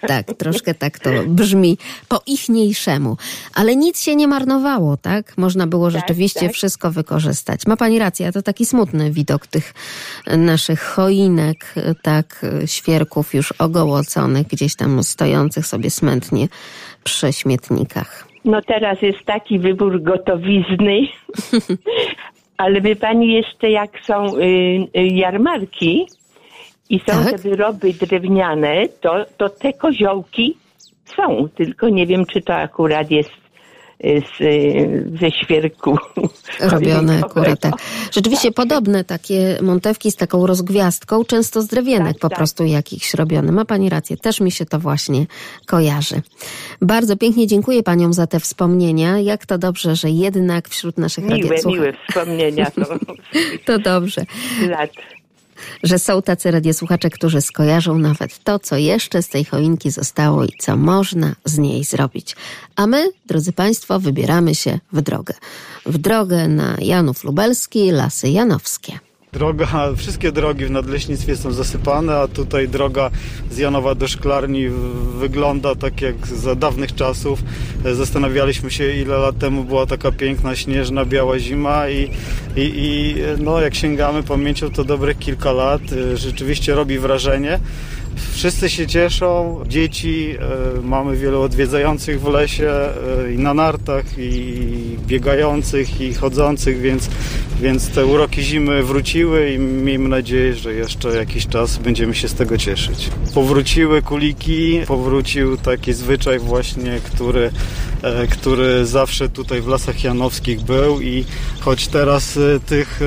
tak, 0.09 0.27
troszkę 0.27 0.75
tak 0.75 0.99
to 0.99 1.11
brzmi 1.27 1.79
po 2.09 2.23
ichniejszemu. 2.27 3.17
Ale 3.55 3.77
nic 3.77 4.03
się 4.03 4.17
nie 4.17 4.29
marnowało, 4.29 4.97
tak? 4.97 5.39
Można 5.39 5.67
było 5.67 5.91
rzeczywiście 5.91 6.41
tak. 6.41 6.53
wszystko 6.53 6.91
wykorzystać. 6.91 7.67
Ma 7.67 7.77
pani 7.77 7.99
rację, 7.99 8.33
to 8.33 8.43
taki 8.43 8.67
smutny 8.67 9.11
widok 9.11 9.47
tych 9.47 9.75
naszych 10.27 10.83
choinek, 10.83 11.75
tak, 12.03 12.47
świerków 12.67 13.35
już 13.35 13.53
ogołoconych, 13.53 14.47
gdzieś 14.47 14.77
tam 14.77 15.03
stojących 15.03 15.67
sobie 15.67 15.91
smętnie 15.91 16.49
przy 17.07 17.33
śmietnikach. 17.33 18.29
No 18.45 18.63
teraz 18.63 19.03
jest 19.03 19.25
taki 19.25 19.59
wybór 19.59 20.03
gotowizny. 20.03 21.01
Ale 22.63 22.81
wie 22.81 22.97
pani 22.97 23.33
jeszcze 23.33 23.71
jak 23.71 23.91
są 24.01 24.37
y, 24.37 24.41
y, 24.97 25.07
jarmarki 25.07 26.07
i 26.91 26.99
są 26.99 27.05
Tak. 27.07 27.31
te 27.31 27.39
wyroby 27.39 27.93
drewniane, 27.93 28.89
to, 29.01 29.25
to 29.37 29.49
te 29.49 29.73
koziołki 29.73 30.57
są. 31.17 31.49
Tylko 31.55 31.89
nie 31.89 32.07
wiem, 32.07 32.27
czy 32.27 32.41
to 32.43 32.55
akurat 32.55 33.11
jest 33.11 33.31
z, 34.01 34.41
y, 34.41 35.11
ze 35.21 35.31
świerku. 35.31 35.99
Robione 36.61 37.21
akurat 37.25 37.61
tak. 37.61 37.73
Rzeczywiście 38.13 38.53
podobne 38.53 39.05
takie 39.05 39.59
montewki 39.63 40.11
z 40.11 40.17
taką 40.17 40.47
rozgwiazdką, 40.47 41.25
często 41.25 41.63
z 41.63 41.67
drewienek 41.67 42.13
Tak, 42.13 42.19
po 42.21 42.29
tak. 42.29 42.39
prostu 42.39 42.65
jakichś 42.65 43.15
robione. 43.15 43.53
Ma 43.53 43.65
pani 43.65 43.89
rację, 43.91 44.17
też 44.17 44.41
mi 44.41 44.51
się 44.51 44.67
to 44.67 44.79
właśnie 44.79 45.27
kojarzy. 45.67 46.23
Bardzo 46.83 47.17
pięknie 47.17 47.47
dziękuję 47.47 47.83
paniom 47.83 48.13
za 48.13 48.27
te 48.27 48.41
wspomnienia. 48.41 49.19
Jak 49.19 49.47
to 49.47 49.59
dobrze, 49.59 49.97
że 49.97 50.11
jednak 50.11 50.69
wśród 50.69 50.99
naszych 50.99 51.25
Miłe, 51.25 51.37
radiosłuchaczy... 51.43 51.81
miłe 51.81 51.93
wspomnienia 52.09 52.67
są 52.71 52.83
To 53.67 53.79
dobrze. 53.79 54.25
lat. 54.69 54.91
Że 55.83 55.99
są 55.99 56.23
tacy 56.23 56.51
radiosłuchacze, 56.51 57.11
którzy 57.11 57.41
skojarzą 57.41 57.99
nawet 57.99 58.45
to, 58.45 58.59
co 58.59 58.77
jeszcze 58.77 59.23
z 59.23 59.29
tej 59.29 59.45
choinki 59.45 59.91
zostało 59.91 60.45
i 60.45 60.49
co 60.59 60.77
można 60.77 61.35
z 61.45 61.59
niej 61.59 61.85
zrobić. 61.85 62.37
A 62.77 62.87
my, 62.87 63.11
drodzy 63.27 63.53
Państwo, 63.53 64.01
wybieramy 64.01 64.55
się 64.55 64.79
w 64.93 65.01
drogę. 65.01 65.35
W 65.87 65.99
drogę 65.99 66.49
na 66.49 66.77
Janów 66.81 67.25
Lubelski, 67.25 67.91
Lasy 67.91 68.29
Janowskie. 68.29 69.06
Droga, 69.33 69.67
wszystkie 69.97 70.33
drogi 70.33 70.65
w 70.67 70.71
nadleśnictwie 70.71 71.37
są 71.37 71.53
zasypane, 71.53 72.17
a 72.17 72.29
tutaj 72.29 72.69
droga 72.69 73.11
z 73.51 73.59
Janowa 73.59 73.95
do 73.95 74.09
Szklarni 74.09 74.69
wygląda 75.19 75.75
tak 75.75 76.01
jak 76.01 76.27
za 76.27 76.55
dawnych 76.55 76.95
czasów. 76.95 77.43
Zastanawialiśmy 77.93 78.71
się, 78.71 78.93
ile 78.93 79.19
lat 79.19 79.39
temu 79.39 79.65
była 79.65 79.87
taka 79.87 80.13
piękna, 80.13 80.57
śnieżna, 80.57 81.05
biała 81.05 81.39
zima 81.39 81.89
i, 81.89 82.11
i, 82.57 82.73
i 82.75 83.15
no, 83.39 83.61
jak 83.61 83.75
sięgamy 83.75 84.23
pamięcią, 84.23 84.71
to 84.71 84.85
dobrych 84.85 85.19
kilka 85.19 85.53
lat. 85.53 85.83
Rzeczywiście 86.15 86.75
robi 86.75 86.99
wrażenie. 86.99 87.61
Wszyscy 88.17 88.71
się 88.71 88.87
cieszą, 88.87 89.61
dzieci, 89.69 90.35
e, 90.79 90.81
mamy 90.83 91.17
wielu 91.17 91.43
odwiedzających 91.43 92.21
w 92.21 92.29
lesie 92.29 92.71
e, 92.71 93.33
i 93.33 93.39
na 93.39 93.55
nartach, 93.55 94.05
i 94.19 94.97
biegających, 95.07 96.01
i 96.01 96.15
chodzących, 96.15 96.81
więc, 96.81 97.11
więc 97.61 97.91
te 97.91 98.07
uroki 98.07 98.43
zimy 98.43 98.83
wróciły 98.83 99.51
i 99.53 99.59
miejmy 99.59 100.09
nadzieję, 100.09 100.55
że 100.55 100.75
jeszcze 100.75 101.09
jakiś 101.09 101.47
czas 101.47 101.79
będziemy 101.79 102.15
się 102.15 102.29
z 102.29 102.35
tego 102.35 102.59
cieszyć. 102.59 103.11
Powróciły 103.35 104.03
kuliki, 104.03 104.81
powrócił 104.87 105.57
taki 105.57 105.93
zwyczaj 105.93 106.39
właśnie, 106.39 107.01
który, 107.05 107.51
który 108.31 108.87
zawsze 108.87 109.29
tutaj 109.29 109.63
w 109.63 109.69
Lasach 109.69 110.05
Janowskich 110.05 110.61
był 110.61 111.01
i 111.01 111.25
choć 111.61 111.87
teraz 111.89 112.37
e, 112.37 112.61
tych 112.61 113.03
e, 113.03 113.07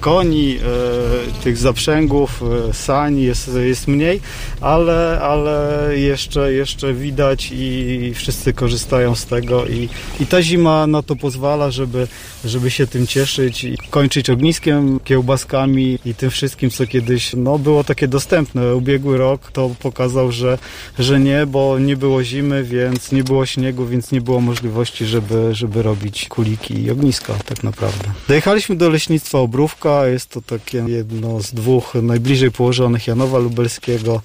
koni, 0.00 0.58
e, 0.58 1.42
tych 1.42 1.56
zaprzęgów, 1.58 2.42
e, 2.70 2.74
sań 2.74 3.18
jest, 3.18 3.50
jest 3.54 3.88
mniej, 3.88 4.20
ale, 4.60 5.20
ale 5.22 5.88
jeszcze, 5.98 6.52
jeszcze 6.52 6.94
widać 6.94 7.48
i 7.52 8.12
wszyscy 8.14 8.52
korzystają 8.52 9.14
z 9.14 9.26
tego 9.26 9.66
i, 9.66 9.88
i 10.20 10.26
ta 10.26 10.42
zima 10.42 10.86
na 10.86 11.02
to 11.02 11.16
pozwala, 11.16 11.70
żeby, 11.70 12.08
żeby 12.44 12.70
się 12.70 12.86
tym 12.86 13.06
cieszyć 13.06 13.64
i 13.64 13.78
kończyć 13.90 14.30
ogniskiem, 14.30 15.00
kiełbaskami 15.04 15.98
i 16.04 16.14
tym 16.14 16.30
wszystkim, 16.30 16.70
co 16.70 16.86
kiedyś 16.86 17.32
no, 17.36 17.58
było 17.58 17.84
takie 17.84 18.08
dostępne. 18.08 18.74
Ubiegły 18.74 19.18
rok 19.18 19.52
to 19.52 19.70
pokazał, 19.80 20.32
że, 20.32 20.58
że 20.98 21.20
nie, 21.20 21.46
bo 21.46 21.78
nie 21.78 21.96
było 21.96 22.24
zimy, 22.24 22.64
więc 22.64 23.12
nie 23.12 23.24
było 23.24 23.46
śniegu, 23.46 23.86
więc 23.86 24.12
nie 24.12 24.15
było 24.20 24.40
możliwości, 24.40 25.06
żeby, 25.06 25.54
żeby 25.54 25.82
robić 25.82 26.28
kuliki 26.28 26.82
i 26.82 26.90
ogniska 26.90 27.34
tak 27.46 27.62
naprawdę. 27.62 28.04
Dojechaliśmy 28.28 28.76
do 28.76 28.90
leśnictwa 28.90 29.38
Obrówka, 29.38 30.06
jest 30.06 30.30
to 30.30 30.42
takie 30.42 30.78
jedno 30.78 31.40
z 31.40 31.52
dwóch 31.52 31.94
najbliżej 31.94 32.50
położonych 32.50 33.06
Janowa 33.06 33.38
Lubelskiego, 33.38 34.22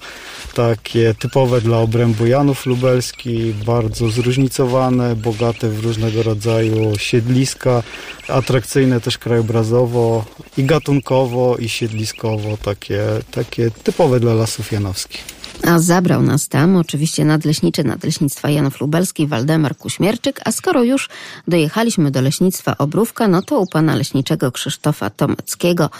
takie 0.54 1.14
typowe 1.14 1.60
dla 1.60 1.78
obrębu 1.78 2.26
Janów 2.26 2.66
Lubelski, 2.66 3.54
bardzo 3.66 4.10
zróżnicowane, 4.10 5.16
bogate 5.16 5.68
w 5.68 5.84
różnego 5.84 6.22
rodzaju 6.22 6.98
siedliska, 6.98 7.82
atrakcyjne 8.28 9.00
też 9.00 9.18
krajobrazowo 9.18 10.24
i 10.56 10.64
gatunkowo 10.64 11.56
i 11.56 11.68
siedliskowo, 11.68 12.56
takie, 12.56 13.02
takie 13.30 13.70
typowe 13.70 14.20
dla 14.20 14.34
lasów 14.34 14.72
janowskich. 14.72 15.41
A 15.66 15.78
zabrał 15.78 16.22
nas 16.22 16.48
tam 16.48 16.76
oczywiście 16.76 17.24
nadleśniczy 17.24 17.84
Nadleśnictwa 17.84 18.50
Janów 18.50 18.80
Lubelski 18.80 19.26
Waldemar 19.26 19.76
Kuśmierczyk, 19.76 20.40
a 20.44 20.52
skoro 20.52 20.82
już 20.82 21.08
dojechaliśmy 21.48 22.10
do 22.10 22.20
leśnictwa 22.20 22.78
Obrówka, 22.78 23.28
no 23.28 23.42
to 23.42 23.60
u 23.60 23.66
pana 23.66 23.94
leśniczego 23.94 24.52
Krzysztofa 24.52 25.10
Tomeckiego 25.10 25.90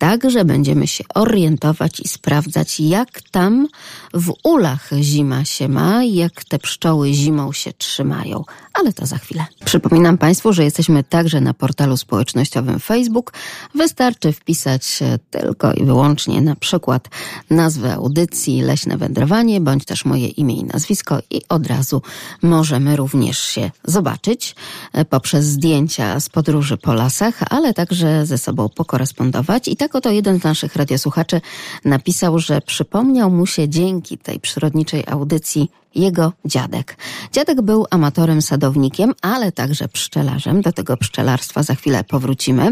także 0.00 0.44
będziemy 0.44 0.86
się 0.86 1.04
orientować 1.14 2.00
i 2.00 2.08
sprawdzać, 2.08 2.80
jak 2.80 3.22
tam 3.30 3.68
w 4.14 4.32
ulach 4.44 4.90
zima 5.00 5.44
się 5.44 5.68
ma, 5.68 6.04
jak 6.04 6.44
te 6.44 6.58
pszczoły 6.58 7.12
zimą 7.12 7.52
się 7.52 7.72
trzymają. 7.72 8.44
Ale 8.74 8.92
to 8.92 9.06
za 9.06 9.18
chwilę. 9.18 9.46
Przypominam 9.64 10.18
Państwu, 10.18 10.52
że 10.52 10.64
jesteśmy 10.64 11.04
także 11.04 11.40
na 11.40 11.54
portalu 11.54 11.96
społecznościowym 11.96 12.80
Facebook. 12.80 13.32
Wystarczy 13.74 14.32
wpisać 14.32 14.98
tylko 15.30 15.72
i 15.72 15.84
wyłącznie 15.84 16.40
na 16.40 16.56
przykład 16.56 17.08
nazwę 17.50 17.94
audycji 17.94 18.62
Leśne 18.62 18.96
Wędrowanie, 18.96 19.60
bądź 19.60 19.84
też 19.84 20.04
moje 20.04 20.28
imię 20.28 20.54
i 20.54 20.64
nazwisko 20.64 21.18
i 21.30 21.42
od 21.48 21.66
razu 21.66 22.02
możemy 22.42 22.96
również 22.96 23.38
się 23.38 23.70
zobaczyć 23.84 24.54
e, 24.92 25.04
poprzez 25.04 25.44
zdjęcia 25.44 26.20
z 26.20 26.28
podróży 26.28 26.76
po 26.76 26.94
lasach, 26.94 27.34
ale 27.50 27.74
także 27.74 28.26
ze 28.26 28.38
sobą 28.38 28.68
pokorespondować. 28.68 29.68
I 29.68 29.76
tak 29.76 29.89
oto 29.94 30.10
jeden 30.10 30.40
z 30.40 30.44
naszych 30.44 30.76
radiosłuchaczy 30.76 31.40
napisał, 31.84 32.38
że 32.38 32.60
przypomniał 32.60 33.30
mu 33.30 33.46
się 33.46 33.68
dzięki 33.68 34.18
tej 34.18 34.40
przyrodniczej 34.40 35.04
audycji 35.06 35.70
jego 35.94 36.32
dziadek. 36.44 36.96
Dziadek 37.32 37.62
był 37.62 37.86
amatorem 37.90 38.42
sadownikiem, 38.42 39.14
ale 39.22 39.52
także 39.52 39.88
pszczelarzem. 39.88 40.62
Do 40.62 40.72
tego 40.72 40.96
pszczelarstwa 40.96 41.62
za 41.62 41.74
chwilę 41.74 42.04
powrócimy. 42.04 42.70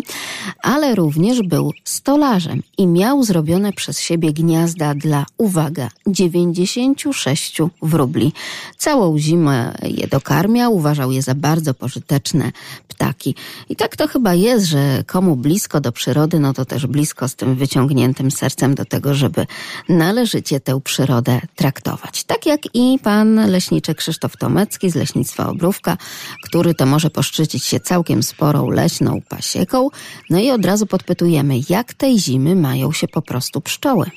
Ale 0.62 0.94
również 0.94 1.42
był 1.42 1.72
stolarzem 1.84 2.62
i 2.78 2.86
miał 2.86 3.22
zrobione 3.22 3.72
przez 3.72 4.00
siebie 4.00 4.32
gniazda 4.32 4.94
dla, 4.94 5.26
uwaga, 5.38 5.88
96 6.06 7.58
wróbli. 7.82 8.32
Całą 8.76 9.18
zimę 9.18 9.74
je 9.82 10.06
dokarmiał, 10.06 10.74
uważał 10.74 11.12
je 11.12 11.22
za 11.22 11.34
bardzo 11.34 11.74
pożyteczne 11.74 12.52
ptaki. 12.88 13.34
I 13.68 13.76
tak 13.76 13.96
to 13.96 14.08
chyba 14.08 14.34
jest, 14.34 14.66
że 14.66 15.04
komu 15.06 15.36
blisko 15.36 15.80
do 15.80 15.92
przyrody, 15.92 16.40
no 16.40 16.52
to 16.52 16.64
też 16.64 16.86
blisko 16.86 17.28
z 17.28 17.34
tym 17.34 17.54
wyciągniętym 17.56 18.30
sercem 18.30 18.74
do 18.74 18.84
tego, 18.84 19.14
żeby 19.14 19.46
należycie 19.88 20.60
tę 20.60 20.80
przyrodę 20.80 21.40
traktować. 21.56 22.24
Tak 22.24 22.46
jak 22.46 22.60
i 22.74 22.98
pan 23.08 23.50
leśniczy 23.50 23.94
Krzysztof 23.94 24.36
Tomecki 24.36 24.90
z 24.90 24.94
Leśnictwa 24.94 25.48
Obrówka, 25.48 25.96
który 26.42 26.74
to 26.74 26.86
może 26.86 27.10
poszczycić 27.10 27.64
się 27.64 27.80
całkiem 27.80 28.22
sporą 28.22 28.70
leśną 28.70 29.20
pasieką. 29.28 29.88
No 30.30 30.38
i 30.38 30.50
od 30.50 30.64
razu 30.64 30.86
podpytujemy, 30.86 31.54
jak 31.68 31.94
tej 31.94 32.18
zimy 32.18 32.56
mają 32.56 32.92
się 32.92 33.08
po 33.08 33.22
prostu 33.22 33.60
pszczoły. 33.60 34.10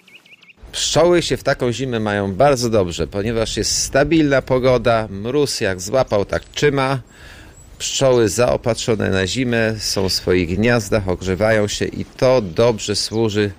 Pszczoły 0.71 1.21
się 1.21 1.37
w 1.37 1.43
taką 1.43 1.71
zimę 1.71 1.99
mają 1.99 2.35
bardzo 2.35 2.69
dobrze, 2.69 3.07
ponieważ 3.07 3.57
jest 3.57 3.77
stabilna 3.77 4.41
pogoda, 4.41 5.07
mróz 5.09 5.61
jak 5.61 5.81
złapał, 5.81 6.25
tak 6.25 6.43
trzyma. 6.43 6.99
Pszczoły 7.77 8.29
zaopatrzone 8.29 9.09
na 9.09 9.27
zimę 9.27 9.75
są 9.79 10.09
w 10.09 10.13
swoich 10.13 10.55
gniazdach, 10.57 11.09
ogrzewają 11.09 11.67
się 11.67 11.85
i 11.85 12.05
to 12.05 12.41
dobrze 12.41 12.95
służy 12.95 13.51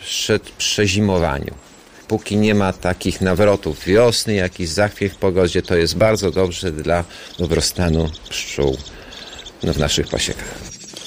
przed 0.00 0.42
przezimowaniu. 0.50 1.69
Póki 2.10 2.36
nie 2.36 2.54
ma 2.54 2.72
takich 2.72 3.20
nawrotów 3.20 3.84
wiosny, 3.84 4.34
jakiś 4.34 4.68
zachwiech 4.68 5.14
w 5.14 5.16
pogodzie, 5.16 5.62
to 5.62 5.76
jest 5.76 5.96
bardzo 5.96 6.30
dobrze 6.30 6.72
dla 6.72 7.04
dobrostanu 7.38 8.06
pszczół 8.28 8.76
no, 9.62 9.72
w 9.72 9.78
naszych 9.78 10.08
pasiekach. 10.08 10.54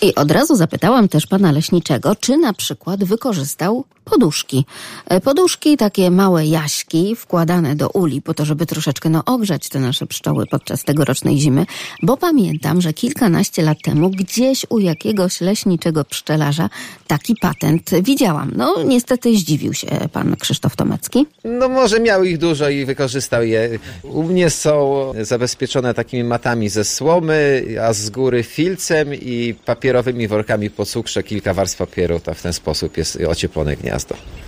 I 0.01 0.15
od 0.15 0.31
razu 0.31 0.55
zapytałam 0.55 1.07
też 1.07 1.27
pana 1.27 1.51
leśniczego, 1.51 2.15
czy 2.15 2.37
na 2.37 2.53
przykład 2.53 3.03
wykorzystał 3.03 3.85
poduszki. 4.05 4.65
E, 5.07 5.21
Poduszki, 5.21 5.77
takie 5.77 6.11
małe 6.11 6.45
jaśki 6.45 7.15
wkładane 7.15 7.75
do 7.75 7.89
uli 7.89 8.21
po 8.21 8.33
to, 8.33 8.45
żeby 8.45 8.65
troszeczkę 8.65 9.09
no, 9.09 9.25
ogrzać 9.25 9.69
te 9.69 9.79
nasze 9.79 10.05
pszczoły 10.05 10.45
podczas 10.51 10.83
tegorocznej 10.83 11.37
zimy, 11.37 11.65
bo 12.01 12.17
pamiętam, 12.17 12.81
że 12.81 12.93
kilkanaście 12.93 13.61
lat 13.61 13.77
temu 13.83 14.09
gdzieś 14.09 14.65
u 14.69 14.79
jakiegoś 14.79 15.41
leśniczego 15.41 16.05
pszczelarza 16.05 16.69
taki 17.07 17.35
patent 17.41 17.91
widziałam. 18.01 18.51
No 18.55 18.83
niestety 18.83 19.37
zdziwił 19.37 19.73
się 19.73 19.87
pan 20.13 20.35
Krzysztof 20.35 20.75
Tomecki. 20.75 21.25
No 21.43 21.69
może 21.69 21.99
miał 21.99 22.23
ich 22.23 22.37
dużo 22.37 22.69
i 22.69 22.85
wykorzystał 22.85 23.43
je. 23.43 23.79
U 24.03 24.23
mnie 24.23 24.49
są 24.49 25.03
zabezpieczone 25.21 25.93
takimi 25.93 26.23
matami 26.23 26.69
ze 26.69 26.83
słomy, 26.83 27.65
a 27.81 27.93
z 27.93 28.09
góry 28.09 28.43
filcem 28.43 29.13
i 29.13 29.55
papierowymi 29.65 30.27
workami 30.27 30.69
po 30.69 30.85
cukrze, 30.85 31.23
kilka 31.23 31.53
warstw 31.53 31.77
papieru, 31.77 32.19
to 32.19 32.33
w 32.33 32.41
ten 32.41 32.53
sposób 32.53 32.97
jest 32.97 33.19
ocieplone 33.27 33.75
gniazdo. 33.75 33.92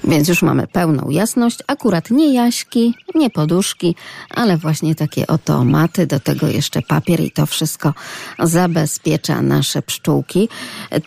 Więc 0.07 0.27
już 0.27 0.41
mamy 0.41 0.67
pełną 0.67 1.09
jasność. 1.09 1.59
Akurat 1.67 2.11
nie 2.11 2.33
jaśki, 2.33 2.93
nie 3.15 3.29
poduszki, 3.29 3.95
ale 4.29 4.57
właśnie 4.57 4.95
takie 4.95 5.27
oto 5.27 5.65
maty, 5.65 6.07
do 6.07 6.19
tego 6.19 6.47
jeszcze 6.47 6.81
papier 6.81 7.19
i 7.19 7.31
to 7.31 7.45
wszystko 7.45 7.93
zabezpiecza 8.39 9.41
nasze 9.41 9.81
pszczółki. 9.81 10.49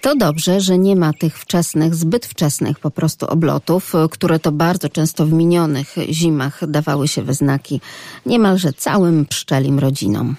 To 0.01 0.17
dobrze, 0.17 0.61
że 0.61 0.79
nie 0.79 0.97
ma 0.97 1.13
tych 1.13 1.39
wczesnych, 1.39 1.95
zbyt 1.95 2.27
wczesnych 2.27 2.79
po 2.79 2.91
prostu 2.91 3.27
oblotów, 3.27 3.93
które 4.11 4.39
to 4.39 4.53
bardzo 4.53 4.89
często 4.89 5.27
w 5.27 5.33
minionych 5.33 5.95
zimach 6.11 6.61
dawały 6.69 7.09
się 7.09 7.23
we 7.23 7.35
znaki 7.35 7.81
niemalże 8.27 8.73
całym 8.73 9.27
pszczelim 9.27 9.79
rodzinom. 9.79 10.37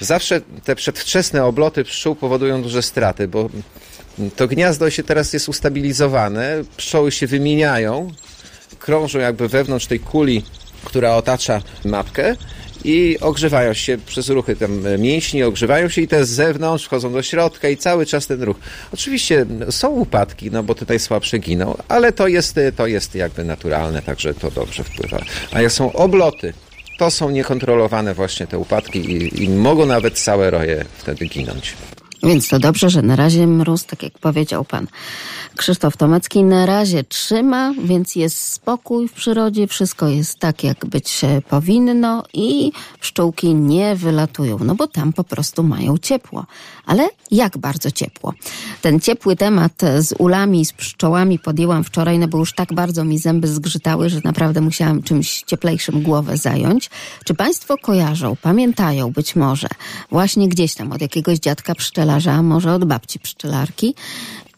Zawsze 0.00 0.40
te 0.64 0.74
przedwczesne 0.74 1.44
obloty 1.44 1.84
pszczół 1.84 2.14
powodują 2.14 2.62
duże 2.62 2.82
straty, 2.82 3.28
bo 3.28 3.50
to 4.36 4.48
gniazdo 4.48 4.90
się 4.90 5.02
teraz 5.02 5.32
jest 5.32 5.48
ustabilizowane, 5.48 6.62
pszczoły 6.76 7.12
się 7.12 7.26
wymieniają, 7.26 8.12
krążą 8.78 9.18
jakby 9.18 9.48
wewnątrz 9.48 9.86
tej 9.86 10.00
kuli, 10.00 10.42
która 10.84 11.14
otacza 11.14 11.62
matkę 11.84 12.36
i 12.84 13.18
ogrzewają 13.20 13.74
się 13.74 13.98
przez 14.06 14.28
ruchy 14.28 14.56
tam 14.56 14.82
mięśni, 14.98 15.42
ogrzewają 15.42 15.88
się 15.88 16.02
i 16.02 16.08
te 16.08 16.24
z 16.24 16.30
zewnątrz 16.30 16.84
wchodzą 16.84 17.12
do 17.12 17.22
środka 17.22 17.68
i 17.68 17.76
cały 17.76 18.06
czas 18.06 18.26
ten 18.26 18.42
ruch. 18.42 18.56
Oczywiście 18.94 19.46
są 19.70 19.88
upadki, 19.88 20.50
no 20.50 20.62
bo 20.62 20.74
tutaj 20.74 20.98
słabsze 20.98 21.38
giną, 21.38 21.76
ale 21.88 22.12
to 22.12 22.28
jest, 22.28 22.60
to 22.76 22.86
jest 22.86 23.14
jakby 23.14 23.44
naturalne, 23.44 24.02
także 24.02 24.34
to 24.34 24.50
dobrze 24.50 24.84
wpływa. 24.84 25.18
A 25.52 25.62
jak 25.62 25.72
są 25.72 25.92
obloty, 25.92 26.52
to 26.98 27.10
są 27.10 27.30
niekontrolowane 27.30 28.14
właśnie 28.14 28.46
te 28.46 28.58
upadki 28.58 28.98
i, 28.98 29.44
i 29.44 29.48
mogą 29.48 29.86
nawet 29.86 30.18
całe 30.18 30.50
roje 30.50 30.84
wtedy 30.98 31.26
ginąć. 31.26 31.74
Więc 32.26 32.48
to 32.48 32.58
dobrze, 32.58 32.90
że 32.90 33.02
na 33.02 33.16
razie 33.16 33.46
mróz, 33.46 33.84
tak 33.84 34.02
jak 34.02 34.18
powiedział 34.18 34.64
pan 34.64 34.86
Krzysztof 35.56 35.96
Tomecki, 35.96 36.44
na 36.44 36.66
razie 36.66 37.04
trzyma, 37.04 37.74
więc 37.84 38.16
jest 38.16 38.38
spokój 38.52 39.08
w 39.08 39.12
przyrodzie, 39.12 39.66
wszystko 39.66 40.08
jest 40.08 40.38
tak, 40.38 40.64
jak 40.64 40.86
być 40.86 41.20
powinno 41.48 42.24
i 42.34 42.72
pszczółki 43.00 43.54
nie 43.54 43.96
wylatują, 43.96 44.58
no 44.58 44.74
bo 44.74 44.86
tam 44.86 45.12
po 45.12 45.24
prostu 45.24 45.62
mają 45.62 45.98
ciepło. 45.98 46.46
Ale 46.86 47.08
jak 47.30 47.58
bardzo 47.58 47.90
ciepło? 47.90 48.34
Ten 48.82 49.00
ciepły 49.00 49.36
temat 49.36 49.72
z 49.98 50.14
ulami, 50.18 50.64
z 50.64 50.72
pszczołami 50.72 51.38
podjęłam 51.38 51.84
wczoraj, 51.84 52.18
no 52.18 52.28
bo 52.28 52.38
już 52.38 52.52
tak 52.52 52.74
bardzo 52.74 53.04
mi 53.04 53.18
zęby 53.18 53.48
zgrzytały, 53.48 54.08
że 54.08 54.20
naprawdę 54.24 54.60
musiałam 54.60 55.02
czymś 55.02 55.42
cieplejszym 55.42 56.02
głowę 56.02 56.36
zająć. 56.36 56.90
Czy 57.24 57.34
państwo 57.34 57.76
kojarzą, 57.78 58.36
pamiętają 58.42 59.12
być 59.12 59.36
może, 59.36 59.68
właśnie 60.10 60.48
gdzieś 60.48 60.74
tam 60.74 60.92
od 60.92 61.00
jakiegoś 61.00 61.38
dziadka 61.38 61.74
pszczelarza, 62.16 62.42
może 62.42 62.72
od 62.72 62.84
babci 62.84 63.18
pszczelarki, 63.18 63.94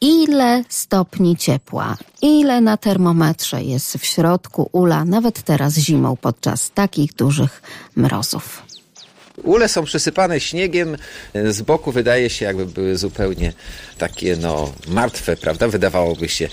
ile 0.00 0.64
stopni 0.68 1.36
ciepła, 1.36 1.96
ile 2.22 2.60
na 2.60 2.76
termometrze 2.76 3.62
jest 3.62 3.96
w 3.96 4.04
środku 4.04 4.68
ula, 4.72 5.04
nawet 5.04 5.42
teraz 5.42 5.74
zimą 5.74 6.16
podczas 6.16 6.70
takich 6.70 7.14
dużych 7.14 7.62
mrozów. 7.96 8.62
Ule 9.42 9.68
są 9.68 9.84
przysypane 9.84 10.40
śniegiem, 10.40 10.96
z 11.50 11.62
boku 11.62 11.92
wydaje 11.92 12.30
się 12.30 12.44
jakby 12.44 12.66
były 12.66 12.96
zupełnie 12.96 13.52
takie 13.98 14.36
no 14.36 14.72
martwe, 14.88 15.36
prawda? 15.36 15.68
Wydawałoby 15.68 16.28
się 16.28 16.48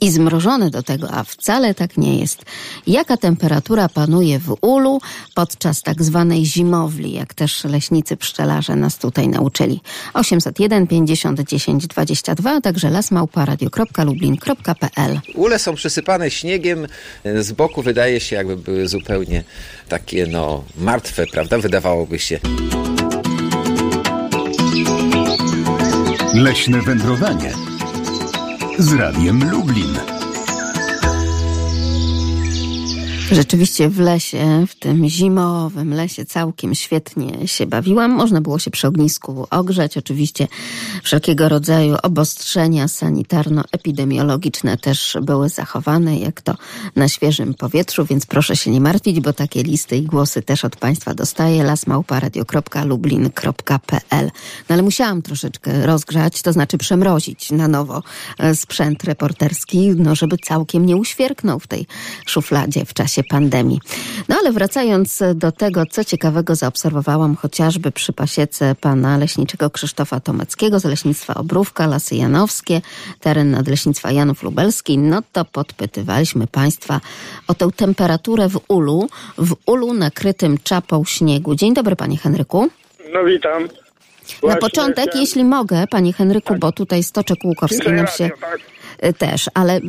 i 0.00 0.10
zmrożone 0.10 0.70
do 0.70 0.82
tego, 0.82 1.10
a 1.10 1.24
wcale 1.24 1.74
tak 1.74 1.96
nie 1.96 2.18
jest. 2.18 2.42
Jaka 2.86 3.16
temperatura 3.16 3.88
panuje 3.88 4.38
w 4.38 4.56
ulu 4.60 5.00
podczas 5.34 5.82
tak 5.82 6.02
zwanej 6.02 6.46
zimowli, 6.46 7.12
jak 7.12 7.34
też 7.34 7.64
leśnicy 7.64 8.16
pszczelarze 8.16 8.76
nas 8.76 8.98
tutaj 8.98 9.28
nauczyli. 9.28 9.80
801 10.14 10.86
50 10.86 11.40
10 11.40 11.86
22, 11.86 12.50
a 12.50 12.60
także 12.60 12.90
lasmałparadio.lublin.pl 12.90 15.20
Ule 15.34 15.58
są 15.58 15.74
przysypane 15.74 16.30
śniegiem, 16.30 16.86
z 17.40 17.52
boku 17.52 17.82
wydaje 17.82 18.20
się 18.20 18.36
jakby 18.36 18.56
były 18.56 18.88
zupełnie 18.88 19.44
takie 19.88 20.26
no 20.26 20.64
martwe, 20.78 21.26
prawda? 21.26 21.58
Wydawałoby 21.58 22.18
się. 22.18 22.40
Leśne 26.34 26.82
wędrowanie 26.82 27.63
z 28.78 28.92
Radiem 28.92 29.50
Lublin. 29.50 30.13
Rzeczywiście 33.32 33.88
w 33.88 33.98
lesie, 33.98 34.66
w 34.68 34.74
tym 34.74 35.08
zimowym 35.08 35.94
lesie 35.94 36.24
całkiem 36.24 36.74
świetnie 36.74 37.48
się 37.48 37.66
bawiłam. 37.66 38.10
Można 38.10 38.40
było 38.40 38.58
się 38.58 38.70
przy 38.70 38.86
ognisku 38.86 39.46
ogrzać. 39.50 39.96
Oczywiście 39.96 40.48
wszelkiego 41.02 41.48
rodzaju 41.48 41.96
obostrzenia 42.02 42.88
sanitarno-epidemiologiczne 42.88 44.76
też 44.76 45.16
były 45.22 45.48
zachowane, 45.48 46.18
jak 46.18 46.42
to 46.42 46.54
na 46.96 47.08
świeżym 47.08 47.54
powietrzu, 47.54 48.06
więc 48.06 48.26
proszę 48.26 48.56
się 48.56 48.70
nie 48.70 48.80
martwić, 48.80 49.20
bo 49.20 49.32
takie 49.32 49.62
listy 49.62 49.96
i 49.96 50.02
głosy 50.02 50.42
też 50.42 50.64
od 50.64 50.76
Państwa 50.76 51.14
dostaję. 51.14 51.64
lasmałparadio.lublin.pl 51.64 54.30
No 54.68 54.74
ale 54.74 54.82
musiałam 54.82 55.22
troszeczkę 55.22 55.86
rozgrzać, 55.86 56.42
to 56.42 56.52
znaczy 56.52 56.78
przemrozić 56.78 57.50
na 57.50 57.68
nowo 57.68 58.02
e, 58.38 58.54
sprzęt 58.54 59.04
reporterski, 59.04 59.90
no 59.96 60.14
żeby 60.14 60.36
całkiem 60.38 60.86
nie 60.86 60.96
uświerknął 60.96 61.60
w 61.60 61.66
tej 61.66 61.86
szufladzie 62.26 62.84
w 62.84 62.94
czasie 62.94 63.13
pandemii. 63.22 63.80
No 64.28 64.36
ale 64.40 64.52
wracając 64.52 65.22
do 65.34 65.52
tego, 65.52 65.86
co 65.86 66.04
ciekawego 66.04 66.54
zaobserwowałam 66.54 67.36
chociażby 67.36 67.90
przy 67.90 68.12
pasiece 68.12 68.74
pana 68.74 69.18
leśniczego 69.18 69.70
Krzysztofa 69.70 70.20
Tomeckiego 70.20 70.80
z 70.80 70.84
Leśnictwa 70.84 71.34
Obrówka, 71.34 71.86
Lasy 71.86 72.14
Janowskie, 72.16 72.80
teren 73.20 73.50
nadleśnictwa 73.50 74.10
Janów 74.10 74.42
Lubelski, 74.42 74.98
no 74.98 75.22
to 75.32 75.44
podpytywaliśmy 75.44 76.46
państwa 76.46 77.00
o 77.48 77.54
tę 77.54 77.68
temperaturę 77.76 78.48
w 78.48 78.60
ulu, 78.68 79.08
w 79.38 79.56
ulu 79.66 79.94
nakrytym 79.94 80.58
czapą 80.64 81.04
śniegu. 81.04 81.54
Dzień 81.54 81.74
dobry 81.74 81.96
panie 81.96 82.18
Henryku. 82.18 82.68
No 83.12 83.24
witam. 83.24 83.62
Na 83.62 83.68
Właśnie 84.40 84.60
początek, 84.60 85.04
chciałem- 85.04 85.20
jeśli 85.20 85.44
mogę, 85.44 85.86
panie 85.86 86.12
Henryku, 86.12 86.54
bo 86.58 86.72
tutaj 86.72 87.02
Stoczek 87.02 87.38
Łukowski 87.44 87.92
nam 87.92 88.06
się 88.06 88.30
tak. 88.40 88.60
Y, 89.06 89.12
też, 89.12 89.50
ale 89.54 89.76
y, 89.78 89.80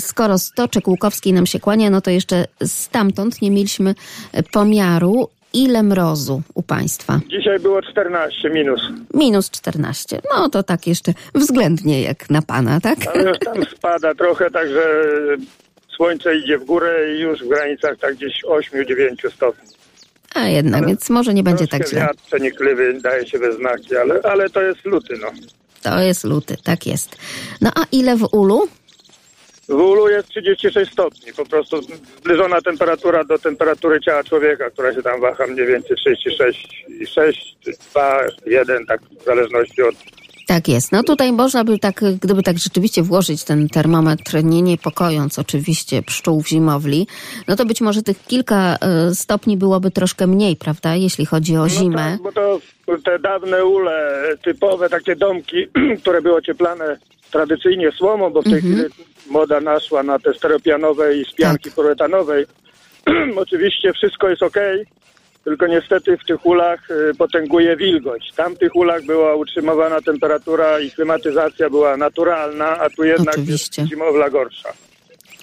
skoro 0.00 0.38
Stoczek 0.38 0.88
Łukowski 0.88 1.32
nam 1.32 1.46
się 1.46 1.60
kłania, 1.60 1.90
no 1.90 2.00
to 2.00 2.10
jeszcze 2.10 2.44
stamtąd 2.64 3.42
nie 3.42 3.50
mieliśmy 3.50 3.90
y, 3.90 4.42
pomiaru, 4.42 5.28
ile 5.52 5.82
mrozu 5.82 6.42
u 6.54 6.62
państwa. 6.62 7.20
Dzisiaj 7.30 7.58
było 7.58 7.82
14 7.82 8.50
minus, 8.50 8.80
Minus 9.14 9.50
14. 9.50 10.20
No 10.34 10.48
to 10.48 10.62
tak 10.62 10.86
jeszcze 10.86 11.12
względnie 11.34 12.02
jak 12.02 12.30
na 12.30 12.42
pana, 12.42 12.80
tak? 12.80 12.98
ale 13.14 13.22
już 13.28 13.38
tam 13.38 13.64
spada 13.64 14.14
trochę, 14.14 14.50
także 14.50 14.80
słońce 15.96 16.36
idzie 16.36 16.58
w 16.58 16.64
górę 16.64 17.14
i 17.16 17.20
już 17.20 17.44
w 17.44 17.48
granicach 17.48 17.98
tak 17.98 18.14
gdzieś 18.14 18.42
8-9 18.44 19.30
stopni. 19.34 19.68
A 20.34 20.48
jednak, 20.48 20.86
więc 20.86 21.10
może 21.10 21.34
nie 21.34 21.42
będzie 21.42 21.68
tak 21.68 21.88
źle. 21.88 22.00
wiatr 22.00 22.22
przenikliwy 22.26 23.00
daje 23.00 23.26
się 23.26 23.38
we 23.38 23.52
znaki, 23.52 23.96
ale, 23.96 24.20
ale 24.22 24.50
to 24.50 24.62
jest 24.62 24.84
luty, 24.84 25.14
no. 25.20 25.28
To 25.86 26.00
jest 26.00 26.24
luty, 26.24 26.56
tak 26.64 26.86
jest. 26.86 27.16
No 27.60 27.70
a 27.74 27.84
ile 27.92 28.16
w 28.16 28.28
ulu? 28.32 28.68
W 29.68 29.74
ulu 29.74 30.08
jest 30.08 30.28
36 30.28 30.92
stopni, 30.92 31.32
po 31.32 31.46
prostu 31.46 31.80
zbliżona 32.20 32.60
temperatura 32.60 33.24
do 33.24 33.38
temperatury 33.38 34.00
ciała 34.00 34.24
człowieka, 34.24 34.70
która 34.70 34.94
się 34.94 35.02
tam 35.02 35.20
waha 35.20 35.46
mniej 35.46 35.66
więcej 35.66 35.96
36, 35.96 36.84
6, 37.14 37.56
2, 37.90 38.20
1, 38.46 38.86
tak 38.86 39.00
w 39.20 39.24
zależności 39.24 39.82
od 39.82 39.94
Tak 40.46 40.68
jest. 40.68 40.92
No 40.92 41.02
tutaj 41.02 41.32
można 41.32 41.64
by 41.64 41.78
tak, 41.78 42.00
gdyby 42.20 42.42
tak 42.42 42.58
rzeczywiście 42.58 43.02
włożyć 43.02 43.44
ten 43.44 43.68
termometr, 43.68 44.44
nie 44.44 44.62
niepokojąc 44.62 45.38
oczywiście 45.38 46.02
pszczół 46.02 46.42
w 46.42 46.48
zimowli, 46.48 47.06
no 47.48 47.56
to 47.56 47.64
być 47.64 47.80
może 47.80 48.02
tych 48.02 48.24
kilka 48.24 48.76
e, 48.80 49.14
stopni 49.14 49.56
byłoby 49.56 49.90
troszkę 49.90 50.26
mniej, 50.26 50.56
prawda, 50.56 50.94
jeśli 50.94 51.26
chodzi 51.26 51.56
o 51.56 51.68
zimę. 51.68 52.12
Tak, 52.12 52.22
bo 52.22 52.32
to 52.32 52.60
te 53.04 53.18
dawne 53.18 53.64
ule, 53.64 54.22
typowe 54.44 54.88
takie 54.88 55.16
domki, 55.16 55.66
które 56.00 56.22
były 56.22 56.36
ocieplane 56.36 56.96
tradycyjnie 57.30 57.92
słomą, 57.92 58.30
bo 58.30 58.40
w 58.42 58.44
tej 58.44 58.54
Mhm. 58.54 58.74
chwili 58.74 59.06
moda 59.30 59.60
naszła 59.60 60.02
na 60.02 60.18
te 60.18 60.34
steropianowe 60.34 61.16
i 61.16 61.24
z 61.24 61.34
pianki 61.34 61.70
polietanowej. 61.70 62.46
Oczywiście 63.36 63.92
wszystko 63.92 64.28
jest 64.28 64.42
ok, 64.42 64.56
tylko 65.46 65.66
niestety 65.66 66.16
w 66.16 66.24
tych 66.24 66.46
ulach 66.46 66.90
y, 66.90 67.14
potęguje 67.14 67.76
wilgoć. 67.76 68.32
Tam 68.36 68.54
w 68.54 68.58
tych 68.58 68.76
ulach 68.76 69.04
była 69.04 69.34
utrzymywana 69.34 70.00
temperatura 70.00 70.80
i 70.80 70.90
klimatyzacja 70.90 71.70
była 71.70 71.96
naturalna, 71.96 72.78
a 72.78 72.90
tu 72.90 73.04
jednak 73.04 73.34
Oczywiście. 73.34 73.82
jest 73.82 73.92
zimowla 73.92 74.30
gorsza. 74.30 74.68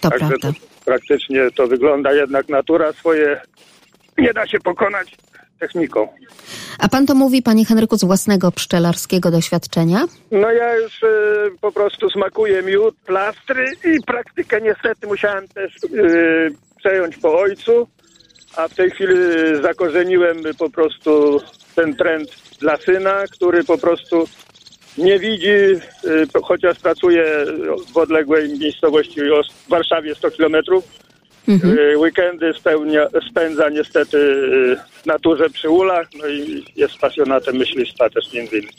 To 0.02 0.10
Także 0.10 0.28
prawda. 0.28 0.48
to 0.48 0.84
praktycznie 0.86 1.52
to 1.56 1.68
wygląda 1.68 2.14
jednak 2.14 2.50
natura 2.50 2.94
swoje 2.94 3.42
nie 4.18 4.34
da 4.34 4.48
się 4.48 4.60
pokonać 4.60 5.18
techniką. 5.60 6.08
A 6.80 6.90
pan 6.90 7.06
to 7.06 7.16
mówi, 7.16 7.42
panie 7.42 7.66
Henryku, 7.66 7.98
z 7.98 8.04
własnego 8.04 8.52
pszczelarskiego 8.52 9.32
doświadczenia? 9.32 10.06
No 10.32 10.52
ja 10.52 10.76
już 10.76 11.04
e, 11.04 11.08
po 11.62 11.72
prostu 11.72 12.10
smakuję 12.10 12.62
miód, 12.62 12.96
plastry 13.06 13.66
i 13.86 14.04
praktykę 14.04 14.62
niestety 14.62 15.08
musiałem 15.08 15.48
też 15.48 15.76
e, 15.76 15.88
przejąć 16.78 17.18
po 17.18 17.40
ojcu, 17.40 17.88
a 18.58 18.68
w 18.68 18.76
tej 18.76 18.92
chwili 18.92 19.16
zakorzeniłem 19.62 20.38
po 20.58 20.70
prostu 20.70 21.42
ten 21.76 21.96
trend 21.96 22.30
dla 22.60 22.78
syna, 22.78 23.24
który 23.32 23.64
po 23.64 23.78
prostu 23.78 24.28
nie 24.98 25.20
widzi, 25.20 25.48
y, 25.48 25.82
chociaż 26.44 26.80
pracuje 26.80 27.46
w 27.94 27.98
odległej 27.98 28.60
miejscowości 28.60 29.22
w 29.68 29.70
Warszawie 29.70 30.16
100 30.16 30.32
kilometrów. 30.32 30.84
Y, 31.50 31.98
Weekendy 31.98 32.54
spełnia, 32.60 33.08
spędza 33.30 33.70
niestety 33.70 34.18
y, 34.18 34.78
w 35.02 35.06
naturze 35.06 35.50
przy 35.50 35.70
ulach, 35.70 36.08
no 36.20 36.28
i 36.28 36.66
jest 36.76 36.98
pasjonatem 36.98 37.56
myślistwa 37.56 38.10
też 38.10 38.34
między 38.34 38.58
innymi. 38.58 38.74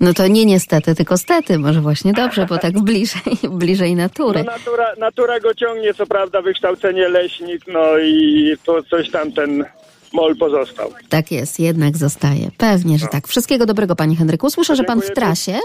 No 0.00 0.14
to 0.14 0.26
nie 0.28 0.44
niestety, 0.44 0.94
tylko 0.94 1.18
stety, 1.18 1.58
może 1.58 1.80
właśnie 1.80 2.12
dobrze, 2.12 2.46
bo 2.46 2.58
tak 2.58 2.80
bliżej, 2.80 3.22
bliżej 3.50 3.94
natury. 3.94 4.44
No 4.44 4.52
natura, 4.52 4.86
natura 4.98 5.40
go 5.40 5.54
ciągnie, 5.54 5.94
co 5.94 6.06
prawda 6.06 6.42
wykształcenie 6.42 7.08
leśnik, 7.08 7.62
no 7.66 7.98
i 7.98 8.54
to 8.64 8.82
coś 8.82 9.10
tam 9.10 9.32
ten 9.32 9.64
mol 10.12 10.36
pozostał. 10.36 10.92
Tak 11.08 11.32
jest, 11.32 11.60
jednak 11.60 11.96
zostaje. 11.96 12.50
Pewnie, 12.58 12.98
że 12.98 13.06
tak. 13.06 13.28
Wszystkiego 13.28 13.66
dobrego, 13.66 13.96
panie 13.96 14.16
Henryku. 14.16 14.50
Słyszę, 14.50 14.76
że 14.76 14.84
pan 14.84 15.00
w 15.00 15.10
trasie. 15.10 15.58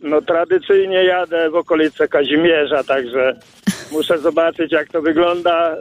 No 0.00 0.22
tradycyjnie 0.22 1.04
jadę 1.04 1.50
w 1.50 1.54
okolice 1.54 2.08
Kazimierza, 2.08 2.84
także 2.84 3.40
muszę 3.92 4.18
zobaczyć 4.18 4.72
jak 4.72 4.88
to 4.88 5.02
wygląda. 5.02 5.76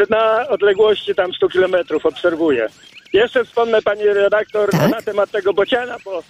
Y, 0.00 0.06
Na 0.10 0.48
odległości 0.48 1.14
tam 1.14 1.32
100 1.34 1.48
kilometrów 1.48 2.06
obserwuję. 2.06 2.68
Jeszcze 3.12 3.44
wspomnę 3.44 3.82
pani 3.82 4.04
redaktor 4.04 4.70
Tak? 4.70 4.90
na 4.90 5.02
temat 5.02 5.30
tego 5.30 5.52
bociana, 5.52 5.96
bo 6.04 6.22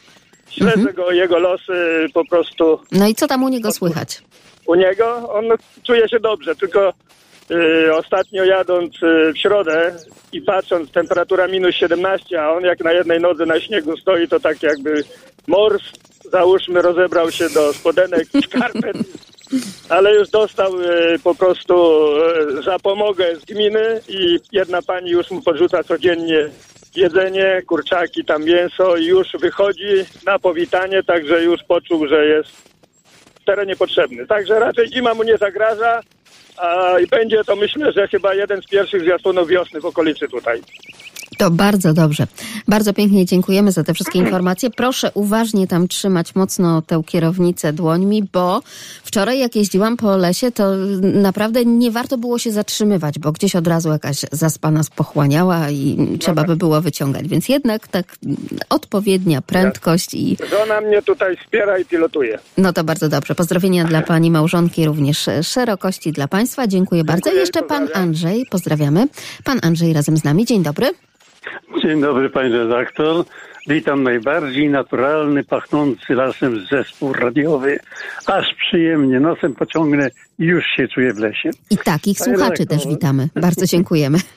śledzę 0.50 0.72
Mhm. 0.74 0.94
go, 0.96 1.10
jego 1.12 1.38
losy 1.38 2.06
po 2.14 2.24
prostu 2.24 2.80
No 2.92 3.06
i 3.08 3.14
co 3.14 3.26
tam 3.26 3.44
u 3.44 3.48
niego 3.48 3.72
słychać? 3.72 4.22
u 4.66 4.74
niego. 4.74 5.30
On 5.32 5.44
czuje 5.86 6.08
się 6.08 6.20
dobrze, 6.20 6.56
tylko 6.56 6.92
y, 7.50 7.94
ostatnio 7.94 8.44
jadąc 8.44 8.94
y, 9.02 9.32
w 9.32 9.38
środę 9.38 9.94
i 10.32 10.40
patrząc, 10.42 10.90
temperatura 10.92 11.48
minus 11.48 11.74
17, 11.74 12.42
a 12.42 12.50
on 12.50 12.64
jak 12.64 12.80
na 12.84 12.92
jednej 12.92 13.20
nodze 13.20 13.46
na 13.46 13.60
śniegu 13.60 13.96
stoi, 13.96 14.28
to 14.28 14.40
tak 14.40 14.62
jakby 14.62 15.04
mors, 15.46 15.82
załóżmy, 16.32 16.82
rozebrał 16.82 17.30
się 17.30 17.50
do 17.50 17.72
spodenek 17.72 18.28
skarpet, 18.44 18.96
ale 19.88 20.14
już 20.14 20.28
dostał 20.30 20.80
y, 20.80 21.18
po 21.24 21.34
prostu 21.34 21.92
zapomogę 22.64 23.36
z 23.36 23.44
gminy 23.44 24.00
i 24.08 24.38
jedna 24.52 24.82
pani 24.82 25.10
już 25.10 25.30
mu 25.30 25.42
podrzuca 25.42 25.82
codziennie 25.84 26.48
jedzenie, 26.96 27.62
kurczaki, 27.66 28.24
tam 28.24 28.44
mięso 28.44 28.96
i 28.96 29.04
już 29.04 29.28
wychodzi 29.40 30.04
na 30.26 30.38
powitanie, 30.38 31.02
także 31.02 31.44
już 31.44 31.62
poczuł, 31.62 32.06
że 32.06 32.26
jest 32.26 32.50
w 33.40 33.44
terenie 33.44 33.76
potrzebny. 33.76 34.26
Także 34.26 34.60
raczej 34.60 34.88
zima 34.88 35.14
mu 35.14 35.22
nie 35.22 35.36
zagraża, 35.36 36.00
a 36.56 36.98
i 36.98 37.06
będzie 37.06 37.44
to 37.44 37.56
myślę, 37.56 37.92
że 37.92 38.08
chyba 38.08 38.34
jeden 38.34 38.62
z 38.62 38.66
pierwszych 38.66 39.00
zwiastunów 39.00 39.48
wiosny 39.48 39.80
w 39.80 39.86
okolicy 39.86 40.28
tutaj. 40.28 40.62
To 41.42 41.50
bardzo 41.50 41.92
dobrze. 41.92 42.26
Bardzo 42.68 42.92
pięknie 42.92 43.26
dziękujemy 43.26 43.72
za 43.72 43.84
te 43.84 43.94
wszystkie 43.94 44.18
informacje. 44.18 44.70
Proszę 44.70 45.10
uważnie 45.14 45.66
tam 45.66 45.88
trzymać 45.88 46.34
mocno 46.34 46.82
tę 46.82 47.02
kierownicę 47.06 47.72
dłońmi, 47.72 48.28
bo 48.32 48.62
wczoraj 49.04 49.38
jak 49.38 49.56
jeździłam 49.56 49.96
po 49.96 50.16
lesie, 50.16 50.52
to 50.52 50.70
naprawdę 51.00 51.64
nie 51.64 51.90
warto 51.90 52.18
było 52.18 52.38
się 52.38 52.52
zatrzymywać, 52.52 53.18
bo 53.18 53.32
gdzieś 53.32 53.56
od 53.56 53.66
razu 53.66 53.88
jakaś 53.88 54.20
zaspa 54.32 54.70
nas 54.70 54.90
pochłaniała 54.90 55.70
i 55.70 56.08
trzeba 56.20 56.44
by 56.44 56.56
było 56.56 56.80
wyciągać. 56.80 57.28
Więc 57.28 57.48
jednak 57.48 57.88
tak 57.88 58.16
odpowiednia 58.70 59.42
prędkość 59.42 60.14
i 60.14 60.36
Żona 60.50 60.80
mnie 60.80 61.02
tutaj 61.02 61.36
wspiera 61.36 61.78
i 61.78 61.84
pilotuje. 61.84 62.38
no 62.58 62.72
to 62.72 62.84
bardzo 62.84 63.08
dobrze. 63.08 63.34
Pozdrowienia 63.34 63.84
dla 63.84 64.02
pani 64.02 64.30
małżonki, 64.30 64.86
również 64.86 65.28
szerokości 65.42 66.12
dla 66.12 66.28
państwa. 66.28 66.66
Dziękuję 66.66 67.04
bardzo. 67.04 67.32
I 67.32 67.36
jeszcze 67.36 67.62
pan 67.62 67.88
Andrzej, 67.94 68.46
pozdrawiamy. 68.50 69.08
Pan 69.44 69.58
Andrzej 69.62 69.92
razem 69.92 70.16
z 70.16 70.24
nami. 70.24 70.46
Dzień 70.46 70.62
dobry. 70.62 70.94
Dzień 71.82 72.00
dobry, 72.00 72.30
panie 72.30 72.48
redaktor. 72.48 73.24
Witam 73.68 74.02
najbardziej 74.02 74.70
naturalny, 74.70 75.44
pachnący 75.44 76.14
lasem 76.14 76.66
zespół 76.70 77.12
radiowy. 77.12 77.78
Aż 78.26 78.54
przyjemnie 78.54 79.20
nosem 79.20 79.54
pociągnę 79.54 80.10
i 80.38 80.44
już 80.44 80.64
się 80.76 80.88
czuję 80.88 81.14
w 81.14 81.18
lesie. 81.18 81.50
I 81.70 81.78
takich 81.78 82.18
Panie 82.18 82.36
słuchaczy 82.36 82.62
redaktor. 82.62 82.78
też 82.78 82.88
witamy. 82.88 83.28
Bardzo 83.34 83.66
dziękujemy. 83.66 84.18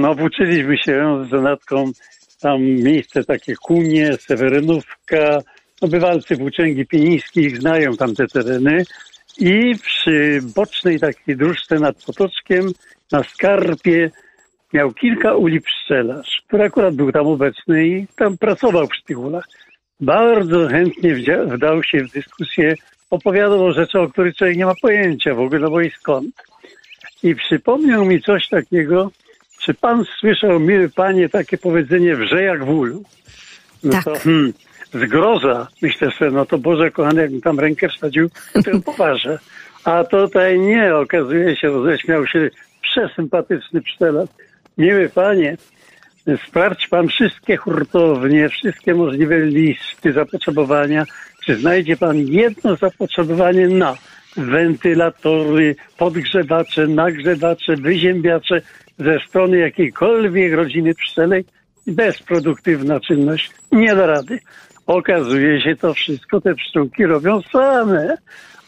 No, 0.00 0.14
włóczyliśmy 0.14 0.78
się 0.78 1.24
z 1.26 1.30
Donatką 1.30 1.92
tam 2.40 2.62
miejsce 2.62 3.24
takie 3.24 3.54
Kunie, 3.56 4.16
Sewerynówka. 4.20 5.38
No, 5.82 5.88
bywalcy 5.88 6.36
Włóczęgi 6.36 6.86
Pienińskich 6.86 7.58
znają 7.58 7.96
tam 7.96 8.14
te 8.14 8.26
tereny. 8.26 8.84
I 9.38 9.72
przy 9.82 10.40
bocznej 10.54 11.00
takiej 11.00 11.36
dróżce 11.36 11.78
nad 11.78 12.04
Potoczkiem 12.04 12.72
na 13.12 13.22
Skarpie 13.22 14.10
miał 14.72 14.92
kilka 14.92 15.34
uli 15.34 15.60
pszczelarz, 15.60 16.42
który 16.46 16.64
akurat 16.64 16.94
był 16.94 17.12
tam 17.12 17.26
obecny 17.26 17.86
i 17.86 18.06
tam 18.16 18.38
pracował 18.38 18.88
przy 18.88 19.02
tych 19.02 19.18
ulach. 19.18 19.44
Bardzo 20.00 20.68
chętnie 20.68 21.14
wdał 21.46 21.82
się 21.82 22.04
w 22.04 22.12
dyskusję, 22.12 22.74
opowiadał 23.10 23.64
o 23.64 23.72
rzeczach, 23.72 24.02
o 24.02 24.08
których 24.08 24.36
człowiek 24.36 24.56
nie 24.56 24.66
ma 24.66 24.74
pojęcia 24.82 25.34
w 25.34 25.40
ogóle, 25.40 25.60
no 25.60 25.70
bo 25.70 25.80
i 25.80 25.90
skąd. 25.90 26.34
I 27.22 27.34
przypomniał 27.34 28.04
mi 28.04 28.22
coś 28.22 28.48
takiego, 28.48 29.10
czy 29.60 29.74
pan 29.74 30.04
słyszał, 30.18 30.60
miły 30.60 30.88
panie, 30.88 31.28
takie 31.28 31.58
powiedzenie 31.58 32.16
wrze 32.16 32.42
jak 32.42 32.64
w 32.64 32.68
ulu? 32.68 33.02
No 33.84 33.92
Tak. 33.92 34.04
to 34.04 34.14
hmm, 34.18 34.52
zgroza, 34.94 35.68
myślę 35.82 36.10
sobie, 36.10 36.30
no 36.30 36.46
to 36.46 36.58
Boże 36.58 36.90
kochany, 36.90 37.22
jakbym 37.22 37.40
tam 37.40 37.60
rękę 37.60 37.88
wsadził, 37.88 38.30
to 38.64 38.80
poważę. 38.84 39.38
A 39.84 40.04
tutaj 40.04 40.60
nie, 40.60 40.96
okazuje 40.96 41.56
się, 41.56 41.68
roześmiał 41.68 42.26
się 42.26 42.50
przesympatyczny 42.82 43.82
pszczelarz. 43.82 44.28
Miły 44.80 45.08
panie, 45.08 45.56
sprawdź 46.48 46.88
pan 46.88 47.08
wszystkie 47.08 47.56
hurtownie, 47.56 48.48
wszystkie 48.48 48.94
możliwe 48.94 49.40
listy 49.40 50.12
zapotrzebowania. 50.12 51.04
Czy 51.44 51.56
znajdzie 51.56 51.96
pan 51.96 52.16
jedno 52.16 52.76
zapotrzebowanie 52.76 53.68
na 53.68 53.94
wentylatory, 54.36 55.76
podgrzewacze, 55.98 56.86
nagrzewacze, 56.86 57.76
wyziębiacze 57.76 58.60
ze 58.98 59.20
strony 59.28 59.58
jakiejkolwiek 59.58 60.54
rodziny 60.54 60.94
pszczelej? 60.94 61.44
Bezproduktywna 61.86 63.00
czynność. 63.00 63.50
Nie 63.72 63.94
da 63.94 64.06
rady. 64.06 64.38
Okazuje 64.86 65.60
się, 65.60 65.76
to 65.76 65.94
wszystko 65.94 66.40
te 66.40 66.54
pszczółki 66.54 67.06
robią 67.06 67.42
same. 67.42 68.16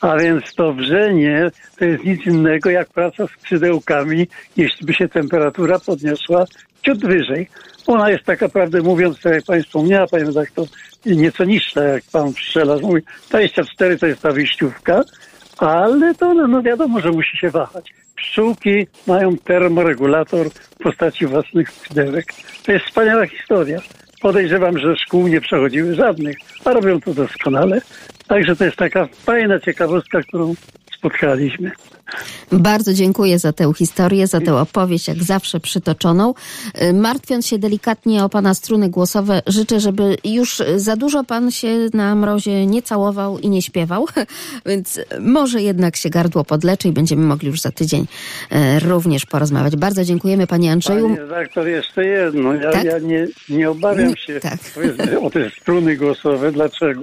A 0.03 0.17
więc 0.17 0.55
to 0.55 0.73
wrzenie 0.73 1.51
to 1.79 1.85
jest 1.85 2.05
nic 2.05 2.27
innego 2.27 2.71
jak 2.71 2.89
praca 2.89 3.27
skrzydełkami, 3.27 4.27
jeśli 4.57 4.87
by 4.87 4.95
się 4.95 5.09
temperatura 5.09 5.79
podniosła 5.79 6.45
ciut 6.83 7.07
wyżej. 7.07 7.49
Ona 7.87 8.11
jest 8.11 8.25
taka, 8.25 8.49
prawdę 8.49 8.83
mówiąc, 8.83 9.21
tak 9.21 9.33
jak 9.33 9.45
Państwo 9.45 9.69
wspomniała, 9.69 10.07
Panie 10.07 10.25
redaktor, 10.25 10.67
nieco 11.07 11.45
niższa, 11.45 11.85
jak 11.85 12.03
Pan 12.13 12.33
pszczelarz 12.33 12.83
mówi. 12.83 13.03
24 13.29 13.99
to 13.99 14.07
jest 14.07 14.23
ta 14.23 14.33
wyjściówka, 14.33 15.01
ale 15.59 16.15
to 16.15 16.35
no, 16.35 16.47
no 16.47 16.63
wiadomo, 16.63 17.01
że 17.01 17.11
musi 17.11 17.37
się 17.37 17.51
wahać. 17.51 17.95
Pszczółki 18.17 18.87
mają 19.07 19.37
termoregulator 19.37 20.51
w 20.51 20.83
postaci 20.83 21.27
własnych 21.27 21.71
skrzydełek. 21.71 22.27
To 22.67 22.73
jest 22.73 22.85
wspaniała 22.85 23.27
historia. 23.27 23.79
Podejrzewam, 24.23 24.79
że 24.79 24.97
szkół 24.97 25.29
nie 25.29 25.41
przechodziły 25.41 25.95
żadnych, 25.95 26.37
a 26.65 26.73
robią 26.73 27.01
to 27.01 27.15
doskonale. 27.15 27.81
Także 28.33 28.57
to 28.57 28.65
jest 28.65 28.77
taka 28.77 29.07
fajna 29.07 29.61
ciekawostka, 29.61 30.23
którą 30.23 30.55
spotkaliśmy. 30.97 31.71
Bardzo 32.53 32.95
dziękuję 32.95 33.39
za 33.39 33.53
tę 33.53 33.73
historię, 33.77 34.27
za 34.27 34.41
tę 34.41 34.57
opowieść, 34.57 35.09
jak 35.09 35.23
zawsze 35.23 35.61
przytoczoną. 35.61 36.35
Y, 36.83 36.93
Martwiąc 36.93 37.47
się 37.47 37.59
delikatnie 37.59 38.25
o 38.25 38.29
pana 38.29 38.55
struny 38.55 38.91
głosowe, 38.91 39.43
życzę, 39.47 39.81
żeby 39.81 40.17
już 40.25 40.63
za 40.77 40.97
dużo 40.97 41.25
pan 41.25 41.51
się 41.51 41.69
na 41.95 42.15
mrozie 42.15 42.67
nie 42.67 42.83
całował 42.83 43.39
i 43.39 43.49
nie 43.49 43.63
śpiewał, 43.63 44.07
więc 44.67 45.01
może 45.21 45.63
jednak 45.63 45.97
się 45.97 46.11
gardło 46.11 46.45
podleczy 46.45 46.89
i 46.89 46.93
będziemy 46.93 47.23
mogli 47.23 47.49
już 47.49 47.61
za 47.61 47.71
tydzień 47.71 48.07
y, 48.53 48.81
również 48.81 49.27
porozmawiać. 49.27 49.77
Bardzo 49.77 50.05
dziękujemy 50.05 50.47
panie 50.47 50.73
Andrzeju. 50.73 51.09
Panie 51.09 51.21
redaktor, 51.21 51.67
jeszcze 51.67 52.05
jedno. 52.05 52.55
Ja, 52.55 52.73
Tak? 52.73 52.85
ja 52.85 52.99
nie, 52.99 53.29
nie 53.49 53.71
obawiam 53.71 54.17
się 54.17 54.41
tak. 54.41 54.59
o 55.23 55.31
te 55.31 55.51
struny 55.51 55.97
głosowe. 55.97 56.53
Dlaczego? 56.53 57.03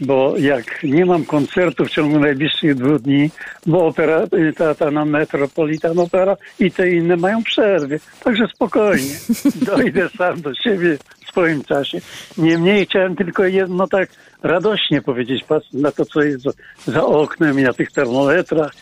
Bo 0.00 0.34
jak 0.38 0.82
nie 0.82 1.06
mam 1.06 1.24
koncertu 1.24 1.84
w 1.84 1.90
ciągu 1.90 2.18
najbliższych 2.18 2.74
dwóch 2.74 3.00
dni, 3.00 3.30
bo 3.66 3.86
opera, 3.86 4.22
y, 4.34 4.52
ta, 4.52 4.74
ta 4.74 4.90
na 4.90 5.04
Metropolitan 5.04 5.98
Opera 5.98 6.36
i 6.60 6.70
te 6.70 6.90
inne 6.90 7.16
mają 7.16 7.42
przerwy. 7.42 8.00
Także 8.24 8.48
spokojnie. 8.54 9.14
Dojdę 9.66 10.08
sam 10.08 10.40
do 10.40 10.54
siebie 10.54 10.98
w 11.24 11.28
swoim 11.28 11.64
czasie. 11.64 12.00
Niemniej 12.38 12.86
chciałem 12.86 13.16
tylko 13.16 13.44
jedno 13.44 13.88
tak 13.88 14.08
radośnie 14.42 15.02
powiedzieć, 15.02 15.44
patrząc 15.44 15.82
na 15.82 15.92
to, 15.92 16.04
co 16.04 16.22
jest 16.22 16.42
za, 16.42 16.50
za 16.86 17.04
oknem 17.04 17.60
i 17.60 17.62
na 17.62 17.72
tych 17.72 17.92
termometrach. 17.92 18.72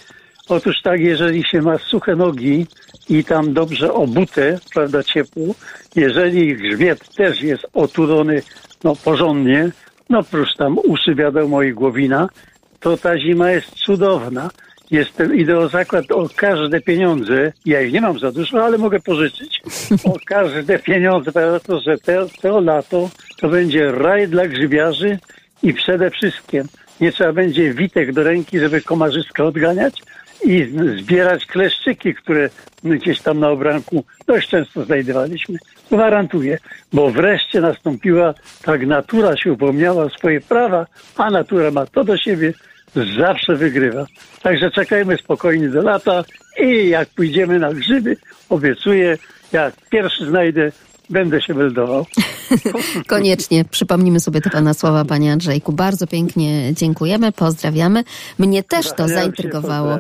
Otóż 0.49 0.83
tak, 0.83 1.01
jeżeli 1.01 1.45
się 1.45 1.63
ma 1.63 1.79
suche 1.79 2.17
nogi 2.17 2.67
i 3.09 3.25
tam 3.25 3.55
dobrze 3.55 3.93
obute, 3.93 4.59
prawda, 4.75 5.03
ciepło, 5.03 5.55
jeżeli 5.97 6.57
grzbiet 6.57 7.15
też 7.17 7.43
jest 7.43 7.67
otulony, 7.75 8.43
no 8.85 8.97
porządnie, 8.97 9.71
no 10.13 10.23
prócz 10.23 10.57
tam 10.57 10.79
uszy 10.79 11.15
wiadomo 11.15 11.63
i 11.63 11.73
głowina, 11.73 12.29
to 12.81 12.97
ta 12.97 13.19
zima 13.19 13.51
jest 13.51 13.71
cudowna. 13.71 14.51
Jestem, 14.91 15.35
idę 15.35 15.59
o 15.59 15.69
zakład 15.69 16.13
o 16.13 16.29
każde 16.37 16.81
pieniądze. 16.81 17.53
Ja 17.67 17.81
ich 17.81 17.93
nie 17.93 18.01
mam 18.01 18.19
za 18.19 18.33
dużo, 18.33 18.65
ale 18.65 18.79
mogę 18.79 19.01
pożyczyć. 19.01 19.63
O 20.13 20.17
każde 20.27 20.79
pieniądze, 20.79 21.33
to, 21.67 21.81
że 21.81 21.99
to, 21.99 22.27
to 22.43 22.61
lato 22.61 23.11
to 23.41 23.49
będzie 23.49 23.93
raj 23.93 24.29
dla 24.29 24.49
grzybiarzy 24.49 25.19
i 25.63 25.75
przede 25.75 26.11
wszystkim 26.11 26.63
nie 27.01 27.13
trzeba 27.13 27.33
będzie 27.33 27.75
witek 27.75 28.13
do 28.13 28.23
ręki, 28.23 28.59
żeby 28.59 28.81
komarzyska 28.81 29.45
odganiać 29.45 30.03
i 30.45 30.75
zbierać 30.99 31.47
kleszczyki, 31.47 32.15
które 32.15 32.51
gdzieś 32.85 33.21
tam 33.21 33.41
na 33.41 33.49
obranku 33.49 34.05
dość 34.27 34.49
często 34.49 34.85
znajdowaliśmy. 34.85 35.59
Gwarantuję, 35.91 36.59
bo 36.93 37.11
wreszcie 37.11 37.61
nastąpiła, 37.61 38.35
tak 38.63 38.87
natura 38.87 39.37
się 39.37 39.53
upomniała 39.53 40.09
swoje 40.09 40.41
prawa, 40.41 40.87
a 41.17 41.31
natura 41.31 41.71
ma 41.71 41.87
to 41.87 42.05
do 42.05 42.17
siebie, 42.17 42.53
zawsze 43.19 43.57
wygrywa. 43.57 44.07
Także 44.43 44.71
czekajmy 44.71 45.17
spokojnie 45.17 45.69
do 45.69 45.83
lata 45.83 46.25
i 46.61 46.89
jak 46.89 47.09
pójdziemy 47.09 47.59
na 47.59 47.73
grzyby, 47.73 48.17
obiecuję, 48.49 49.19
jak 49.53 49.75
pierwszy 49.91 50.27
znajdę, 50.27 50.73
będę 51.13 51.43
się 51.43 51.55
meldował. 51.55 52.07
Koniecznie 53.07 53.65
przypomnimy 53.65 54.21
sobie 54.21 54.41
te 54.41 54.51
pana 54.51 54.75
słowa, 54.75 55.05
panie 55.05 55.33
Andrzejku. 55.33 55.73
Bardzo 55.73 56.07
pięknie 56.07 56.75
dziękujemy, 56.75 57.33
pozdrawiamy. 57.33 58.05
Mnie 58.39 58.63
też 58.63 58.93
to 58.97 59.09
zaintrygowało. 59.09 59.99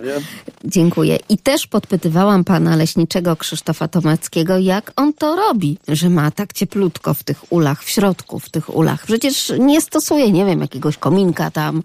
Dziękuję. 0.64 1.18
I 1.28 1.38
też 1.38 1.66
podpytywałam 1.66 2.44
pana 2.44 2.76
leśniczego 2.76 3.36
Krzysztofa 3.36 3.88
Tomeckiego, 3.88 4.58
jak 4.58 4.92
on 4.96 5.12
to 5.12 5.36
robi, 5.36 5.78
że 5.88 6.10
ma 6.10 6.30
tak 6.30 6.52
cieplutko 6.52 7.14
w 7.14 7.22
tych 7.22 7.52
ulach, 7.52 7.84
w 7.84 7.88
środku 7.90 8.38
w 8.40 8.50
tych 8.50 8.76
ulach. 8.76 9.06
Przecież 9.06 9.52
nie 9.58 9.80
stosuje, 9.80 10.32
nie 10.32 10.44
wiem, 10.44 10.60
jakiegoś 10.60 10.96
kominka 10.96 11.50
tam, 11.50 11.82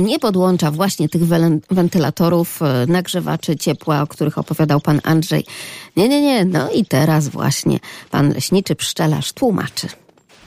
nie 0.00 0.18
podłącza 0.18 0.70
właśnie 0.70 1.08
tych 1.08 1.22
wentylatorów, 1.70 2.62
e, 2.62 2.86
nagrzewaczy 2.86 3.56
ciepła, 3.56 4.02
o 4.02 4.06
których 4.06 4.38
opowiadał 4.38 4.80
pan 4.80 5.00
Andrzej. 5.04 5.44
Nie, 5.96 6.08
nie, 6.08 6.20
nie. 6.20 6.44
No 6.44 6.70
i 6.70 6.84
teraz 6.84 7.28
właśnie 7.28 7.78
pan 8.10 8.32
leśniczy 8.32 8.61
pszczelarz 8.76 9.32
tłumaczy 9.32 9.88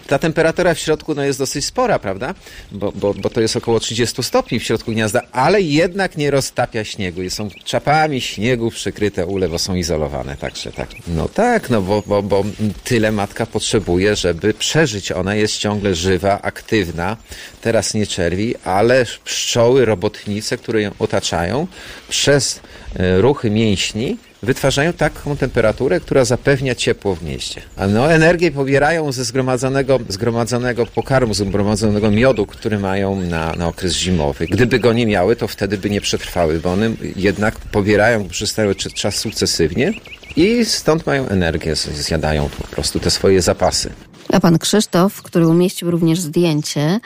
ta 0.07 0.19
temperatura 0.19 0.73
w 0.73 0.79
środku 0.79 1.15
no, 1.15 1.23
jest 1.23 1.39
dosyć 1.39 1.65
spora, 1.65 1.99
prawda? 1.99 2.33
Bo, 2.71 2.91
bo, 2.91 3.13
bo 3.13 3.29
to 3.29 3.41
jest 3.41 3.55
około 3.55 3.79
30 3.79 4.23
stopni 4.23 4.59
w 4.59 4.63
środku 4.63 4.91
gniazda, 4.91 5.21
ale 5.31 5.61
jednak 5.61 6.17
nie 6.17 6.31
roztapia 6.31 6.83
śniegu 6.83 7.29
są 7.29 7.49
czapami 7.63 8.21
śniegu 8.21 8.71
przykryte 8.71 9.25
ule, 9.25 9.49
bo 9.49 9.59
są 9.59 9.75
izolowane, 9.75 10.37
także 10.37 10.71
tak. 10.71 10.89
No 11.07 11.29
tak, 11.29 11.69
no 11.69 11.81
bo, 11.81 12.03
bo, 12.07 12.23
bo 12.23 12.43
tyle 12.83 13.11
matka 13.11 13.45
potrzebuje, 13.45 14.15
żeby 14.15 14.53
przeżyć. 14.53 15.11
Ona 15.11 15.35
jest 15.35 15.57
ciągle 15.57 15.95
żywa, 15.95 16.41
aktywna, 16.41 17.17
teraz 17.61 17.93
nie 17.93 18.07
czerwi, 18.07 18.55
ale 18.63 19.05
pszczoły, 19.23 19.85
robotnice, 19.85 20.57
które 20.57 20.81
ją 20.81 20.91
otaczają, 20.99 21.67
przez 22.09 22.59
e, 22.95 23.21
ruchy 23.21 23.49
mięśni 23.49 24.17
wytwarzają 24.43 24.93
taką 24.93 25.37
temperaturę, 25.37 25.99
która 25.99 26.25
zapewnia 26.25 26.75
ciepło 26.75 27.15
w 27.15 27.23
mieście. 27.23 27.61
A 27.77 27.87
no, 27.87 28.13
energię 28.13 28.51
pobierają 28.51 29.11
ze 29.11 29.25
zgromadzonego, 29.25 29.99
zgromadzonego 30.09 30.85
pokarmu, 30.85 31.33
zgromadzonego 31.33 32.11
miodu, 32.11 32.45
który 32.45 32.79
mają 32.79 33.15
na, 33.21 33.53
na 33.53 33.67
okres 33.67 33.93
zimowy. 33.93 34.47
Gdyby 34.47 34.79
go 34.79 34.93
nie 34.93 35.05
miały, 35.05 35.35
to 35.35 35.47
wtedy 35.47 35.77
by 35.77 35.89
nie 35.89 36.01
przetrwały, 36.01 36.59
bo 36.59 36.71
one 36.71 36.89
jednak 37.15 37.55
pobierają 37.55 38.27
przez 38.27 38.53
cały 38.53 38.75
czas 38.75 39.15
sukcesywnie 39.15 39.93
i 40.35 40.65
stąd 40.65 41.05
mają 41.05 41.27
energię, 41.27 41.75
zjadają 41.75 42.49
po 42.49 42.67
prostu 42.67 42.99
te 42.99 43.11
swoje 43.11 43.41
zapasy. 43.41 43.89
A 44.33 44.39
pan 44.39 44.59
Krzysztof, 44.59 45.21
który 45.21 45.47
umieścił 45.47 45.91
również 45.91 46.19
zdjęcie 46.19 46.99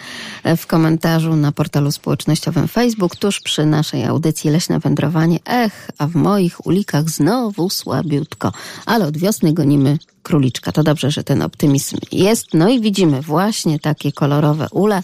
e, 0.44 0.58
w 0.58 0.68
komentarzu 0.68 1.36
na 1.36 1.52
portalu 1.52 1.92
społecznościowym 1.92 2.68
Facebook, 2.68 3.16
tuż 3.16 3.40
przy 3.40 3.66
naszej 3.66 4.06
audycji 4.06 4.50
Leśne 4.50 4.80
Wędrowanie. 4.80 5.40
Ech, 5.46 5.90
a 5.98 6.08
w 6.08 6.16
moich 6.16 6.66
ulikach 6.66 7.10
znowu 7.10 7.70
słabiutko, 7.70 8.52
ale 8.86 9.06
od 9.06 9.18
wiosny 9.18 9.54
gonimy 9.54 9.98
króliczka. 10.24 10.72
To 10.72 10.84
dobrze, 10.84 11.12
że 11.12 11.24
ten 11.24 11.42
optymizm 11.42 11.98
jest. 12.12 12.48
No 12.54 12.70
i 12.70 12.82
widzimy 12.82 13.22
właśnie 13.22 13.80
takie 13.80 14.12
kolorowe 14.12 14.68
ule, 14.72 15.04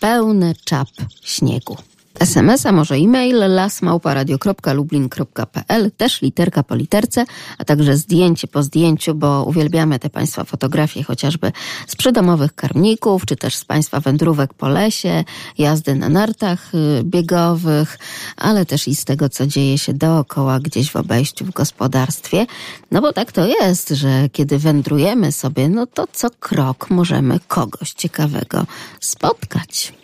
pełne 0.00 0.54
czap 0.64 0.88
śniegu. 1.22 1.76
SMS, 2.20 2.66
a 2.66 2.72
może 2.72 2.94
e-mail 2.94 3.38
lasmałparadio.lublin.pl, 3.38 5.90
też 5.96 6.22
literka 6.22 6.62
po 6.62 6.74
literce, 6.74 7.24
a 7.58 7.64
także 7.64 7.96
zdjęcie 7.96 8.48
po 8.48 8.62
zdjęciu, 8.62 9.14
bo 9.14 9.44
uwielbiamy 9.44 9.98
te 9.98 10.10
Państwa 10.10 10.44
fotografie 10.44 11.02
chociażby 11.02 11.52
z 11.86 11.96
przydomowych 11.96 12.54
karmników, 12.54 13.26
czy 13.26 13.36
też 13.36 13.56
z 13.56 13.64
Państwa 13.64 14.00
wędrówek 14.00 14.54
po 14.54 14.68
lesie, 14.68 15.24
jazdy 15.58 15.94
na 15.94 16.08
nartach 16.08 16.74
y, 16.74 17.02
biegowych, 17.04 17.98
ale 18.36 18.66
też 18.66 18.88
i 18.88 18.94
z 18.94 19.04
tego, 19.04 19.28
co 19.28 19.46
dzieje 19.46 19.78
się 19.78 19.94
dookoła, 19.94 20.60
gdzieś 20.60 20.90
w 20.90 20.96
obejściu, 20.96 21.44
w 21.44 21.50
gospodarstwie. 21.50 22.46
No 22.90 23.00
bo 23.00 23.12
tak 23.12 23.32
to 23.32 23.46
jest, 23.46 23.88
że 23.88 24.28
kiedy 24.32 24.58
wędrujemy 24.58 25.32
sobie, 25.32 25.68
no 25.68 25.86
to 25.86 26.06
co 26.12 26.28
krok 26.40 26.90
możemy 26.90 27.40
kogoś 27.48 27.92
ciekawego 27.92 28.66
spotkać. 29.00 29.99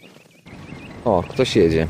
O, 1.07 1.23
ktoś 1.23 1.57
jedzie. 1.57 1.87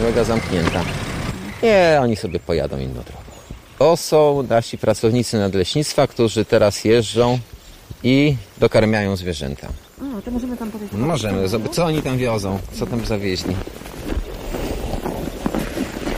Droga 0.00 0.24
zamknięta. 0.24 0.82
Nie, 1.62 1.98
oni 2.02 2.16
sobie 2.16 2.40
pojadą 2.40 2.78
inną 2.78 2.92
drogą. 2.92 3.28
To 3.78 3.96
są 3.96 4.42
nasi 4.42 4.78
pracownicy 4.78 5.38
nadleśnictwa, 5.38 6.06
którzy 6.06 6.44
teraz 6.44 6.84
jeżdżą 6.84 7.38
i 8.02 8.36
dokarmiają 8.58 9.16
zwierzęta. 9.16 9.68
O, 10.18 10.22
to 10.22 10.30
możemy 10.30 10.56
tam 10.56 10.70
powiedzieć. 10.70 10.98
Możemy. 10.98 11.48
Co 11.70 11.84
oni 11.84 12.02
tam 12.02 12.18
wiozą? 12.18 12.58
Co 12.72 12.86
tam 12.86 13.04
zawieźli? 13.06 13.54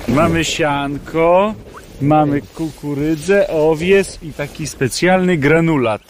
Mamy 0.08 0.44
sianko, 0.44 1.54
mamy 2.00 2.42
kukurydzę, 2.42 3.48
owiec 3.48 4.18
i 4.22 4.32
taki 4.32 4.66
specjalny 4.66 5.36
granulat 5.36 6.02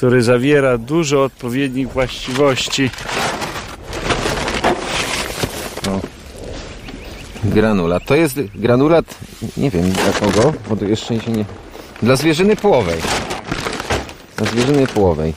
który 0.00 0.22
zawiera 0.22 0.78
dużo 0.78 1.24
odpowiednich 1.24 1.88
właściwości. 1.88 2.90
O. 5.88 6.00
Granulat. 7.44 8.04
To 8.04 8.14
jest 8.14 8.40
granulat, 8.54 9.04
nie 9.56 9.70
wiem 9.70 9.90
dla 9.90 10.12
kogo, 10.12 10.52
bo 10.68 10.76
to 10.76 10.84
jeszcze 10.84 11.20
się 11.20 11.30
nie... 11.32 11.44
Dla 12.02 12.16
zwierzyny 12.16 12.56
połowej. 12.56 13.00
Dla 14.36 14.46
zwierzyny 14.46 14.86
połowej. 14.86 15.34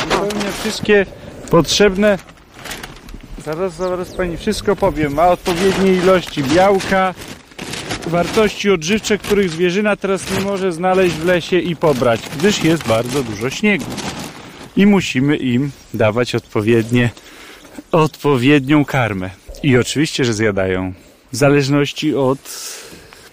Zupełnie 0.00 0.52
wszystkie 0.60 1.06
potrzebne 1.50 2.18
Zaraz, 3.44 3.74
zaraz 3.74 4.12
Pani 4.12 4.36
wszystko 4.36 4.76
powiem. 4.76 5.14
Ma 5.14 5.28
odpowiednie 5.28 5.92
ilości 5.92 6.44
białka, 6.44 7.14
wartości 8.06 8.70
odżywcze, 8.70 9.18
których 9.18 9.50
zwierzyna 9.50 9.96
teraz 9.96 10.30
nie 10.30 10.44
może 10.44 10.72
znaleźć 10.72 11.14
w 11.14 11.24
lesie 11.24 11.58
i 11.58 11.76
pobrać, 11.76 12.20
gdyż 12.38 12.64
jest 12.64 12.88
bardzo 12.88 13.22
dużo 13.22 13.50
śniegu. 13.50 13.84
I 14.76 14.86
musimy 14.86 15.36
im 15.36 15.70
dawać 15.94 16.34
odpowiednie, 16.34 17.10
odpowiednią 17.92 18.84
karmę. 18.84 19.30
I 19.62 19.76
oczywiście, 19.76 20.24
że 20.24 20.34
zjadają. 20.34 20.92
W 21.32 21.36
zależności 21.36 22.14
od 22.14 22.38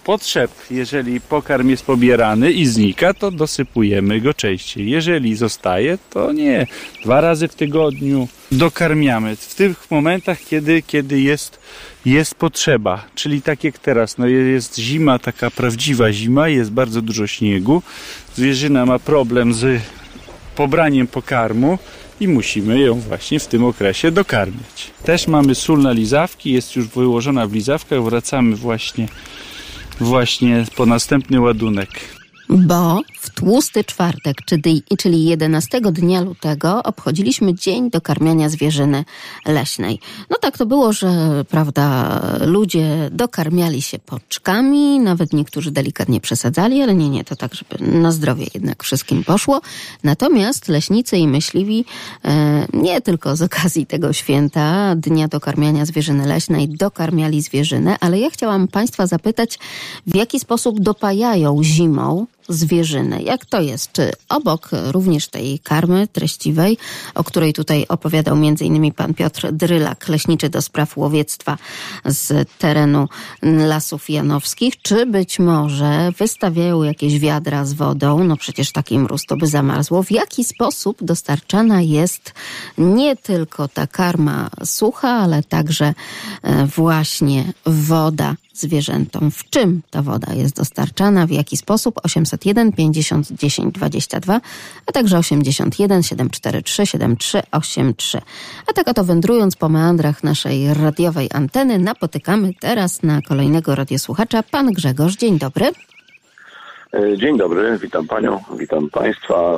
potrzeb. 0.03 0.51
Jeżeli 0.72 1.22
pokarm 1.22 1.70
jest 1.70 1.86
pobierany 1.86 2.51
i 2.51 2.66
znika, 2.66 3.14
to 3.14 3.32
dosypujemy 3.32 4.22
go 4.22 4.34
częściej. 4.34 4.89
Jeżeli 4.89 5.36
zostaje, 5.36 5.97
to 6.10 6.32
nie. 6.32 6.68
Dwa 7.03 7.22
razy 7.22 7.47
w 7.47 7.55
tygodniu 7.55 8.28
dokarmiamy. 8.52 9.36
W 9.36 9.56
tych 9.56 9.91
momentach, 9.91 10.39
kiedy, 10.50 10.82
kiedy 10.82 11.22
jest, 11.22 11.60
jest 12.06 12.36
potrzeba. 12.36 13.06
Czyli 13.16 13.41
tak 13.41 13.64
jak 13.64 13.80
teraz, 13.80 14.18
no 14.18 14.28
jest 14.28 14.80
zima, 14.80 15.20
taka 15.20 15.52
prawdziwa 15.52 16.14
zima, 16.14 16.50
jest 16.50 16.72
bardzo 16.72 17.02
dużo 17.02 17.28
śniegu. 17.28 17.82
Zwierzyna 18.36 18.86
ma 18.86 19.00
problem 19.00 19.54
z 19.54 19.82
pobraniem 20.56 21.08
pokarmu 21.08 21.80
i 22.20 22.28
musimy 22.28 22.80
ją 22.80 23.00
właśnie 23.00 23.39
w 23.39 23.47
tym 23.47 23.64
okresie 23.64 24.12
dokarmiać. 24.12 24.91
Też 25.04 25.28
mamy 25.28 25.56
sól 25.56 25.82
na 25.82 25.91
lizawki, 25.91 26.52
jest 26.52 26.76
już 26.76 26.88
wyłożona 26.88 27.47
w 27.47 27.54
lizawkach, 27.54 28.04
wracamy 28.04 28.56
właśnie 28.56 29.08
właśnie 30.00 30.66
po 30.76 30.86
następny 30.86 31.41
ładunek. 31.41 32.19
Bo 32.50 33.02
w 33.20 33.30
tłusty 33.30 33.84
czwartek, 33.84 34.38
czyli, 34.45 34.84
czyli 34.97 35.26
11 35.26 35.82
dnia 35.82 36.22
lutego, 36.22 36.84
obchodziliśmy 36.84 37.54
dzień 37.54 37.89
dokarmiania 37.89 38.50
zwierzyny 38.50 39.06
leśnej. 39.45 40.00
No 40.30 40.38
tak 40.41 40.58
to 40.58 40.66
było, 40.66 40.93
że 40.93 41.10
prawda, 41.50 42.22
ludzie 42.41 43.10
dokarmiali 43.12 43.82
się 43.82 44.00
poczkami, 44.00 45.00
nawet 45.00 45.34
niektórzy 45.34 45.72
delikatnie 45.72 46.22
przesadzali, 46.22 46.82
ale 46.82 46.95
nie, 46.95 47.10
nie, 47.10 47.24
to 47.24 47.36
tak, 47.36 47.56
żeby 47.56 47.91
na 48.00 48.12
zdrowie 48.12 48.45
jednak 48.54 48.84
wszystkim 48.84 49.24
poszło. 49.24 49.62
Natomiast 50.04 50.68
leśnicy 50.68 51.18
i 51.18 51.28
myśliwi 51.28 51.86
e, 52.26 52.66
nie 52.74 53.02
tylko 53.02 53.36
z 53.36 53.41
okazji 53.41 53.86
tego 53.86 54.14
święta, 54.14 54.95
dnia 54.95 55.28
dokarmiania 55.28 55.86
zwierzyny 55.86 56.28
leśnej, 56.28 56.70
dokarmiali 56.70 57.41
zwierzynę, 57.41 57.97
ale 58.00 58.20
ja 58.20 58.30
chciałam 58.30 58.68
Państwa 58.68 59.08
zapytać, 59.08 59.60
w 60.08 60.16
jaki 60.16 60.39
sposób 60.39 60.80
dopajają 60.80 61.64
zimą 61.64 62.26
zwierzyny. 62.50 63.24
Jak 63.24 63.45
to 63.45 63.62
jest? 63.62 63.91
Czy 63.91 64.12
obok 64.30 64.70
również 64.91 65.28
tej 65.28 65.60
karmy 65.60 66.08
treściwej, 66.08 66.78
o 67.16 67.24
której 67.24 67.54
tutaj 67.54 67.86
opowiadał 67.89 68.36
m.in. 68.36 68.91
pan 68.91 69.14
Piotr 69.14 69.52
Drylak, 69.52 70.08
leśniczy 70.08 70.50
do 70.50 70.62
spraw 70.62 70.97
łowiectwa 70.97 71.58
z 72.06 72.50
terenu 72.58 73.08
Lasów 73.41 74.10
Janowskich, 74.10 74.82
czy 74.82 75.06
być 75.06 75.39
może 75.39 76.12
wystawiają 76.18 76.84
jakieś 76.84 77.20
wiadra 77.20 77.66
z 77.66 77.74
wodą, 77.74 78.24
no 78.24 78.38
przecież 78.38 78.72
taki 78.72 79.00
mróz 79.00 79.26
to 79.26 79.38
by 79.38 79.47
zamarzło. 79.47 80.04
W 80.04 80.12
jaki 80.12 80.43
sposób 80.43 80.97
dostarczana 81.04 81.82
jest 81.82 82.34
nie 82.78 83.16
tylko 83.16 83.68
ta 83.68 83.88
karma 83.88 84.50
sucha, 84.64 85.10
ale 85.10 85.43
także 85.43 85.93
e, 86.43 86.66
właśnie 86.66 87.54
woda 87.66 88.36
zwierzętom. 88.60 89.32
W 89.32 89.49
czym 89.49 89.82
ta 89.89 90.01
woda 90.01 90.34
jest 90.34 90.55
dostarczana, 90.55 91.28
w 91.28 91.32
jaki 91.32 91.57
sposób? 91.57 91.99
801 92.03 92.72
50 92.72 93.32
10 93.32 93.74
22, 93.76 94.41
a 94.86 94.91
także 94.91 95.18
81 95.18 96.03
743 96.03 96.86
7383. 96.86 98.22
A 98.68 98.74
tak 98.74 98.88
oto 98.88 99.03
wędrując 99.03 99.55
po 99.55 99.70
meandrach 99.70 100.24
naszej 100.24 100.74
radiowej 100.74 101.30
anteny, 101.34 101.80
napotykamy 101.80 102.53
teraz 102.60 103.03
na 103.03 103.22
kolejnego 103.22 103.76
radiosłuchacza, 103.76 104.43
pan 104.43 104.72
Grzegorz. 104.72 105.16
Dzień 105.16 105.39
dobry. 105.39 105.72
E, 106.93 107.18
Dzień 107.18 107.38
dobry, 107.38 107.78
witam 107.82 108.07
panią, 108.07 108.39
witam 108.57 108.89
państwa. 108.89 109.57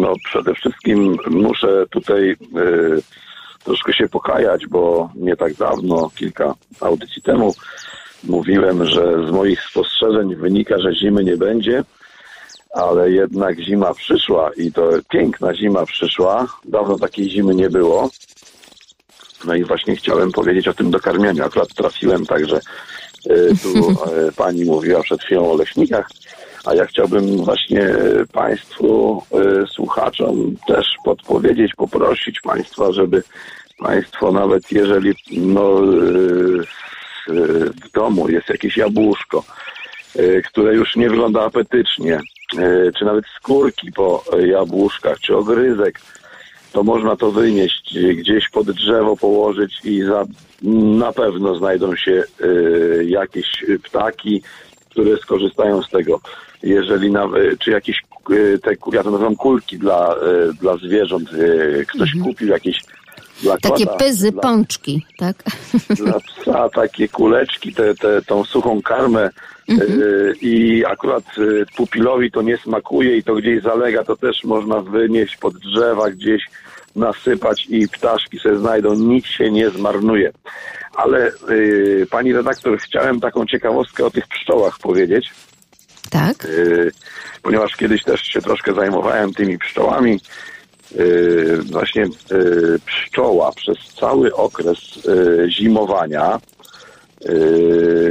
No 0.00 0.12
przede 0.24 0.54
wszystkim 0.54 1.16
muszę 1.30 1.86
tutaj 1.90 2.30
e, 2.30 2.36
troszkę 3.64 3.92
się 3.92 4.08
pokajać, 4.08 4.66
bo 4.66 5.10
nie 5.14 5.36
tak 5.36 5.54
dawno, 5.54 6.10
kilka 6.16 6.54
audycji 6.80 7.22
temu, 7.22 7.54
mówiłem, 8.24 8.86
że 8.86 9.26
z 9.28 9.30
moich 9.30 9.62
spostrzeżeń 9.62 10.36
wynika, 10.36 10.78
że 10.78 10.94
zimy 10.94 11.24
nie 11.24 11.36
będzie, 11.36 11.84
ale 12.74 13.10
jednak 13.10 13.60
zima 13.60 13.94
przyszła 13.94 14.50
i 14.56 14.72
to 14.72 14.90
piękna 15.10 15.54
zima 15.54 15.86
przyszła. 15.86 16.46
Dawno 16.64 16.98
takiej 16.98 17.30
zimy 17.30 17.54
nie 17.54 17.70
było. 17.70 18.10
No 19.44 19.54
i 19.54 19.64
właśnie 19.64 19.96
chciałem 19.96 20.32
powiedzieć 20.32 20.68
o 20.68 20.74
tym 20.74 20.90
dokarmianiu. 20.90 21.44
Akurat 21.44 21.74
trafiłem 21.74 22.26
także 22.26 22.60
e, 23.30 23.36
tu 23.62 23.78
e, 23.90 24.32
pani 24.32 24.64
mówiła 24.64 25.02
przed 25.02 25.22
chwilą 25.22 25.50
o 25.50 25.56
leśnikach, 25.56 26.08
a 26.64 26.74
ja 26.74 26.86
chciałbym 26.86 27.36
właśnie 27.36 27.82
e, 27.82 28.26
państwu, 28.32 29.22
słuchaczom 29.74 30.56
też 30.66 30.86
podpowiedzieć, 31.04 31.74
poprosić 31.74 32.40
państwa, 32.40 32.92
żeby 32.92 33.22
państwo 33.78 34.32
nawet 34.32 34.72
jeżeli 34.72 35.14
no, 35.30 35.80
w 37.84 37.90
domu 37.94 38.28
jest 38.28 38.48
jakieś 38.48 38.76
jabłuszko, 38.76 39.44
e, 40.16 40.42
które 40.42 40.74
już 40.74 40.96
nie 40.96 41.10
wygląda 41.10 41.44
apetycznie, 41.44 42.20
e, 42.58 42.92
czy 42.98 43.04
nawet 43.04 43.24
skórki 43.36 43.92
po 43.92 44.24
jabłuszkach, 44.46 45.20
czy 45.20 45.36
ogryzek, 45.36 46.00
to 46.72 46.82
można 46.82 47.16
to 47.16 47.30
wynieść 47.30 47.98
gdzieś 48.16 48.48
pod 48.48 48.70
drzewo, 48.70 49.16
położyć 49.16 49.80
i 49.84 50.02
za, 50.02 50.24
na 50.98 51.12
pewno 51.12 51.54
znajdą 51.54 51.96
się 51.96 52.22
e, 52.40 53.04
jakieś 53.04 53.64
ptaki, 53.82 54.42
które 54.90 55.16
skorzystają 55.16 55.82
z 55.82 55.90
tego. 55.90 56.20
Jeżeli 56.62 57.10
nawet, 57.10 57.58
czy 57.58 57.70
jakieś, 57.70 58.02
e, 58.30 58.58
te, 58.58 58.70
ja 58.92 59.02
to 59.02 59.10
nazywam 59.10 59.36
kulki 59.36 59.78
dla, 59.78 60.14
e, 60.14 60.52
dla 60.60 60.76
zwierząt, 60.76 61.30
e, 61.32 61.84
ktoś 61.84 62.12
kupił 62.24 62.48
jakieś 62.48 62.80
Takie 63.62 63.86
pyzy, 63.86 64.32
dla, 64.32 64.42
pączki, 64.42 65.06
tak? 65.18 65.36
dla 65.96 66.20
psa 66.20 66.68
takie 66.68 67.08
kuleczki, 67.08 67.74
te, 67.74 67.94
te, 67.94 68.22
tą 68.22 68.44
suchą 68.44 68.82
karmę 68.82 69.30
y, 69.70 70.34
i 70.40 70.84
akurat 70.84 71.24
y, 71.38 71.64
pupilowi 71.76 72.30
to 72.30 72.42
nie 72.42 72.56
smakuje 72.56 73.16
i 73.16 73.22
to 73.22 73.34
gdzieś 73.34 73.62
zalega, 73.62 74.04
to 74.04 74.16
też 74.16 74.44
można 74.44 74.80
wynieść 74.80 75.36
pod 75.36 75.54
drzewa 75.58 76.10
gdzieś, 76.10 76.42
nasypać 76.96 77.66
i 77.68 77.88
ptaszki 77.88 78.38
sobie 78.38 78.58
znajdą, 78.58 78.94
nic 78.94 79.26
się 79.26 79.50
nie 79.50 79.70
zmarnuje. 79.70 80.32
Ale 80.94 81.32
y, 81.50 82.06
pani 82.10 82.32
redaktor, 82.32 82.78
chciałem 82.78 83.20
taką 83.20 83.46
ciekawostkę 83.46 84.06
o 84.06 84.10
tych 84.10 84.28
pszczołach 84.28 84.78
powiedzieć. 84.78 85.30
Tak. 86.10 86.44
Y, 86.44 86.90
ponieważ 87.42 87.76
kiedyś 87.76 88.04
też 88.04 88.20
się 88.22 88.42
troszkę 88.42 88.74
zajmowałem 88.74 89.34
tymi 89.34 89.58
pszczołami. 89.58 90.20
Y, 90.98 91.58
właśnie 91.62 92.04
y, 92.04 92.78
pszczoła 92.86 93.52
przez 93.52 93.78
cały 94.00 94.34
okres 94.34 94.78
y, 95.06 95.50
zimowania 95.50 96.40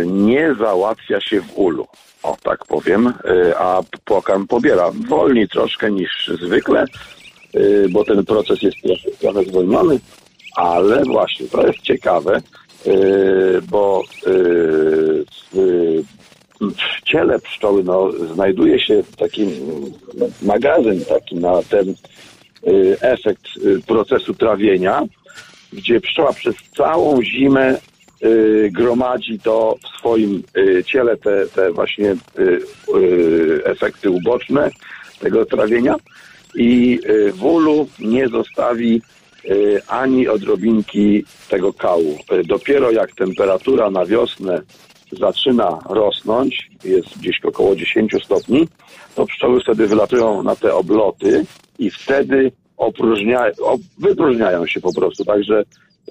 nie 0.05 0.55
załatwia 0.59 1.21
się 1.21 1.41
w 1.41 1.57
ulu. 1.57 1.88
O 2.23 2.38
tak 2.43 2.65
powiem, 2.65 3.13
a 3.57 3.82
pokarm 4.05 4.47
pobiera 4.47 4.91
wolniej 5.09 5.47
troszkę 5.47 5.91
niż 5.91 6.32
zwykle, 6.41 6.86
bo 7.89 8.03
ten 8.03 8.25
proces 8.25 8.61
jest 8.61 8.77
troszkę, 8.84 9.11
trochę 9.19 9.43
zwolniony, 9.43 9.99
ale 10.55 11.03
właśnie 11.03 11.47
to 11.47 11.67
jest 11.67 11.82
ciekawe, 11.82 12.41
bo 13.69 14.03
w, 15.51 16.03
ciele 17.05 17.39
pszczoły 17.39 17.84
no, 17.84 18.11
znajduje 18.34 18.80
się 18.80 19.03
taki 19.17 19.45
magazyn 20.41 21.05
taki 21.05 21.36
na 21.36 21.63
ten 21.69 21.95
efekt 23.01 23.43
y, 23.57 23.82
procesu 23.88 24.34
trawienia, 24.34 25.03
gdzie 25.74 26.01
pszczoła 26.01 26.34
przez 26.34 26.55
całą 26.78 27.24
zimę 27.24 27.78
y, 28.24 28.70
gromadzi 28.74 29.39
to 29.39 29.76
w 29.84 29.99
swoim 29.99 30.43
y, 30.57 30.84
ciele 30.84 31.18
te, 31.18 31.47
te 31.47 31.72
właśnie 31.72 32.16
y, 32.39 32.60
y, 32.97 33.62
efekty 33.66 34.10
uboczne 34.10 34.70
tego 35.20 35.45
trawienia 35.45 35.95
i 36.55 36.99
y, 37.10 37.32
w 37.34 37.45
ulu 37.45 37.88
nie 37.99 38.28
zostawi 38.28 39.01
y, 39.45 39.82
ani 39.88 40.28
odrobinki 40.28 41.24
tego 41.49 41.74
kału. 41.74 42.18
Y, 42.32 42.43
Dopiero 42.43 42.91
jak 42.91 43.16
temperatura 43.16 43.89
na 43.89 44.05
wiosnę 44.05 44.62
zaczyna 45.12 45.80
rosnąć, 45.89 46.70
jest 46.84 47.18
gdzieś 47.20 47.39
około 47.45 47.76
10 47.76 48.16
stopni, 48.26 48.68
to 49.16 49.26
pszczoły 49.26 49.62
wtedy 49.62 49.88
wylatują 49.88 50.43
na 50.43 50.55
te 50.55 50.76
obloty 50.76 51.45
i 51.80 51.89
wtedy 51.89 52.51
opróżnia, 52.78 53.45
o, 53.64 53.78
wypróżniają 53.97 54.68
się 54.68 54.82
po 54.82 54.93
prostu. 54.93 55.26
Także 55.26 55.64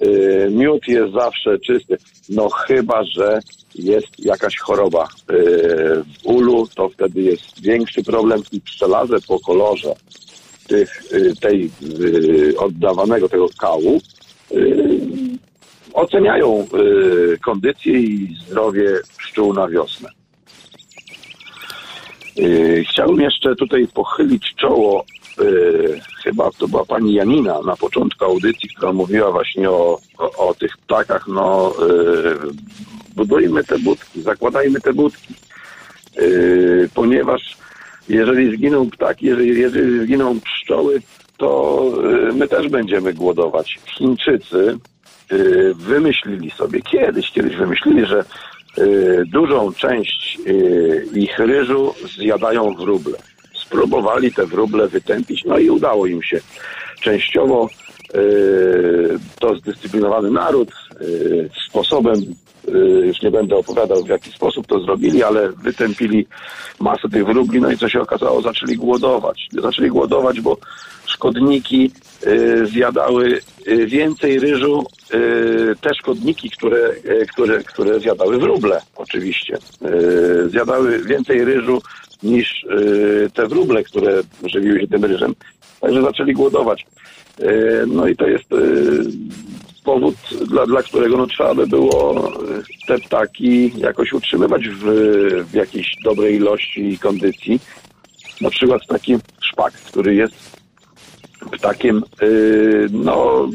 y, 0.03 0.47
miód 0.51 0.87
jest 0.87 1.13
zawsze 1.13 1.59
czysty. 1.59 1.97
No 2.29 2.49
chyba, 2.49 3.03
że 3.03 3.39
jest 3.75 4.25
jakaś 4.25 4.57
choroba 4.57 5.03
y, 5.03 5.07
w 6.03 6.25
ulu, 6.25 6.67
to 6.75 6.89
wtedy 6.89 7.21
jest 7.21 7.61
większy 7.61 8.03
problem 8.03 8.41
i 8.51 8.61
pszczelarze 8.61 9.17
po 9.27 9.39
kolorze 9.39 9.93
tych, 10.67 11.13
y, 11.13 11.33
tej 11.41 11.71
y, 12.01 12.57
oddawanego 12.57 13.29
tego 13.29 13.47
kału 13.59 14.01
y, 14.51 14.99
oceniają 15.93 16.67
y, 16.73 17.37
kondycję 17.45 17.99
i 17.99 18.35
zdrowie 18.47 18.99
pszczół 19.17 19.53
na 19.53 19.67
wiosnę. 19.67 20.09
Y, 22.39 22.83
Chciałbym 22.89 23.21
jeszcze 23.21 23.55
tutaj 23.55 23.87
pochylić 23.93 24.55
czoło, 24.55 25.05
y, 25.41 25.99
chyba 26.23 26.51
to 26.51 26.67
była 26.67 26.85
pani 26.85 27.13
Janina 27.13 27.61
na 27.61 27.75
początku 27.75 28.25
audycji, 28.25 28.69
która 28.69 28.93
mówiła 28.93 29.31
właśnie 29.31 29.69
o, 29.69 29.99
o, 30.17 30.47
o 30.49 30.53
tych 30.53 30.77
ptakach, 30.77 31.27
no 31.27 31.73
y, 31.89 32.37
budujmy 33.15 33.63
te 33.63 33.79
budki, 33.79 34.21
zakładajmy 34.21 34.81
te 34.81 34.93
budki, 34.93 35.33
y, 36.19 36.89
ponieważ 36.93 37.57
jeżeli 38.09 38.57
zginą 38.57 38.89
ptaki, 38.89 39.25
jeżeli, 39.25 39.61
jeżeli 39.61 40.05
zginą 40.05 40.39
pszczoły, 40.39 41.01
to 41.37 41.81
y, 42.29 42.33
my 42.33 42.47
też 42.47 42.69
będziemy 42.69 43.13
głodować. 43.13 43.79
Chińczycy 43.85 44.77
wymyślili 45.75 46.51
sobie 46.51 46.81
kiedyś, 46.81 47.31
kiedyś 47.31 47.55
wymyślili, 47.55 48.05
że 48.05 48.23
y, 48.77 49.23
dużą 49.27 49.73
część 49.73 50.37
y, 50.47 51.07
ich 51.15 51.39
ryżu 51.39 51.93
zjadają 52.17 52.75
wróble. 52.75 53.17
Spróbowali 53.53 54.33
te 54.33 54.45
wróble 54.45 54.87
wytępić, 54.87 55.45
no 55.45 55.57
i 55.57 55.69
udało 55.69 56.07
im 56.07 56.23
się. 56.23 56.39
Częściowo 57.01 57.69
y, 58.15 59.19
to 59.39 59.55
zdyscyplinowany 59.55 60.31
naród 60.31 60.71
y, 61.01 61.49
sposobem, 61.69 62.15
y, 62.67 62.71
już 63.05 63.21
nie 63.21 63.31
będę 63.31 63.55
opowiadał 63.55 64.03
w 64.03 64.09
jaki 64.09 64.31
sposób 64.31 64.67
to 64.67 64.79
zrobili, 64.79 65.23
ale 65.23 65.49
wytępili 65.49 66.27
masę 66.79 67.09
tych 67.09 67.25
wróbli, 67.25 67.61
no 67.61 67.71
i 67.71 67.77
co 67.77 67.89
się 67.89 68.01
okazało, 68.01 68.41
zaczęli 68.41 68.75
głodować. 68.75 69.47
Zaczęli 69.61 69.89
głodować, 69.89 70.41
bo 70.41 70.57
szkodniki 71.05 71.91
y, 71.95 72.08
zjadały 72.65 73.39
y, 73.67 73.85
więcej 73.87 74.39
ryżu, 74.39 74.85
y, 75.13 75.75
te 75.81 75.95
szkodniki, 75.95 76.49
które, 76.49 76.91
y, 77.05 77.25
które, 77.33 77.63
które 77.63 77.99
zjadały 77.99 78.37
wróble 78.39 78.81
oczywiście. 78.95 79.57
Y, 80.45 80.49
zjadały 80.49 81.03
więcej 81.03 81.45
ryżu 81.45 81.81
niż 82.23 82.63
y, 82.63 83.29
te 83.33 83.47
wróble, 83.47 83.83
które 83.83 84.21
żywiły 84.45 84.79
się 84.79 84.87
tym 84.87 85.05
ryżem. 85.05 85.35
Także 85.81 86.01
zaczęli 86.01 86.33
głodować. 86.33 86.85
Y, 87.39 87.83
No 87.87 88.07
i 88.07 88.15
to 88.15 88.27
jest 88.27 88.51
y, 88.53 89.01
powód, 89.83 90.15
dla, 90.47 90.65
dla 90.65 90.83
którego 90.83 91.17
no, 91.17 91.27
trzeba 91.27 91.55
by 91.55 91.67
było 91.67 92.27
y, 92.27 92.63
te 92.87 92.97
ptaki 92.99 93.71
jakoś 93.77 94.13
utrzymywać 94.13 94.67
w, 94.69 94.83
w 95.51 95.53
jakiejś 95.53 95.95
dobrej 96.03 96.35
ilości 96.35 96.89
i 96.93 96.99
kondycji. 96.99 97.59
na 98.41 98.49
przykład 98.49 98.81
taki 98.87 99.15
szpak, 99.41 99.73
który 99.73 100.15
jest 100.15 100.58
ptakiem, 101.51 102.03
yy, 102.21 102.87
no 102.91 103.47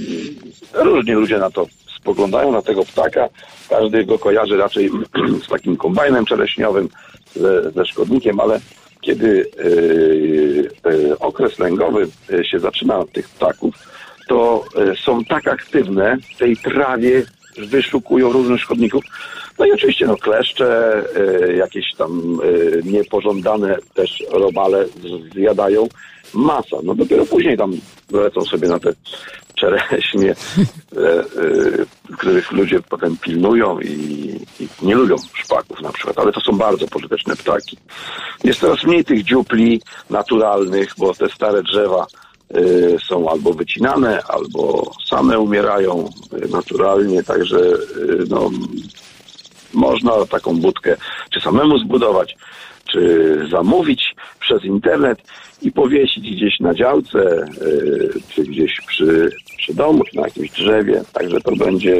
różnie 0.74 1.14
ludzie 1.14 1.38
na 1.38 1.50
to 1.50 1.66
spoglądają, 1.96 2.52
na 2.52 2.62
tego 2.62 2.84
ptaka. 2.84 3.28
Każdy 3.68 4.04
go 4.04 4.18
kojarzy 4.18 4.56
raczej 4.56 4.90
z 5.44 5.48
takim 5.48 5.76
kombajnem 5.76 6.24
czereśniowym, 6.24 6.88
ze, 7.34 7.70
ze 7.70 7.86
szkodnikiem, 7.86 8.40
ale 8.40 8.60
kiedy 9.00 9.50
yy, 9.64 10.70
yy, 10.92 11.18
okres 11.18 11.58
lęgowy 11.58 12.08
się 12.42 12.58
zaczyna 12.58 12.98
od 12.98 13.12
tych 13.12 13.28
ptaków, 13.28 13.74
to 14.28 14.64
są 15.04 15.24
tak 15.24 15.48
aktywne 15.48 16.16
w 16.34 16.38
tej 16.38 16.56
trawie, 16.56 17.22
wyszukują 17.58 18.32
różnych 18.32 18.60
szkodników. 18.60 19.04
No 19.58 19.66
i 19.66 19.72
oczywiście 19.72 20.06
no, 20.06 20.16
kleszcze, 20.16 21.02
yy, 21.48 21.56
jakieś 21.56 21.94
tam 21.98 22.38
yy, 22.44 22.82
niepożądane 22.84 23.76
też 23.94 24.24
robale 24.30 24.86
zjadają. 25.34 25.88
Masa. 26.34 26.76
No 26.82 26.94
dopiero 26.94 27.26
później 27.26 27.56
tam 27.56 27.72
lecą 28.12 28.40
sobie 28.40 28.68
na 28.68 28.78
te 28.78 28.92
czereśnie, 29.54 30.30
e, 30.30 31.24
których 32.18 32.52
ludzie 32.52 32.80
potem 32.88 33.16
pilnują 33.16 33.80
i, 33.80 33.88
i 34.60 34.68
nie 34.82 34.94
lubią 34.94 35.16
szpaków 35.34 35.80
na 35.80 35.92
przykład, 35.92 36.18
ale 36.18 36.32
to 36.32 36.40
są 36.40 36.58
bardzo 36.58 36.86
pożyteczne 36.86 37.36
ptaki. 37.36 37.78
Jest 38.44 38.60
coraz 38.60 38.84
mniej 38.84 39.04
tych 39.04 39.24
dziupli 39.24 39.82
naturalnych, 40.10 40.94
bo 40.98 41.14
te 41.14 41.28
stare 41.28 41.62
drzewa 41.62 42.06
są 43.08 43.30
albo 43.30 43.52
wycinane, 43.52 44.22
albo 44.28 44.92
same 45.10 45.38
umierają 45.38 46.08
naturalnie, 46.50 47.22
także 47.22 47.58
e, 47.58 47.74
no, 48.28 48.50
można 49.74 50.12
taką 50.26 50.56
budkę 50.56 50.96
czy 51.30 51.40
samemu 51.40 51.78
zbudować, 51.78 52.36
czy 52.92 53.38
zamówić 53.50 54.14
przez 54.40 54.64
internet 54.64 55.18
i 55.62 55.72
powiesić 55.72 56.36
gdzieś 56.36 56.60
na 56.60 56.74
działce, 56.74 57.46
y, 57.62 58.12
czy 58.34 58.42
gdzieś 58.42 58.80
przy, 58.86 59.30
przy 59.56 59.74
domu, 59.74 60.04
czy 60.04 60.16
na 60.16 60.22
jakimś 60.22 60.50
drzewie. 60.50 61.02
Także 61.12 61.40
to 61.40 61.56
będzie 61.56 61.96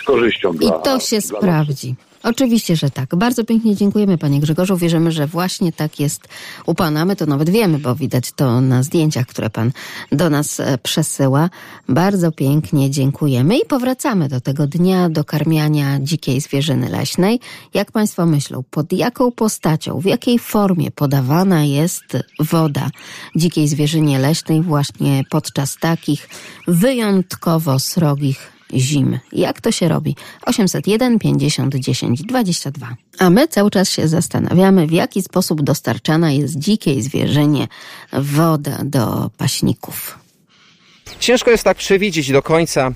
z 0.00 0.02
korzyścią 0.02 0.52
I 0.52 0.58
dla 0.58 0.78
to 0.78 1.00
się 1.00 1.18
dla 1.18 1.38
sprawdzi. 1.38 1.94
Oczywiście, 2.26 2.76
że 2.76 2.90
tak. 2.90 3.16
Bardzo 3.16 3.44
pięknie 3.44 3.76
dziękujemy 3.76 4.18
Panie 4.18 4.40
Grzegorzu. 4.40 4.76
Wierzymy, 4.76 5.12
że 5.12 5.26
właśnie 5.26 5.72
tak 5.72 6.00
jest 6.00 6.28
u 6.66 6.74
Pana. 6.74 7.04
My 7.04 7.16
to 7.16 7.26
nawet 7.26 7.50
wiemy, 7.50 7.78
bo 7.78 7.94
widać 7.94 8.32
to 8.32 8.60
na 8.60 8.82
zdjęciach, 8.82 9.26
które 9.26 9.50
Pan 9.50 9.72
do 10.12 10.30
nas 10.30 10.60
e, 10.60 10.78
przesyła. 10.78 11.50
Bardzo 11.88 12.32
pięknie 12.32 12.90
dziękujemy 12.90 13.58
i 13.58 13.66
powracamy 13.66 14.28
do 14.28 14.40
tego 14.40 14.66
dnia 14.66 15.08
do 15.08 15.24
karmiania 15.24 16.00
dzikiej 16.00 16.40
zwierzyny 16.40 16.88
leśnej. 16.88 17.40
Jak 17.74 17.92
Państwo 17.92 18.26
myślą, 18.26 18.62
pod 18.70 18.92
jaką 18.92 19.32
postacią, 19.32 20.00
w 20.00 20.04
jakiej 20.04 20.38
formie 20.38 20.90
podawana 20.90 21.64
jest 21.64 22.16
woda 22.40 22.90
dzikiej 23.36 23.68
zwierzynie 23.68 24.18
leśnej 24.18 24.62
właśnie 24.62 25.22
podczas 25.30 25.76
takich 25.80 26.28
wyjątkowo 26.68 27.78
srogich 27.78 28.55
zim. 28.74 29.18
Jak 29.32 29.60
to 29.60 29.72
się 29.72 29.88
robi? 29.88 30.16
801 30.42 31.18
50 31.18 31.74
10 31.74 32.22
22. 32.22 32.96
A 33.18 33.30
my 33.30 33.48
cały 33.48 33.70
czas 33.70 33.90
się 33.90 34.08
zastanawiamy, 34.08 34.86
w 34.86 34.92
jaki 34.92 35.22
sposób 35.22 35.62
dostarczana 35.62 36.32
jest 36.32 36.58
dzikiej 36.58 37.02
zwierzynie 37.02 37.68
woda 38.12 38.78
do 38.84 39.30
paśników. 39.36 40.18
Ciężko 41.20 41.50
jest 41.50 41.64
tak 41.64 41.76
przewidzieć 41.76 42.32
do 42.32 42.42
końca, 42.42 42.92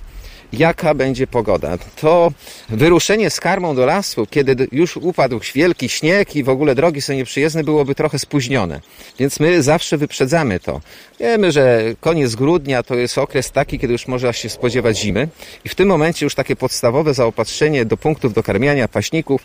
jaka 0.53 0.95
będzie 0.95 1.27
pogoda. 1.27 1.79
To 2.01 2.33
wyruszenie 2.69 3.31
z 3.31 3.41
karmą 3.41 3.75
do 3.75 3.87
lasu, 3.87 4.27
kiedy 4.31 4.69
już 4.73 4.97
upadł 4.97 5.41
wielki 5.55 5.89
śnieg 5.89 6.37
i 6.37 6.45
w 6.45 6.49
ogóle 6.49 6.75
drogi 6.75 7.01
są 7.01 7.13
nieprzyjezdne, 7.13 7.65
byłoby 7.65 7.95
trochę 7.95 8.19
spóźnione. 8.19 8.81
Więc 9.19 9.41
my 9.41 9.63
zawsze 9.63 9.99
wyprzedzamy 9.99 10.61
to. 10.61 10.81
Wiemy, 11.21 11.53
że 11.53 11.83
koniec 12.01 12.35
grudnia 12.35 12.83
to 12.83 12.95
jest 12.95 13.19
okres 13.19 13.51
taki, 13.51 13.79
kiedy 13.79 13.93
już 13.93 14.09
można 14.09 14.33
się 14.33 14.49
spodziewać 14.49 14.99
zimy 14.99 15.29
i 15.65 15.69
w 15.69 15.75
tym 15.75 15.89
momencie 15.89 16.27
już 16.27 16.35
takie 16.35 16.57
podstawowe 16.57 17.15
zaopatrzenie 17.15 17.85
do 17.85 17.97
punktów 17.97 18.35
dokarmiania 18.35 18.89
paśników, 18.89 19.43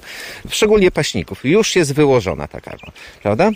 szczególnie 0.49 0.91
paśników, 0.91 1.45
już 1.45 1.76
jest 1.76 1.93
wyłożona 1.93 2.47
taka, 2.47 2.78
prawda? 3.24 3.51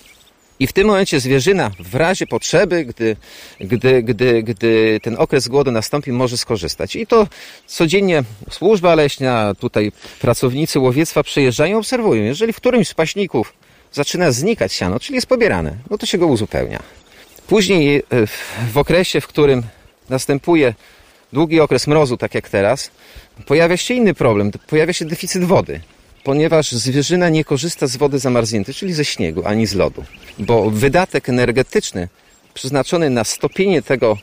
I 0.59 0.67
w 0.67 0.73
tym 0.73 0.87
momencie 0.87 1.19
zwierzyna 1.19 1.71
w 1.79 1.95
razie 1.95 2.27
potrzeby, 2.27 2.85
gdy, 2.85 3.15
gdy, 3.59 4.03
gdy, 4.03 4.43
gdy 4.43 4.99
ten 5.03 5.15
okres 5.17 5.47
głodu 5.47 5.71
nastąpi, 5.71 6.11
może 6.11 6.37
skorzystać. 6.37 6.95
I 6.95 7.07
to 7.07 7.27
codziennie 7.67 8.23
służba 8.49 8.95
leśna, 8.95 9.55
tutaj 9.59 9.91
pracownicy 10.21 10.79
łowiectwa 10.79 11.23
przyjeżdżają 11.23 11.77
obserwują. 11.77 12.23
Jeżeli 12.23 12.53
w 12.53 12.57
którymś 12.57 12.87
z 12.87 12.93
paśników 12.93 13.53
zaczyna 13.91 14.31
znikać 14.31 14.73
siano, 14.73 14.99
czyli 14.99 15.15
jest 15.15 15.27
pobierane, 15.27 15.75
no 15.89 15.97
to 15.97 16.05
się 16.05 16.17
go 16.17 16.27
uzupełnia. 16.27 16.79
Później 17.47 17.97
e, 17.97 18.03
w 18.73 18.77
okresie, 18.77 19.21
w 19.21 19.27
którym 19.27 19.63
następuje 20.09 20.73
długi 21.33 21.59
okres 21.59 21.87
mrozu, 21.87 22.17
tak 22.17 22.35
jak 22.35 22.49
teraz, 22.49 22.91
pojawia 23.45 23.77
się 23.77 23.93
inny 23.93 24.13
problem. 24.13 24.51
Pojawia 24.67 24.93
się 24.93 25.05
deficyt 25.05 25.43
wody 25.43 25.81
ponieważ 26.23 26.71
zwierzyna 26.71 27.29
nie 27.29 27.43
korzysta 27.43 27.87
z 27.87 27.97
wody 27.97 28.19
zamarzniętej, 28.19 28.75
czyli 28.75 28.93
ze 28.93 29.05
śniegu, 29.05 29.41
ani 29.45 29.65
z 29.65 29.75
lodu. 29.75 30.03
Bo 30.39 30.69
wydatek 30.69 31.29
energetyczny 31.29 32.07
przeznaczony 32.53 33.09
na 33.09 33.23
stopienie 33.23 33.81
tego 33.81 34.17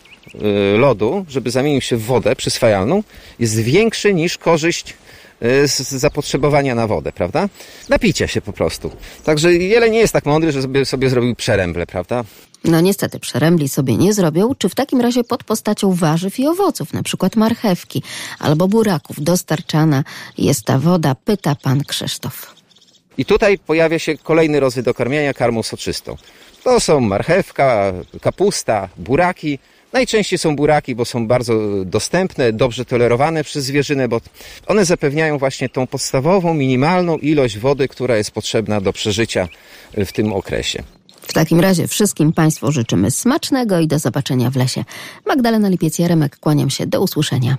y, 0.74 0.78
lodu, 0.78 1.26
żeby 1.28 1.50
zamienił 1.50 1.80
się 1.80 1.96
w 1.96 2.02
wodę 2.02 2.36
przyswajalną, 2.36 3.02
jest 3.38 3.60
większy 3.60 4.14
niż 4.14 4.38
korzyść 4.38 4.94
z 5.40 5.78
z 5.78 5.92
zapotrzebowania 5.92 6.74
na 6.74 6.86
wodę, 6.86 7.12
prawda? 7.12 7.48
Napicia 7.88 8.26
się 8.26 8.40
po 8.40 8.52
prostu. 8.52 8.90
Także 9.24 9.54
Jeleń 9.54 9.92
nie 9.92 9.98
jest 9.98 10.12
tak 10.12 10.26
mądry, 10.26 10.52
że 10.52 10.62
sobie, 10.62 10.84
sobie 10.84 11.10
zrobił 11.10 11.34
przeręble, 11.34 11.86
prawda? 11.86 12.24
No 12.64 12.80
niestety 12.80 13.20
przerębli 13.20 13.68
sobie 13.68 13.96
nie 13.96 14.12
zrobią, 14.12 14.54
czy 14.58 14.68
w 14.68 14.74
takim 14.74 15.00
razie 15.00 15.24
pod 15.24 15.44
postacią 15.44 15.92
warzyw 15.92 16.38
i 16.38 16.46
owoców, 16.46 16.92
na 16.92 17.02
przykład 17.02 17.36
marchewki 17.36 18.02
albo 18.38 18.68
buraków 18.68 19.16
dostarczana 19.22 20.04
jest 20.38 20.64
ta 20.64 20.78
woda, 20.78 21.14
pyta 21.14 21.54
pan 21.54 21.84
Krzysztof. 21.84 22.54
I 23.18 23.24
tutaj 23.24 23.58
pojawia 23.58 23.98
się 23.98 24.18
kolejny 24.18 24.60
rozwój 24.60 24.82
dokarmiania 24.82 25.34
karmą 25.34 25.62
soczystą. 25.62 26.16
To 26.64 26.80
są 26.80 27.00
marchewka, 27.00 27.92
kapusta, 28.20 28.88
buraki. 28.96 29.58
Najczęściej 29.96 30.38
są 30.38 30.56
buraki, 30.56 30.94
bo 30.94 31.04
są 31.04 31.26
bardzo 31.26 31.54
dostępne, 31.84 32.52
dobrze 32.52 32.84
tolerowane 32.84 33.44
przez 33.44 33.64
zwierzynę, 33.64 34.08
bo 34.08 34.20
one 34.66 34.84
zapewniają 34.84 35.38
właśnie 35.38 35.68
tą 35.68 35.86
podstawową, 35.86 36.54
minimalną 36.54 37.16
ilość 37.16 37.58
wody, 37.58 37.88
która 37.88 38.16
jest 38.16 38.30
potrzebna 38.30 38.80
do 38.80 38.92
przeżycia 38.92 39.48
w 40.06 40.12
tym 40.12 40.32
okresie. 40.32 40.82
W 41.22 41.32
takim 41.32 41.60
razie 41.60 41.88
wszystkim 41.88 42.32
Państwu 42.32 42.72
życzymy 42.72 43.10
smacznego 43.10 43.80
i 43.80 43.86
do 43.86 43.98
zobaczenia 43.98 44.50
w 44.50 44.56
lesie. 44.56 44.84
Magdalena 45.26 45.70
Lipiec-Jaremek, 45.70 46.36
kłaniam 46.40 46.70
się, 46.70 46.86
do 46.86 47.00
usłyszenia. 47.00 47.54